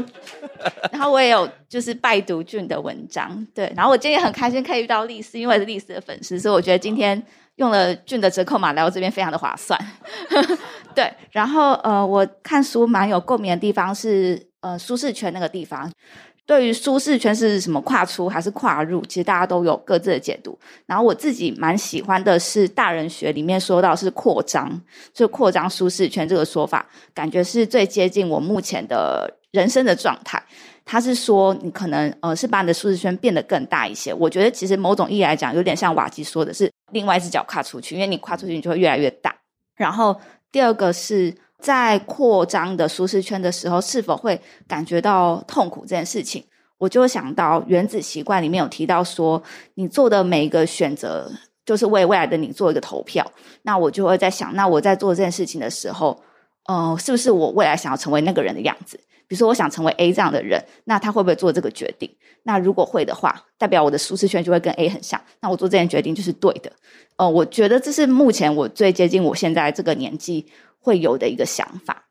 [0.91, 3.73] 然后我也有就是拜读 June 的文章，对。
[3.75, 7.23] 然后我今天也很开心可以遇到丽丝，因为是丽丝的粉丝，所以我觉得今天。
[7.55, 9.79] 用了俊的折扣码来我这边非常的划算，
[10.93, 11.11] 对。
[11.31, 15.91] 然后呃，我看书蛮有共鸣的地方是呃舒适圈那个地方。
[16.47, 20.55] 对于舒适圈是什么跨出还是跨入，其实大家都有各自的解读。
[20.85, 24.79] 然后我自己蛮喜欢的是大人学里面说到是扩张，
[25.11, 30.39] 就扩张舒适圈这个说法，感觉是最接近我目前的人生的状态。
[30.85, 34.13] 他是说，你可能呃是把你的舒适圈变得更大一些。
[34.13, 39.35] 我觉得其实某种意义来讲，有点像瓦基说的是另外一只脚跨出去，因为你跨出去，你就会越来越大。
[39.75, 40.19] 然后
[40.51, 46.43] 第二个是在扩张的舒适圈的时候，是否会感觉到痛苦这件事情，
[46.77, 49.41] 我就想到《原子习惯》里面有提到说，
[49.73, 51.31] 你做的每一个选择
[51.65, 53.29] 就是为未来的你做一个投票。
[53.63, 56.21] 那我就会在想，那我在做这件事情的时候，
[56.67, 58.97] 呃，是不是我未来想要成为那个人的样子？
[59.27, 62.15] 比如说我想成为 A 这样的人，那他会不会做这个决定？
[62.47, 66.71] 那如果会的话，代表我的舒适圈就会跟 A 很像，那我做这件决定就是对的。
[67.17, 70.45] 呃，我觉得这是目前我最接近我现在这个年纪
[70.79, 72.03] 会有的一个想法。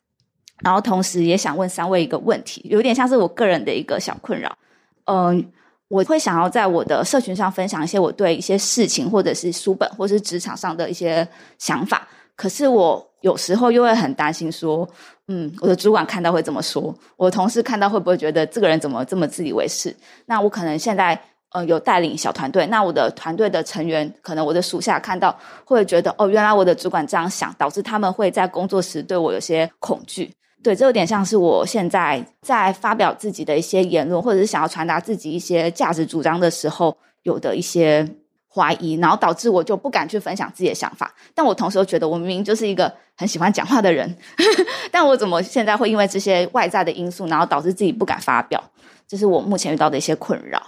[0.62, 4.56] 然后同时也想问三位一个问题，有点像是我个人的一个小困扰。
[5.04, 5.52] 嗯、
[5.88, 11.26] 我会想要在我的社群上分享一些我对一些事情，或者是书本，或是职场上的一些
[11.58, 12.08] 想法。
[12.34, 14.88] 可是我有时候又会很担心说，
[15.28, 16.94] 嗯，我的主管看到会怎么说？
[17.16, 19.96] 我的同事看到会不会觉得这个人怎么这么自以为是？
[20.26, 21.18] 那我可能现在
[21.52, 25.34] 呃有带领小团队，那我的团队的成员，可能我的属下看到
[25.64, 30.30] 会觉得，哦，原来我的主管这样想，导致他们会在工作时对我有些恐惧。
[30.62, 38.06] 对，这有点像是我现在在发表自己的一些言论，或者是想要传达自己一些价值主张的时候，有的一些。
[38.54, 41.12] 怀疑，然后导致我就不敢去分享自己的想法。
[41.34, 48.62] 但我同时又觉得，我明明就是一个很喜欢讲话的人，呵呵，但我怎么现在会因为这些外在的因素，然后导致自己不敢发表？
[49.08, 50.62] 这是我目前遇到的一些困扰。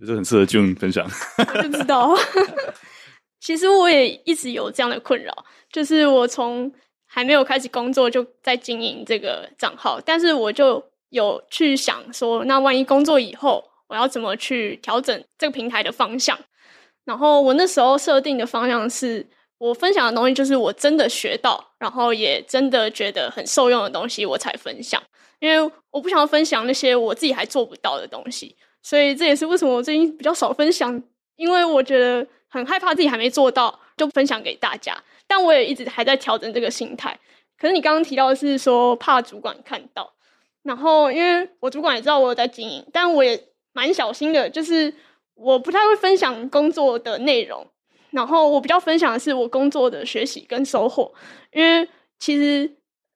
[0.00, 1.08] 就是很适合 June 分享。
[1.38, 2.14] 我就知道，
[3.40, 5.32] 其实我也一直有这样的困扰，
[5.72, 6.72] 就是我从
[7.06, 16.38] 还没有开始工作就在经营这个账号，但是我就有去想说，那万一工作以后，我要怎么去调整这个平台的方向？
[17.08, 19.26] 然后我那时候设定的方向是，
[19.56, 25.02] 我分享的东西就是我真的学到，然后也真的觉得很受用的东西，我才分享。
[25.38, 31.02] 因为我不想要分享那些我自己还做不到的东西，所以这也是为什么我最近比较少分享，
[31.36, 34.94] 因为我觉得很害怕自己还没做到就分享给大家。
[35.26, 37.18] 但我也一直还在调整这个心态。
[37.58, 40.12] 可是你刚刚提到的是说怕主管看到，
[40.62, 44.92] 然后因为我主管也知道我有在经营，但我也蛮小心的，就是。
[45.38, 47.66] 我不太会分享工作的内容，
[48.10, 51.12] 然后我比较分享的是我工作的学习跟收获，
[51.52, 51.88] 因为
[52.18, 52.70] 其实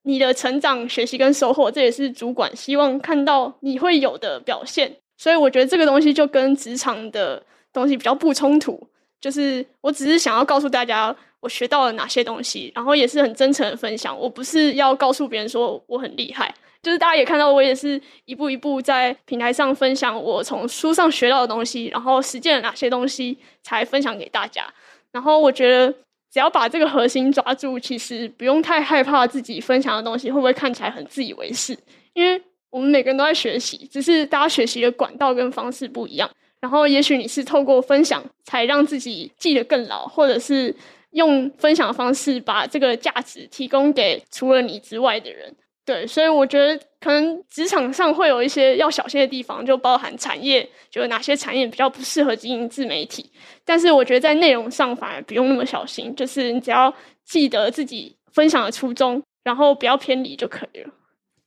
[0.05, 8.89] 你的成长、学习跟收获，这也是主管希望看到你会有的表现，所以我觉得这个东西就跟职场的东西比较不冲突，
[9.21, 16.55] 就是我只是想要告诉大家我学到了哪些东西，然后也是很真诚的分享，我不是要告诉别人说我很厉害。
[16.83, 24.65] 就是大家也看到，我也是一步一步在平台上分享我从书上学到的东西，然后实践了哪些东西才分享给大家。
[25.13, 25.93] 然后我觉得，
[26.33, 31.77] 只要把这个核心抓住，其实不用太害怕自己分享的东西会不会看起来很自以为是，
[32.15, 36.29] 因为我们每个人都在学习，只是大家学习的管道跟方式不一样。
[36.61, 40.75] 然后也许你是透过分享才让自己记得更牢，或者是
[41.13, 45.55] 用分享的方式把这个价值提供给除了你之外的人。
[45.85, 53.29] 对，所以我觉得可能职场上会有一些要小心的地方，就包含产业，就哪些产业比较不适合经营自媒体。
[53.65, 56.95] 但是我觉得在内容上反而不用那么小心，就是你只要
[57.25, 60.91] 记得自己分享的初衷，然后不要偏离就可以了。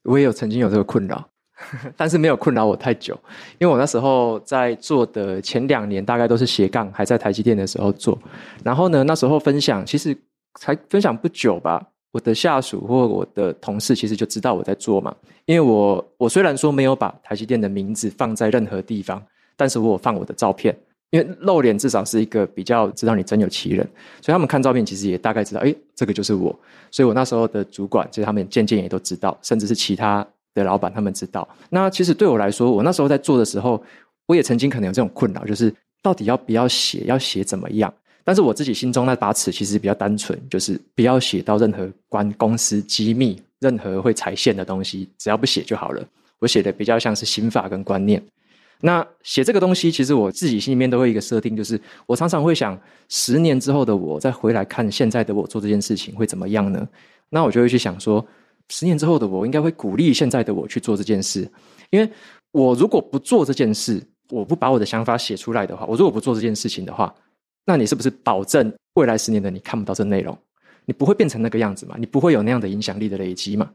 [0.03, 1.29] 我也有曾经有这个困扰，
[1.95, 3.17] 但是没有困扰我太久，
[3.59, 8.17] 因为我那时候在做的前两年大概都是斜杠，还在台积电的时候做。
[8.63, 10.15] 然后呢，那时候分享其实
[10.59, 11.81] 才分享不久吧。
[12.11, 15.13] 我的下属或我的同事其实就知道我在做嘛，
[15.45, 19.21] 因为我我虽然说没有把台积电的名字放在任何地方，
[19.57, 20.73] 但是我有放我的照片，
[21.09, 23.85] 因为露脸至少是一个比较知道你真有其人，
[24.21, 26.57] 所以他们看照片其实也大概知道，诶，这个就是我。
[26.89, 30.25] 所以我那时候的主管，其实他们渐渐也都知道，甚至是其他
[30.55, 31.47] 的老板他们知道。
[31.69, 33.79] 那其实对我来说，我那时候在做的时候，
[34.25, 35.71] 我也曾经可能有这种困扰，就是
[36.01, 37.93] 到底要不要写，要写怎么样？
[38.23, 46.03] 但是我自己心中那把尺其实比较单纯，就是不要写到任何关公司机密、任何会踩线的东西，只要不写就好了。
[46.39, 48.19] 我写的比较像是心法跟观念。
[48.81, 52.77] 那写这个东西，其实我自己心里面都会有一个设定，就是我常常会想，
[53.09, 56.87] 十年之后的我再回来看现在的我做这件事情会怎么样呢？
[57.29, 58.25] 那我就会去想说，
[58.69, 61.49] 十年之后的我应该会鼓励现在的我去做这件事，
[61.89, 62.09] 因为
[62.51, 67.13] 我如果不做这件事，我不把我的想法写出来的话，我如果不做这件事情的话。
[67.67, 70.37] 那你是不是保证未来十年的你看不到这内容？
[70.85, 71.95] 你不会变成那个样子嘛？
[71.97, 73.67] 你不会有那样的影响力的累积嘛？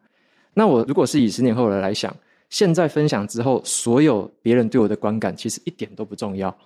[0.55, 2.15] 那我如果是以十年后的来想，
[2.51, 6.57] 现在分享之后，所有别人对我的观感其实一点都不重要。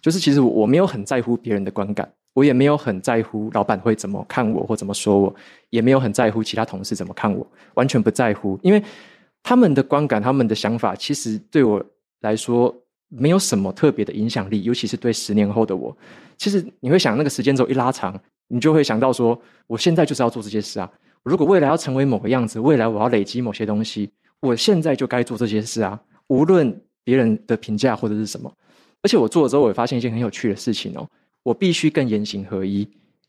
[0.00, 5.34] 就是其实我没有很在乎别人的观感，我也没有很在乎老板会怎么看我或怎么说我，
[5.70, 8.82] 也没有很在乎其他同事怎么看我，完全不在乎，因为
[9.42, 11.84] 他们的观感、他们的想法，其实对我
[12.20, 12.74] 来说。
[13.14, 15.94] 没有什么特别的影响力，尤其是对十年后的我。
[16.38, 18.18] 其实你会想，那个时间轴一拉长，
[18.48, 20.90] 你就会想到说，我现在就是要做这些事啊。
[21.22, 24.10] 如果未来要成为某个样子，未来我要累积某些东西，
[24.40, 26.00] 我现在就该做这些事啊。
[26.28, 28.50] 无论别人的评价或者是什么。
[29.02, 31.06] 而且我做了之后，我也发现一件很有趣的事情哦。
[31.42, 32.80] 我必须更言行合一，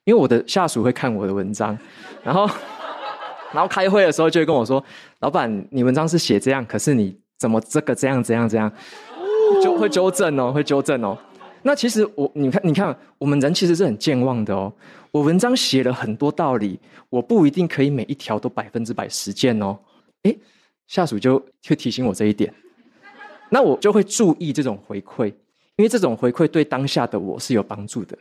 [0.04, 1.78] 因为我的下属会看我的文章，
[2.24, 2.50] 然后
[3.52, 4.84] 然后开会的时候就会跟我说
[5.22, 8.72] ：“老板，你文章是写这样，可是你怎么这个这样这样这样？”
[9.62, 11.18] 就会纠正哦，会纠正哦。
[11.62, 14.74] 那其实我你看，你看，我们人其实是很健忘的哦。
[15.12, 16.80] 我文章写了很多道理，
[17.10, 19.78] 我不一定可以每一条都百分之百实践哦。
[20.24, 20.38] 诶，
[20.88, 21.38] 下属就
[21.68, 22.52] 会提醒我这一点，
[23.50, 25.32] 那我就会注意这种回馈，
[25.78, 28.18] 因为这种回馈对当下的我是有帮助的。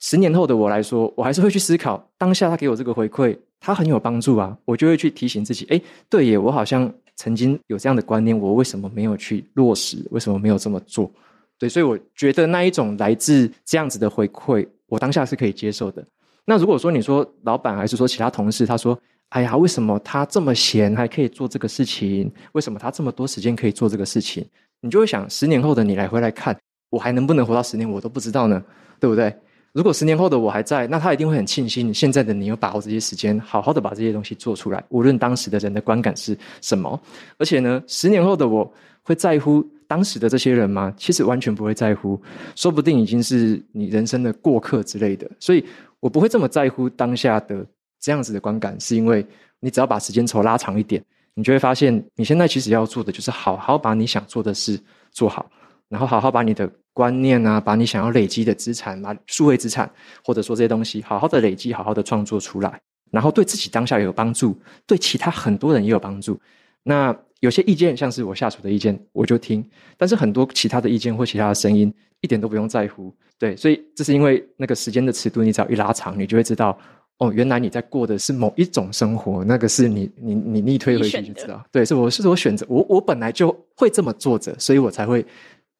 [0.00, 4.56] 十年后的我来说，我还是会去思考当下他给我这个回馈，他很有帮助啊。
[4.64, 9.98] 我就会去提醒自己，诶，对耶，我好像曾经有这样的观念，我为什么没有去落实？
[10.10, 11.10] 为什么没有这么做？
[11.58, 16.04] 对，所以我觉得那一种来自这样子的回馈，我当下是可以接受的。
[16.44, 18.96] 那如果说你说老板，还是说其他同事，他说，
[19.30, 22.32] 哎呀，为什么他这么闲还可以做这个事情？
[22.52, 24.46] 为什么他这么多时间可以做这个事情？
[24.80, 26.56] 你就会想，十年后的你来回来看，
[26.90, 28.62] 我还能不能活到十年，我都不知道呢，
[28.98, 29.34] 对不对？
[29.72, 34.82] 如果十年后的我还在，那他一定会很庆幸现在的你有把握这些时间，好好的把这些东西做出来。
[34.88, 37.00] 无论当时的人的观感是什么，
[37.36, 40.92] 而且呢，十年后的我会在乎当时的这些人吗？
[40.96, 42.20] 其实完全不会在乎，
[42.56, 45.30] 说不定已经是你人生的过客之类的。
[45.38, 45.64] 所以
[46.00, 47.64] 我不会这么在乎当下的
[48.00, 49.24] 这样子的观感，是因为
[49.60, 51.04] 你只要把时间轴拉长一点，
[51.34, 54.80] 你就会发现你现在其实要做的就是好好把你想做的事
[55.12, 55.48] 做好，
[55.88, 56.70] 然后好好把你的。
[56.98, 59.88] 观念啊，把你想要累积的资产，把数位资产，
[60.24, 62.80] 或者说这些东西，好好的累积，好好的创作出来，
[63.12, 66.36] 然后对自己当下也有帮助，对其他很多人也有帮助。
[66.82, 69.62] 那有些意见，像是我下属的意见，我就听；
[69.96, 73.14] 但是很多其他的意见或其他的声音，一点都不用在乎。
[73.38, 76.76] 对，所以这是因为那个时间的尺度，你只要一拉长，你就会知道，
[77.18, 81.64] 哦，原来你在过的是某一种生活，那个是你你你逆推回去就知道。
[81.70, 85.24] 对，是我是我选择，我我本来就会这么做着，所以我才会。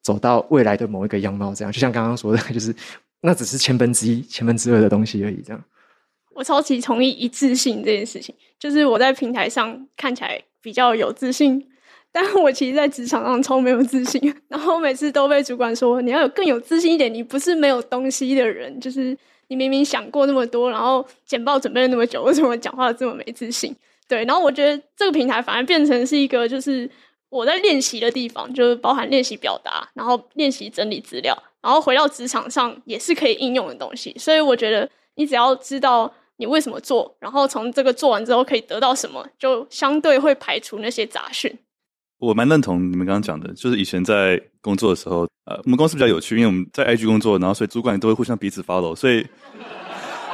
[0.01, 2.73] 走到未来的某一个样貌，这样就像刚刚说的， 就是
[3.21, 5.41] 那只是千分之一、千分之二的东西而已。
[5.41, 5.63] 这样，
[6.35, 8.33] 我超级同意一致性这件事情。
[8.57, 11.65] 就是我在平台上看起来比较有自信，
[12.11, 14.33] 但我其实，在职场上超没有自信。
[14.47, 18.79] 然后每次都被主管说：“你要有更有自信一点，你不是没有东西的人。
[18.79, 19.17] 就是
[19.47, 23.75] 你明明想过那么多，然后简报准备了那么久，为什么讲话这么没自信？”
[24.07, 26.89] 对，然后我觉得这个平台反而变成是一个就是。
[27.29, 34.15] 我在练习的地方，就是包含练习表达，然后练习整理资料，然后回到职场上也是可以应用的东西。
[34.17, 41.55] 所以我觉得，你只要知道你为什么做，然后从这个做完之后可以得到什么，就相对会排除那些杂讯。
[42.17, 49.25] 我蛮认同你们刚刚讲的，就是以前在工作的时候，呃，我们公司比较有趣，因为我们在 IG 工作，然后所以主管都会互相彼此 follow，所以。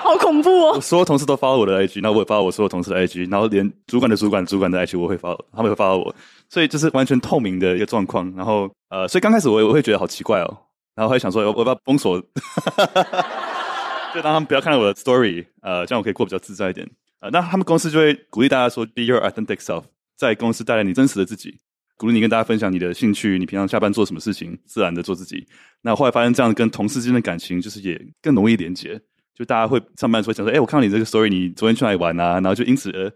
[0.05, 0.73] 好恐怖哦！
[0.75, 6.15] 我所有同事都 follow 我的 IG，然后我也 follow 我所有同事的 IG，然后连主管的主管主管的 IG 我会 follow，他们会 follow 我，
[6.49, 8.31] 所以就是完全透明的一个状况。
[8.35, 10.57] 然后呃，所以刚开始我我会觉得好奇怪哦，
[10.95, 12.19] 然后还想说我要不要封锁，
[14.13, 16.89] 就让他们不要看到我的 story，呃，这样我可以过比较自在一点。
[17.19, 19.83] 呃，那他们公司就会鼓励大家说 be your authentic self，
[20.17, 21.59] 在公司带来你真实的自己，
[21.97, 25.47] 鼓励你跟大家分享你的兴趣，你平常下班做什么事情，自然的做自己。
[25.81, 29.01] 那后来发现这样跟同事之间的感情就是也更容易连接。
[29.33, 32.35] 就大家会上班的时候想说，哎，我看到你这个 story，你昨天去哪里玩啊？
[32.35, 33.11] 然后就因此而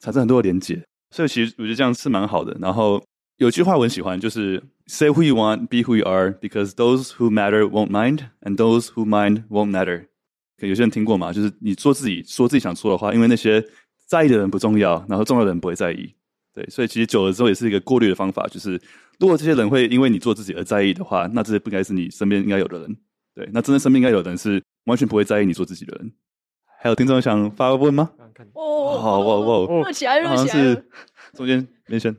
[0.00, 0.82] 产生很多的连接。
[1.10, 2.56] 所以其实我觉得这样是蛮好的。
[2.60, 3.02] 然后
[3.36, 8.56] 有句话我很喜欢，就是 Say who you want, be who you are, because those who matter won't mind, and
[8.56, 10.06] those who mind won't matter。
[10.58, 11.32] 有些人听过吗？
[11.32, 13.64] 就是你做自己，说自己想说的话，因为那些
[14.06, 16.14] 在意的人不重要，然后重要的人不会在意。
[16.52, 18.46] 对，所以其实久了之后也是一个过滤的方法。
[18.48, 18.80] 就是
[19.18, 22.96] 如果这些人会因为你做自己而在意的话，那这些不应该是你身边应该有的人。
[23.34, 24.62] 对，那真正身边应该有的人是。
[24.84, 26.10] 完全不会在意你做自己的人。
[26.80, 28.10] 还有听众想发问吗？
[28.52, 30.54] 哦，好，哇哇，热起来，热起来。
[30.54, 30.84] 是
[31.34, 32.14] 中间连线，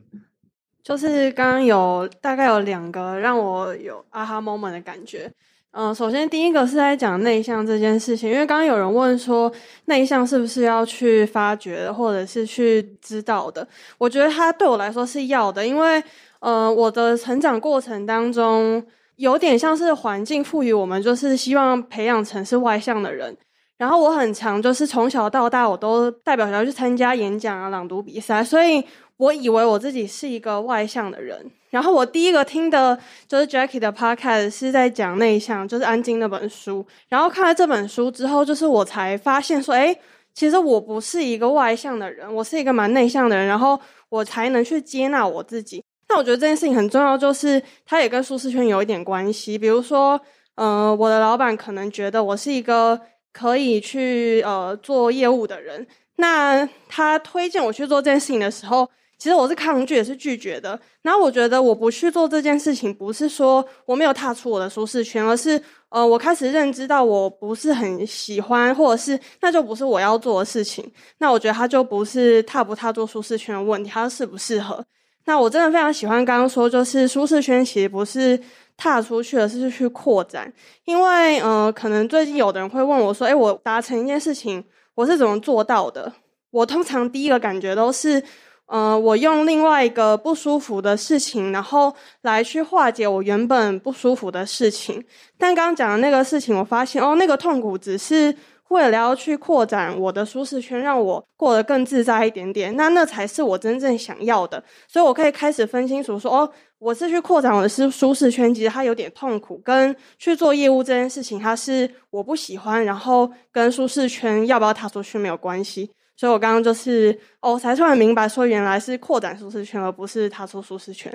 [0.84, 5.32] 就是刚刚有大概有两个让我有啊哈 moment 的感觉。
[5.72, 9.50] 嗯、呃，首先第一个是在讲内向这件事情，因为刚刚有人问说
[9.86, 13.66] 内向是不是要去发掘的，或者是去知道的？
[13.98, 16.04] 我觉得它对我来说是要的，因为
[16.40, 18.86] 呃，我的成长过程当中。
[19.20, 23.36] 有点像是环境赋予我们，就是希望培养成是外向的人。
[23.80, 28.84] 然后我很强，就是从小到大，我都代表学校去参加演讲啊、朗读比赛，所以
[29.16, 31.50] 我以为我自己是一个外向的人。
[31.70, 36.86] 然后我第一个听的就是 Jackie 的 Podcast，是在讲内向，就是《安静》那本书。
[37.08, 39.98] 然后看了这本书之后，就是我才发现说，诶，
[40.34, 43.48] 其实我不是一个外向的人，我是一个蛮内向的人。
[43.48, 43.80] 然后
[44.10, 45.82] 我才能去接纳我自己。
[46.10, 49.58] 那我觉得这件事情很重要，就是它也跟舒适圈有一点关系。
[49.58, 50.20] 比如说，
[50.56, 53.00] 呃，我的老板可能觉得我是一个
[53.32, 55.86] 可以去呃做业务的人，
[56.18, 60.80] 那他推荐我去做这件事情的时候，其实我是抗拒也是拒绝的。
[61.02, 70.90] 然后我觉得我不去做这件事情，不是说我没有踏出我的舒适圈，而是呃，我开始认知到我不是很喜欢，或者是那就不是我要做的事情。
[71.20, 74.84] 那我觉得他就不是踏不踏做舒适圈的问题，他适不适合。
[75.26, 78.40] 那我真的非常喜欢刚刚说，就是舒适圈其实不是
[78.80, 80.52] 踏出去，而是去扩展。
[80.86, 84.64] 因为呃，可能最近有的人会问我说：“哎，我达成一件事情，
[84.96, 86.12] 我是怎么做到的？”
[86.50, 88.24] 我通常第一个感觉都是。
[88.72, 91.92] 呃，我用另外一个不舒服的事情，然后
[92.22, 95.04] 来去化解我原本不舒服的事情。
[95.40, 98.32] 但刚刚讲的那个事情，我发现哦，那个痛苦只是
[98.70, 102.76] 为了要去扩展我的舒适圈，让我过得更自在一点点。
[102.76, 104.64] 那那才是我真正想要的。
[104.88, 115.92] 所以我可以开始分清楚说，哦，我是去扩展我的舒舒适圈，其实它有点痛苦，跟去做业务这件事情，它是我不喜欢，然后跟舒适圈要不要踏出去没有关系。
[116.16, 121.12] 所以我刚刚就是哦，才突然明白，说原来是扩展舒适圈，而不是踏出舒适圈。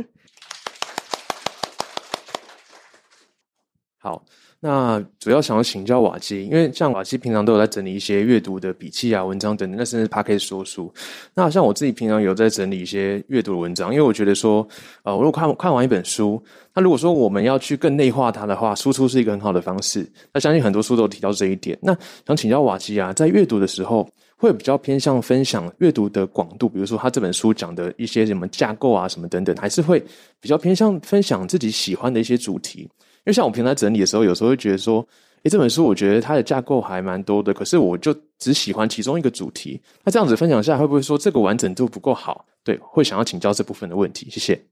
[3.98, 4.22] 好，
[4.66, 10.90] 那主要想要请教瓦基，因为像瓦基平常都有在整理一些阅读的笔记啊、文章等等，那甚至 Podcast 说书。
[11.34, 14.66] 那像我自己平常有在整理一些阅读的文章，因为我觉得说，
[15.02, 16.42] 呃，我如果看看完一本书，
[16.74, 20.10] 那如果说我们要去更内化它的话，输出是一个很好的方式。
[20.32, 21.78] 那相信很多书都有提到这一点。
[21.82, 21.94] 那
[22.26, 24.08] 想请教瓦基啊，在阅读的时候。
[24.36, 29.98] 会比较偏向分享阅读的广度，比如说他这本书讲的一些什么架构啊、什么等等，还是会
[30.38, 32.86] 比较偏向分享自己喜欢的一些主题。
[33.24, 35.06] 因为像我平常整理的时候，有时候会觉得说，
[35.44, 39.80] 诶，这本书我觉得它的架构还蛮多的，可是我就只喜欢其中一个主题。
[40.04, 42.44] 那这样子分享下来，会不会说这个完整度不够好？
[42.62, 44.28] 对，会想要请教这部分的问题。
[44.30, 44.62] 谢谢。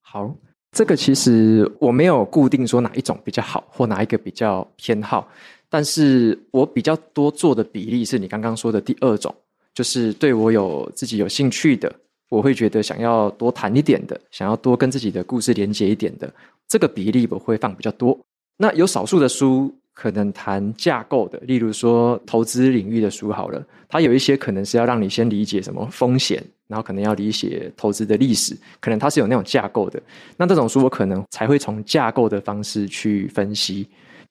[0.00, 0.34] 好，
[0.72, 5.28] 这个其实我没有固定说哪一种比较好，或哪一个比较偏好。
[5.70, 9.34] 但是我比较多做的比例是你刚刚说的第二种，
[9.74, 11.94] 就是对我有自己有兴趣的，
[12.28, 16.32] 我会觉得想要多谈一点的，想要多跟自己的故事连接一点的，
[16.66, 18.18] 这个比例我会放比较多。
[18.56, 30.00] 那有少数的书可能谈架构的，例如说投资领域的书好了，它有一些可能是要让你先理解什么风险，然后可能要理解投资的历史，可能它是有那种架构的。
[30.36, 33.88] 那这种书我可能才会从架构的方式去分析。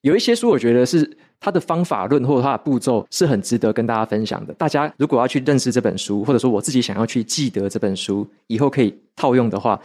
[0.07, 1.17] 有一些书我觉得是。
[1.39, 4.51] 它的方法论或者它的步骤是很值得跟大家分享的。
[4.55, 9.79] 大家如果要去认识这本书，或者说我自己想要去记得这本书，以后可以套用的话，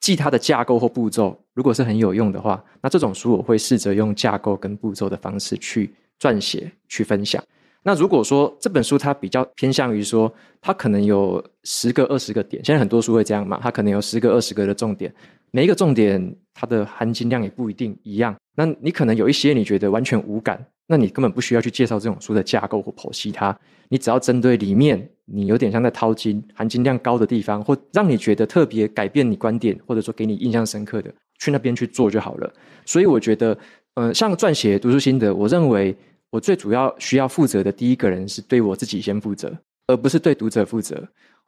[0.00, 7.40] 记它的架构或步骤，如果是很有用的话，那这种书我会试着用架构跟步骤的方式去撰写、去分享。
[7.84, 10.30] 那如果说这本书它比较偏向于说，
[10.60, 15.14] 它可能有十个、二十个点，现在很多书会这样嘛，它可能有十个、二十个的重点，
[15.52, 18.34] 每一个重点它的含金量也不一定一样。
[18.56, 20.66] 那你可能有一些你觉得完全无感。
[20.88, 23.56] 那你根本不需要去介绍这种书的架构或剖析它，
[23.88, 32.52] 你只要针对里面你有点像在掏金、含金量高的地方，或让你觉得特别改变你观点，或者说给你印象深刻的，去那边去做就好了。
[32.84, 33.58] 所以我觉得，
[33.94, 35.92] 呃，像撰写读书心得，我认为
[36.30, 39.52] 我最主要需要负责的第一个人是对我自己先负责，
[39.88, 41.02] 而不是对读者负责。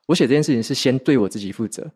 [0.08, 1.88] 我写这件事情是先对我自己负责。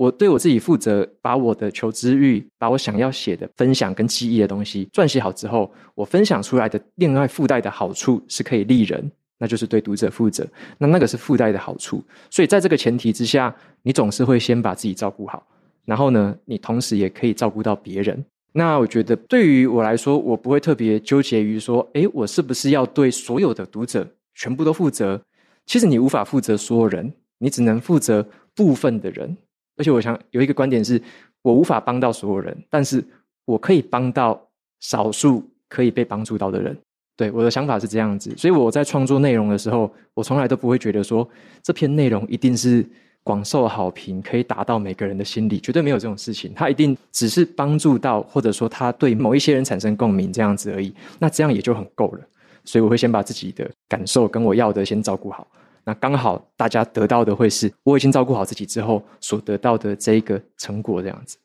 [0.00, 10.46] 我对我自己负责，把我的求知欲，把我想要写的分享跟记忆的东西撰写好之后，我分享出来的另外附带的好处是可以利人，那就是对读者负责。
[10.78, 15.46] 那那个是附带的好处，所以在这个前提之下，你总是会先把自己照顾好，
[15.84, 18.24] 然后呢，你同时也可以照顾到别人。
[18.52, 25.20] 那我觉得对于我来说，我不会特别纠结于说，诶，我是不是要对所有的读者全部都负责？
[25.66, 29.36] 其实你无法负责所有人，你只能负责部分的人。
[29.80, 31.00] 而且我想有一个观点是，
[31.40, 33.02] 我无法帮到所有人，但是
[33.46, 34.38] 我可以帮到
[34.80, 36.76] 少数可以被帮助到的人。
[37.16, 41.26] 对，我的想法是这样子，所以我在创作内容的时候，我从来都不会觉得说
[41.62, 42.84] 这篇内容一定是
[43.22, 46.52] 广受好评，可以打到每个人的心里，绝对没有这种事情。
[46.54, 50.92] 它一定只是帮助到，或者说它对某一些人产生共鸣这样子而已。
[51.18, 52.20] 那这样也就很够了。
[52.64, 55.46] 所以我会先把自己的感受跟我要的先照顾好。
[55.84, 61.38] 那刚好大家得到的会是我已经照顾好自己之后所得到的这一个成果，这样子。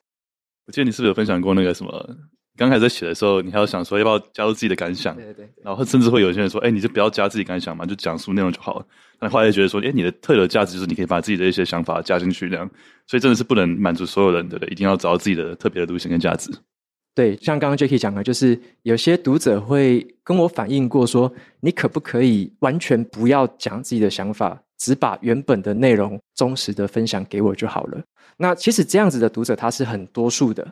[0.68, 2.18] 我记得你是不是有分享过那个什么？
[2.58, 5.14] 刚开始在写的时候，你还要想说要不要加入自己的感想？
[5.14, 5.50] 对对对。
[5.62, 8.86] 然后甚至会有些人说：“哎，你就不要加自己感想嘛，就讲述内容就好了。”
[9.20, 12.70] 那后来觉得说：“哎，你的特有价值就是你可以把自己的一些想法加进去，这样。”
[13.08, 16.50] 所以真的是不能满足所有人的，一定要找到自己的特别的路线跟价值。
[17.16, 21.32] 对，像刚刚 Jacky 讲的，就是有些读者会跟我反映过说，
[21.62, 28.04] 你可不可以完全不要讲自己的想法，只把原本的内容忠实的分享给我就好了？
[28.36, 30.68] 那其实这样子的读者他是很多数的。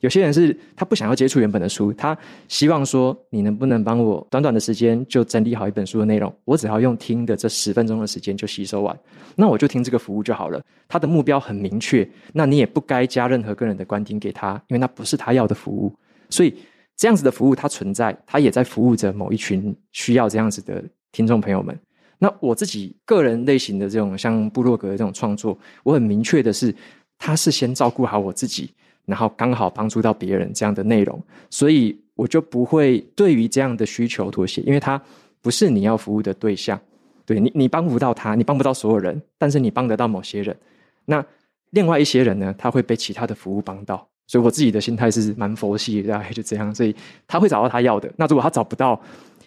[0.00, 2.16] 有些人是他不想要接触原本的书，他
[2.48, 6.32] 希望说，你能不能帮我短短的时间就整理好一本书的内容？
[6.44, 8.98] 我只要用听的这十分钟的时间就吸收完，
[9.34, 10.60] 那我就听这个服务就好了。
[10.86, 15.92] 他的目标很明确，那你也不该加任何个人的观点给他，因为那不是他要的服务。
[16.28, 16.54] 所以
[16.96, 21.78] 这样子的服务它存在，它也在服务着某一群需要这样子的听众朋友们。
[22.18, 26.74] 那我自己个人类型的这种像布洛格的这种创作，我很明确的是，
[27.18, 28.70] 他是先照顾好我自己，
[29.06, 31.18] 然后刚好帮助到别人这样的内容，
[31.48, 35.00] 所以我就不会对于这样的需求妥协，因为它
[35.40, 36.78] 不是你要服务的对象。
[37.24, 40.56] 对你，你帮不到他，你帮不到所有人，但是你帮得到某些人。
[41.04, 41.24] 那
[41.70, 42.54] 另外一些人呢？
[42.56, 44.06] 他会被其他的服务帮到。
[44.28, 46.72] 所以我自己的心态是蛮佛系的，大概就这样。
[46.72, 46.94] 所以
[47.26, 48.08] 他会找到他要的。
[48.16, 49.00] 那如果他找不到，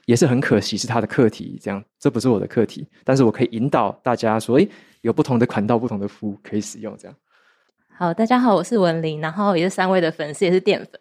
[0.05, 1.57] 也是很可惜，是他的课题。
[1.61, 2.85] 这样，这不是我的课题。
[3.05, 4.67] 但是我可以引导大家说，诶，
[5.01, 6.93] 有不同的管道、不同的服务可以使用。
[6.97, 7.15] 这样。
[7.99, 10.97] 好，大家好，我是文玲，然后也是三位的粉丝，也是淀粉，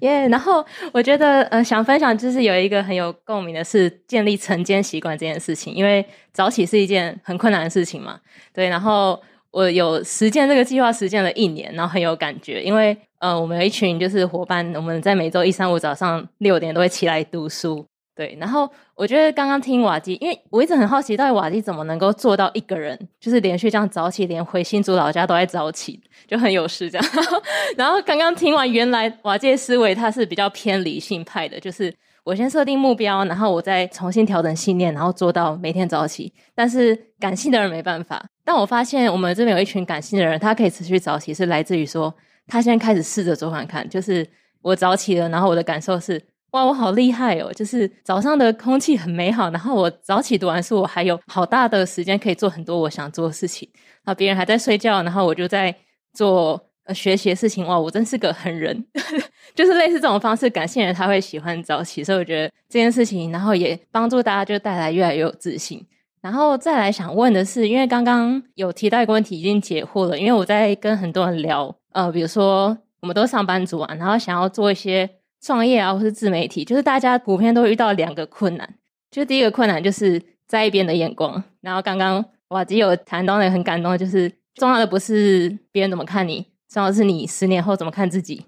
[0.00, 8.18] 耶、然后我觉得，呃，想分享就是有一个很有共鸣的是建立晨间习惯这件事情，因为早起是一件很困难的事情嘛，
[8.52, 8.68] 对。
[8.68, 9.22] 然后
[9.52, 17.86] 我有实践这个计划，实践了一年，然后很有感觉，因为呃，我们有一群就是伙伴，我们在每周一、三、五早上六点都会起来读书。
[18.16, 18.68] 对，然后
[19.00, 25.98] 我觉得刚刚听瓦基，因为我一直很好奇，到底瓦基怎么能够做到一个人就是连续这样早起，连回新竹老家都在早起，
[26.28, 27.06] 就很有事这样。
[27.78, 31.90] 然后，刚刚听完，原来瓦基的思维他是比较偏理性派的，就是
[32.24, 36.30] 我先设定目标，然后我再重新调整信念，然后做到每天早起。
[36.54, 38.22] 但是感性的人没办法。
[38.44, 42.14] 但我发现我们这边有一群感性的人，他可以持续早起，是来自于说
[42.46, 44.28] 他现在开始试着做看看，就是
[44.60, 46.22] 我早起了，然后我的感受是。
[46.52, 47.52] 哇，我好厉害哦！
[47.52, 53.68] 就是早上的空气很美好，然后我早起读完书，我还有好大的时间可以做很多我想做的事情。
[54.02, 55.72] 然后别人还在睡觉，然后我就在
[56.12, 57.64] 做呃学习的事情。
[57.66, 58.84] 哇，我真是个狠人！
[59.54, 65.86] 就是类似这种方式，感性人他会喜欢早起，所以我觉得这件事情，然后也帮助大家就带来越来越有自信。
[66.20, 75.08] 然后再来想问的是，因为刚刚有提到一个问题已经解惑了，因为我在跟很多人聊，呃，比如说我们都上班族啊，然后想要做一些。
[75.40, 78.74] 创业啊，或是自媒体，就是大家普遍都会遇到两个困难。
[79.10, 81.42] 就第一个困难就是在意别人的眼光。
[81.60, 88.44] 然后刚刚瓦基有谈到那个很感动，就是重要的不是别人怎么看你，重要的是你十年后怎么看自己。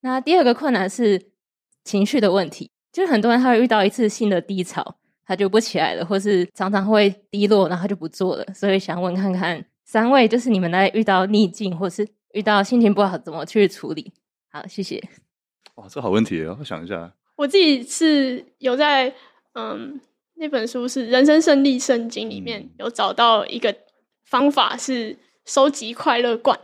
[0.00, 1.20] 那第二个困难是
[1.82, 4.96] 情绪的问题，就是很多人他会遇到一次性的低潮，
[5.26, 8.44] 他就不起来了，或是常常会低落，然后就不做了。
[8.54, 14.12] 所以想问看看三位，就是你们在遇到逆境或是遇到心情不好，怎么去处理？
[14.50, 15.02] 好，谢谢。
[15.76, 16.56] 哇，这好问题哦！
[16.60, 19.12] 我想一下，我自己是有在
[19.54, 20.00] 嗯
[20.36, 23.74] 那本书是《人生胜利圣经》里面有找到一个
[24.24, 26.56] 方法，是收集快乐罐，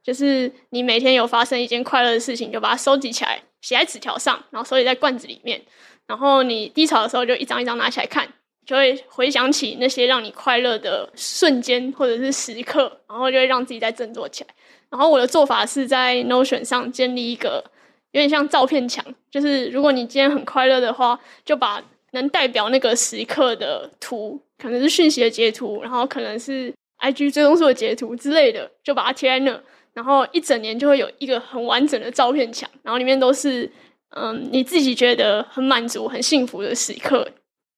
[0.00, 5.60] 就是你每天有发生一件快乐的事情，就把它收集起来，写在纸条上，然后收集在罐子里面。
[6.06, 8.28] 然后你低潮的时候，就一张一张拿起来看，
[8.64, 14.50] 就会回想起那些让你快乐的瞬间或者是时刻，然后就会让自己再振作起来。
[14.88, 17.64] 然后我的做法是在 Notion 上建立一个。
[18.12, 21.82] 有点像照片墙，就是如果你今天很快乐的话，就把
[22.12, 29.60] 能代表那个时刻的图，可能是讯息的截图，然后可能是 IG 追踪数的截图之类的，就把它贴在那，
[29.94, 33.70] 然后一整年就会有一个很完整的照片墙，然后里面都是
[34.10, 37.26] 嗯你自己觉得很满足、很幸福的时刻，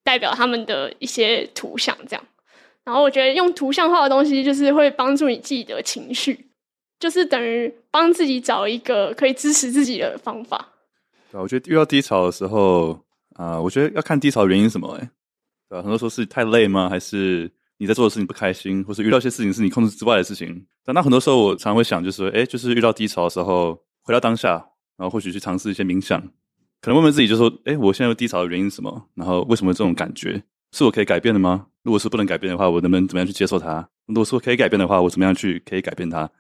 [0.03, 2.25] 代表他们的一些图像这样。
[2.85, 6.49] 然后我觉得用图像化的东西，就是会帮助你记得情绪。
[7.05, 10.69] 就是等于帮自己找一个可以支持自己的方法。
[11.31, 12.99] 对，我觉得遇到低潮的时候
[13.35, 14.89] 啊、我觉得要看低潮的原因什么。
[14.99, 15.11] 哎，
[15.69, 15.79] 对？
[15.83, 16.89] 很多时候是太累吗？
[16.89, 20.65] 还是你在做的事情不开心，或是遇到一些事情是你控制之外的事情？
[20.83, 24.53] 但那很多时候我常会想，就是说，哎，就是遇到低潮的时候，回到当下，
[24.97, 26.19] 然后或许去尝试一些冥想，
[26.81, 29.11] 可能问问自己，就说，哎，我现在低潮的原因什么？
[29.15, 31.67] 然后为什么这种感觉是我可以改变的吗？
[31.83, 33.87] 如果是不能改变的话，我能不能怎么样去接受它？
[34.07, 36.31] 如果说可以改变的话，我怎么样去可以改变它？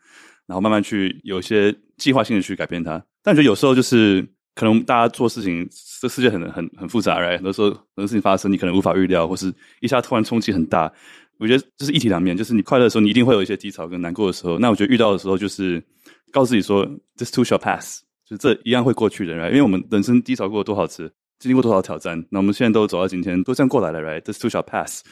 [0.46, 5.68] 然后慢慢去有一些计划性的去改变它，但觉得有时候就是可能大家做事情，
[6.00, 7.36] 这世界很很很复杂，right?
[7.36, 10.92] 很多时候很多事情发生，你可能无法预料，或是一下突然冲击很大。
[11.38, 14.56] 我觉得这是一体两面，就是你快乐的时候，你一定会有一些低潮跟难过的时候。
[14.58, 15.82] 那我觉得遇到的时候，就是
[16.30, 19.48] 告诉自己说，this too shall pass，就这一样会过去的，right?
[19.48, 24.20] 因为我们人生低潮过多少次，经历过多少挑战，那我们现在都走到今天，都这样过来了，right?
[24.20, 25.02] This too shall pass。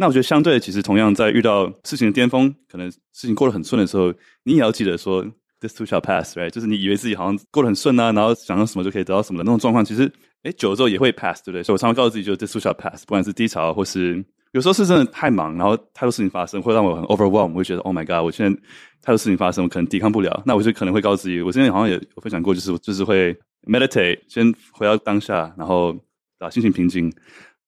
[0.00, 4.10] 那我觉得相对，其实同样在遇到事情的巅峰，可能事情过得很顺的时候，
[4.44, 5.22] 你也要记得说
[5.60, 6.48] ，this too shall pass，right？
[6.48, 10.10] 就是你以为自己好像过得很顺啊，然后想到什么就可以得到什么的那种状况，其实，
[10.44, 11.62] 诶，久了之后也会 pass，对不对？
[11.62, 18.58] 所以我常常告诉自己，就 this too shall pass，不管是低潮，或是有时候是真的太忙，然后太多事情发生，会让我很 overwhelm，我会觉得 oh my god，我现在
[19.02, 20.42] 太多事情发生，我可能抵抗不了。
[20.46, 23.36] 那我就可能会告诉自己，我之前好像也分享过，就是就是会
[23.68, 25.94] meditate，先回到当下，然后
[26.38, 27.12] 把心情平静。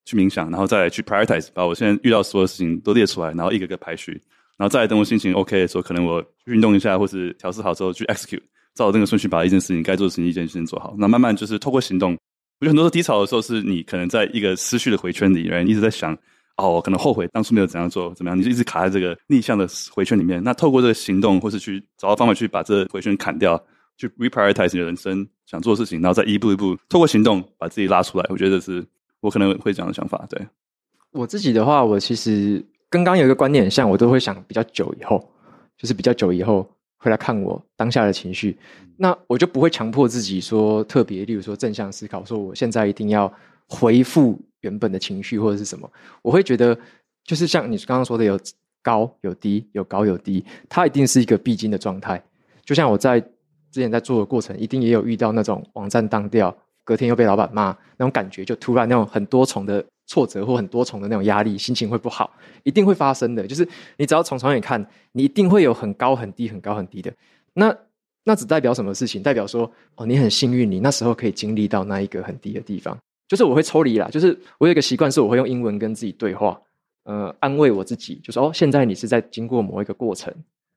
[0.04, 4.12] 去冥想，然后再去 prioritize，把我现在遇到所有事情都列出来，然后一个个排序，
[4.56, 8.42] 然后再来等我心情 OK 的时候，可能我运动一下，或是调试好之后去 execute，
[8.74, 10.94] 照着那个顺序把一件事情该做的事情一件事情做好。
[10.98, 12.12] 那慢慢就是透过行动，
[12.60, 16.16] 我觉得很多低潮的时候，是你可能在一个思绪的回圈里，然后一直在想，
[16.56, 20.42] 哦，我可能后悔当初没有怎样做，怎么样，你就一直卡在这个逆向的回圈里面。
[20.42, 23.62] 那透过这个行动，或是去找到方法去把这个回圈砍掉，
[23.96, 28.26] 去 reprioritize 你的人生想做的事情，然后再一步一步透过行动把自己拉出来。
[28.28, 28.84] 我觉得是
[29.22, 30.26] 我可能会这样的想法。
[30.28, 30.46] 对
[31.12, 35.26] 我自己的话，我其实跟刚刚有一个观念很像，我都会想比较久以后，
[35.78, 36.68] 就是比较久以后。
[37.04, 38.56] 回来看我当下的情绪，
[38.96, 43.26] 那我就不会强迫自己说特别，例如说正向思考，说我现在一定要
[43.66, 45.90] 回复原本的情绪或者是什么。
[46.22, 46.78] 我会觉得，
[47.24, 48.38] 就是像你刚刚说的，有
[48.82, 52.22] 高有低，有高有低，它一定是一个必经的状态。
[52.64, 53.20] 就像我在
[53.72, 59.84] 之前在做的过程，一定也有遇到那种网站当掉，隔天又被老板骂那种感觉，就突然那种很多重的。
[60.04, 62.30] 挫折或很多重的那种压力，心情会不好，
[62.64, 63.46] 一定会发生的。
[63.46, 67.10] 就是你只要从长远看，你一定会有很高很低、很高很低的。
[67.54, 67.74] 那
[68.24, 69.22] 那只代表什么事情？
[69.22, 72.98] 代表说哦，你很幸运，你那时候可以经历到那一个很低的地方。
[73.28, 76.60] 就是我会抽离啦，就是我有一个习惯，是我会用英文跟自己对话，
[77.04, 80.34] 呃，安慰我自己，就说哦，现在你是在经过某一个过程，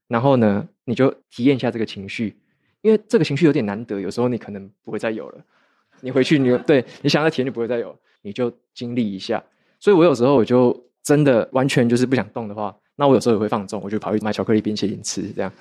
[0.07, 2.37] 然后呢，你就体验一下这个情绪，
[2.83, 5.43] 因为这个情绪有点难得，有时候你可能不会再有了。
[6.01, 7.95] 你回去你，对你想要体验就不会再有。
[8.21, 9.43] 你就经历一下，
[9.79, 15.51] 所以我有时候我就真的完全就是不想动的话，那我有时候也会放纵，我就跑去买巧克力冰淇淋吃，这样，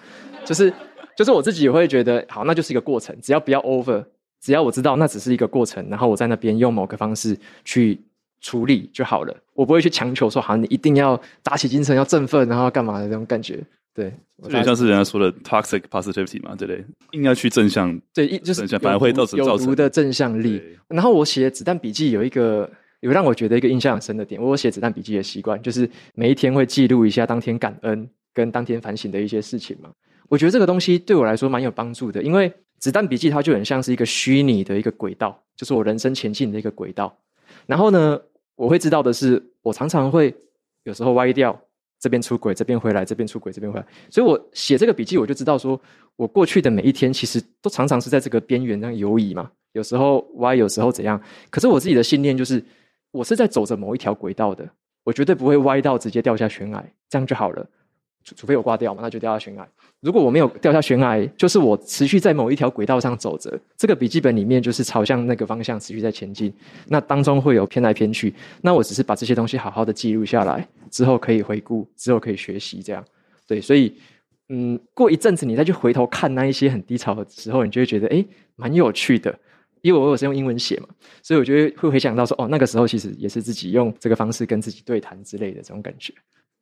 [0.46, 0.72] 就是
[1.14, 4.02] 就是我自己也会觉得好，那就是一个过程，只要不要 over，
[4.40, 8.00] 只要我知道那只是一个过程，然后我在那边用某个方式去
[8.40, 13.62] 处理就好了，我不会去强求说好像，你一定要打起精神，要振奋，然后干嘛的这种感觉，
[13.94, 14.12] 对，
[14.42, 16.84] 有点像是人家说的 toxic positivity 嘛，对不对？
[17.12, 20.60] 硬要去正向，对，就是反而会造成有毒的正向力。
[20.88, 22.68] 然后我写子弹笔记有一个
[23.00, 29.90] 有让我觉得一个印象很深的点，我写子弹笔记的习惯就是每一天会记录一下当天感恩跟当天反省的一些事情嘛。
[30.28, 37.16] 我觉得这个东西对我来说蛮有帮助的，因为子弹笔记它就很像是一个虚拟的一个轨道，就是我人生前进的一个轨道。
[37.66, 38.20] 然后呢，
[38.56, 40.34] 我会知道的是，我常常会
[40.82, 41.58] 有时候歪掉，
[42.04, 43.86] 这边出轨，这边回来，这边出轨，这边回来。
[44.10, 45.80] 所以我写这个笔记，我就知道说
[46.16, 49.50] 我过去的每一天其实都常常是在这个边缘那样游移嘛。
[49.72, 51.18] 有时候歪，有时候怎样？
[51.48, 52.62] 可是我自己的信念就是，
[53.10, 54.68] 我是在走着某一条轨道的，
[55.02, 57.66] 我绝对不会歪到直接掉下悬崖，这样就好了。
[58.22, 59.66] 除除非我挂掉嘛，那就掉下悬崖。
[60.04, 63.58] 如果我没有掉下悬崖，就是我持续在某一条轨道上走着。
[63.74, 66.52] 这个笔记本里面就是朝向那个方向持续在前进。
[66.88, 73.02] 那当中会有偏来偏去，那我只是把这些东西好好的记录下来，之后可以回顾，之后可以学习，这样。
[73.46, 73.94] 对，所以
[74.50, 78.26] 嗯，过一阵子你再去回头看那一些很低潮的时候，你就会觉得诶，
[78.56, 79.34] 蛮有趣的。
[79.80, 80.88] 因为我有时用英文写嘛，
[81.22, 86.12] 所以我觉得会回想到说，哦，那个时候其实也是自己用这个方式跟自己对谈之类的这种感觉。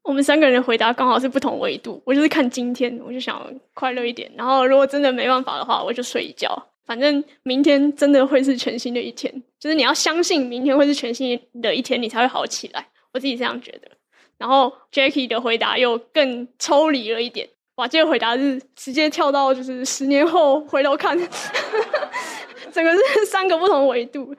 [0.02, 2.02] 我们三个人的回答刚好是不同维度。
[2.04, 3.40] 我就是看今天，我就想
[3.74, 4.30] 快乐一点。
[4.36, 6.50] 然后如果真的没办法的话，我就睡一觉。
[6.84, 12.84] 反正明天真的会是全新的一天，就是你要相信明天会是全新的一天，你才会好起来。
[13.12, 13.88] 我自己这样觉得。
[14.36, 17.48] 然后 Jackie 的回答又更抽离了一点。
[17.76, 21.16] 哇，这个回答是直接跳到就是十年后回头看。
[22.72, 24.34] 整个是三个不同维度。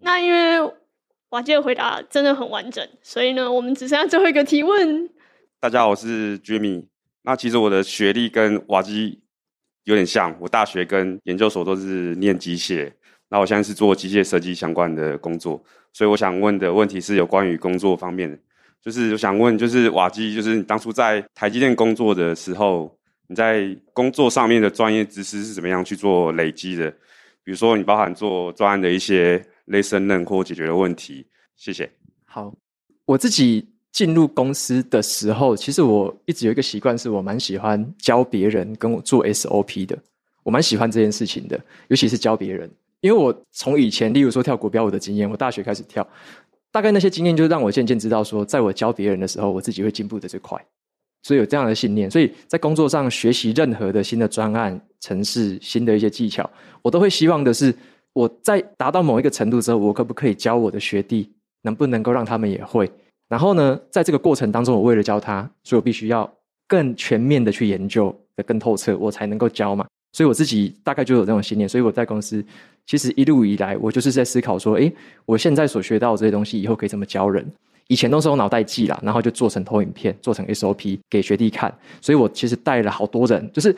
[0.00, 0.72] 那因为
[1.32, 5.08] 瓦基的回答真的很完整，所以呢，我们只剩下最后一个提问。
[5.58, 6.84] 大家好，我是 Jimmy。
[7.22, 9.18] 那其实我的学历跟瓦基
[9.84, 12.92] 有点像，我大学跟研究所都是念机械。
[13.30, 15.64] 那我现在是做机械设计相关的工作，
[15.94, 18.38] 所以我想问的问题是有关于工作方面的，
[18.82, 22.94] 就是我想问，就是瓦基，就是你当初在台积电工作的时候，
[23.28, 26.90] 你在工作上面的专业知识是怎么样去做累积的？
[27.44, 31.26] 比如说，你包含做专案的一些 lesson learned 或解决的问题，
[31.56, 31.90] 谢谢。
[32.24, 32.54] 好，
[33.04, 39.98] 我自己进入公司的时候，其实我一直有一个习惯，是我蛮喜欢教别人跟我做 SOP 的。
[40.42, 42.68] 我蛮喜欢这件事情的，尤其是教别人，
[43.00, 46.04] 因为我从以前，例如说跳国标舞的经验，我大学开始跳，
[46.72, 50.60] 大概那些经验就让我渐渐知道说，在我教别人的时候，我自己会进步的最快。
[51.22, 56.50] 所以有这样的信念，所以在工作上学习任何的新的专案、城市、新的一些技巧，
[56.82, 57.72] 我都会希望的是，
[58.12, 61.30] 我在达到某一个程度之后，我可不可以教我的学弟，
[61.62, 62.90] 能不能够让他们也会？
[63.28, 66.30] 然后呢，在这个过程当中，我为了教他，所以我必须要
[66.68, 69.86] 更全面的去研究的更透彻，我才能够教嘛。
[70.12, 72.44] 所以我自己大概就有这种信念，所以我在公司
[72.86, 74.92] 其实一路以来，我就是在思考说，诶，
[75.24, 77.50] 我现在所学到的这些东西，以后可以怎么教人？
[77.88, 81.74] 以前都是用脑袋记啦，然后就做成投影片，做成 SOP 给学弟看。
[82.00, 83.74] 所以我其实带了好多人，就是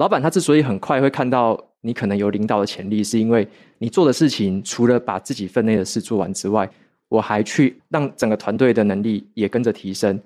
[0.00, 3.46] 老板他之所以很快会看到你可能有领导的潜力，是因为
[3.76, 6.68] 你做的事情除了把自己分内的事做完之外，
[7.10, 10.18] 我还去让整个团队的能力也跟着提升。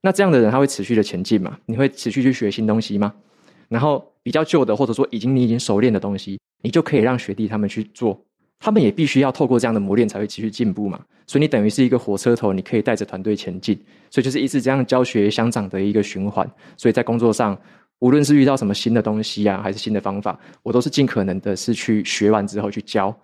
[0.00, 1.58] 那这样的人他会持续的前进嘛？
[1.66, 3.12] 你会持续去学新东西吗？
[3.68, 8.18] 然后比较旧的或者说已经你已经熟练的东西，你就可以让学弟他们去做。
[8.58, 10.98] 他们也必须要透过这样的磨练才会继续进步嘛。
[11.26, 13.78] 所以你等于是一个火车头，你可以带着团队前进，
[14.10, 16.50] 所以就是一直这样教学相长的一个循环。
[16.78, 17.56] 所以在工作上，
[18.00, 23.14] 无论是遇到什么新的东西啊，还是新的方法，我都是尽可能的是去学完之后去教。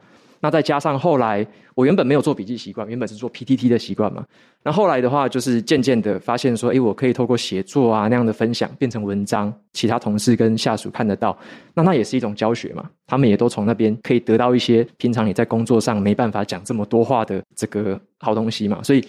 [0.40, 4.22] 那再加上后来，我原本没有做笔记习惯，原本是做 PPT 的习惯嘛。
[4.62, 11.38] 那后来的话，就是渐渐的发现说，诶，我可以透过写作啊那样的分享，变成文章，其他同事跟下属看得到，
[11.72, 12.90] 那那也是一种教学嘛。
[13.06, 18.82] 他们也都从那边可以得到一些平常你在工作上没办法讲这么多话的这个好东西嘛。
[18.82, 19.02] 所以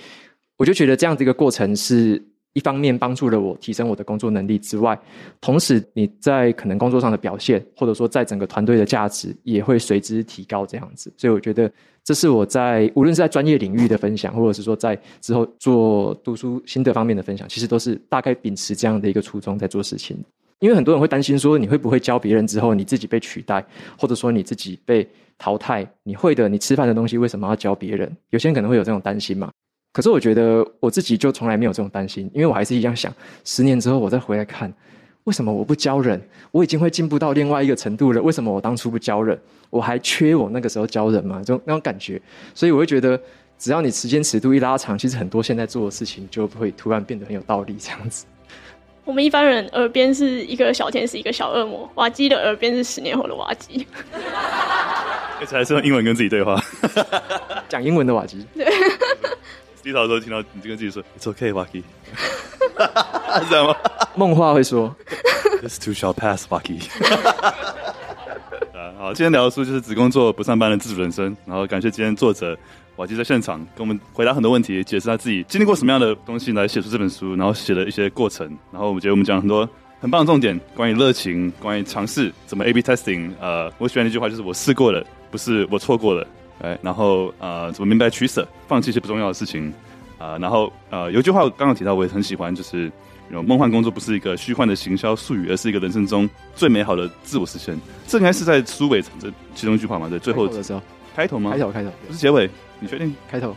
[0.56, 2.24] 我就觉得这样的一个过程是。
[2.56, 4.98] 一方面帮助了我提升我的工作能力之外，
[5.42, 10.66] 同时你在可能工作上的表现，或者说在整个团队的价值也会随之提高。
[10.66, 11.70] 这样子，所以我觉得
[12.02, 20.18] 这是我在无论是在专业领域的分享，或者是说在之后做读书心得方面的分享，其实都是大概秉持这样的一个初衷在做事情。
[20.60, 23.64] 因为很多人会担心说，你会不会教别人之后你自己被取代，
[24.00, 25.06] 或者说你自己被
[25.38, 25.86] 淘汰？
[26.04, 28.10] 你会的，你吃饭的东西为什么要教别人？
[28.30, 29.52] 有些人可能会有这种担心嘛。
[29.96, 33.10] 可是我觉得我自己就从来没有这种担心，因为我还是一样想，
[33.46, 34.70] 十年之后我再回来看，
[35.24, 36.22] 为什么我不教人？
[36.52, 39.40] 我已经会进步到另外一个程度了，为什么我当初不教人？
[39.70, 41.42] 我还缺我那个时候教人吗？
[41.42, 42.22] 就那种感觉，
[42.54, 43.18] 所以我会觉得，
[43.58, 47.78] 只要你时间尺度一拉长，其实很多现在做的事情就会突然变得很有道理。
[47.80, 48.26] 这样子，
[49.06, 53.88] 我们一般人耳边是一个小天使，一个小恶魔，瓦基的耳边是十年后的瓦基，
[55.40, 56.62] 而 且还是用英文跟自己对话，
[57.70, 58.46] 讲英文的瓦基。
[58.54, 58.68] 对。
[59.86, 61.84] 低头的时候听到你就跟自己说 "It's okay, Waki"，
[63.44, 63.76] 是这样吗？
[64.16, 64.96] 梦话会说
[65.62, 66.90] "This too shall pass, Waki"。
[68.74, 71.38] 啊，好，今天聊的书就是只工作不上班的自主人生。
[71.46, 72.58] 然后感谢今天作者
[72.96, 78.48] 瓦基在现场跟我们回答很多问题，解释他自己经历过什么样的东西来写出这本书，然后写了一些过程。
[78.72, 79.70] 然后我觉得我们讲了很多
[80.02, 83.30] 很棒的重点，关于热情，关于尝试，怎么 A/B testing。
[83.40, 86.26] 呃，我喜欢的一句话就是我试过了，不是我错过了。
[86.62, 89.70] 哎，然后呃，怎么明白取舍，放弃一些不重要的事情，
[90.18, 92.92] 啊、呃，然后呃，有一句话我刚刚提到，我也很喜欢，就是
[93.30, 97.80] 有梦幻工作不是一个虚幻的行销术语，而是一个人生中最美好的自我实现。
[98.08, 100.82] 这应该是在书尾这其中一句话嘛，对最后的时候，
[101.16, 101.52] 开头吗？
[101.52, 102.50] 开头，开头，不是结尾？
[102.80, 103.14] 你确定？
[103.30, 103.56] 开头，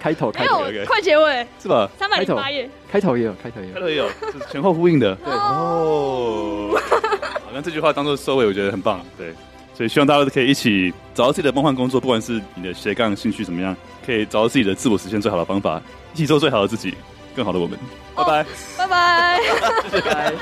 [0.00, 1.88] 开头，开头，快结尾是吧？
[1.98, 5.14] 三百零八页，开头也有，开头也有，开头也有，是前后呼应的。
[5.16, 6.70] 对哦，
[7.46, 9.00] 好像这句话当做收尾，我觉得很棒。
[9.16, 9.32] 对。
[9.78, 15.80] 所以希望大家都可以一起找到自己的梦幻工作，不管是你的斜杠兴趣怎么样，可以找到自己的自我实现最好的方法，
[16.14, 16.92] 一起做最好的自己，
[17.36, 17.78] 更好的我们。
[18.16, 18.44] 拜拜，
[18.76, 19.40] 拜拜，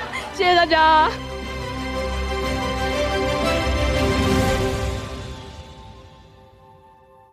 [0.33, 1.11] 谢谢大家。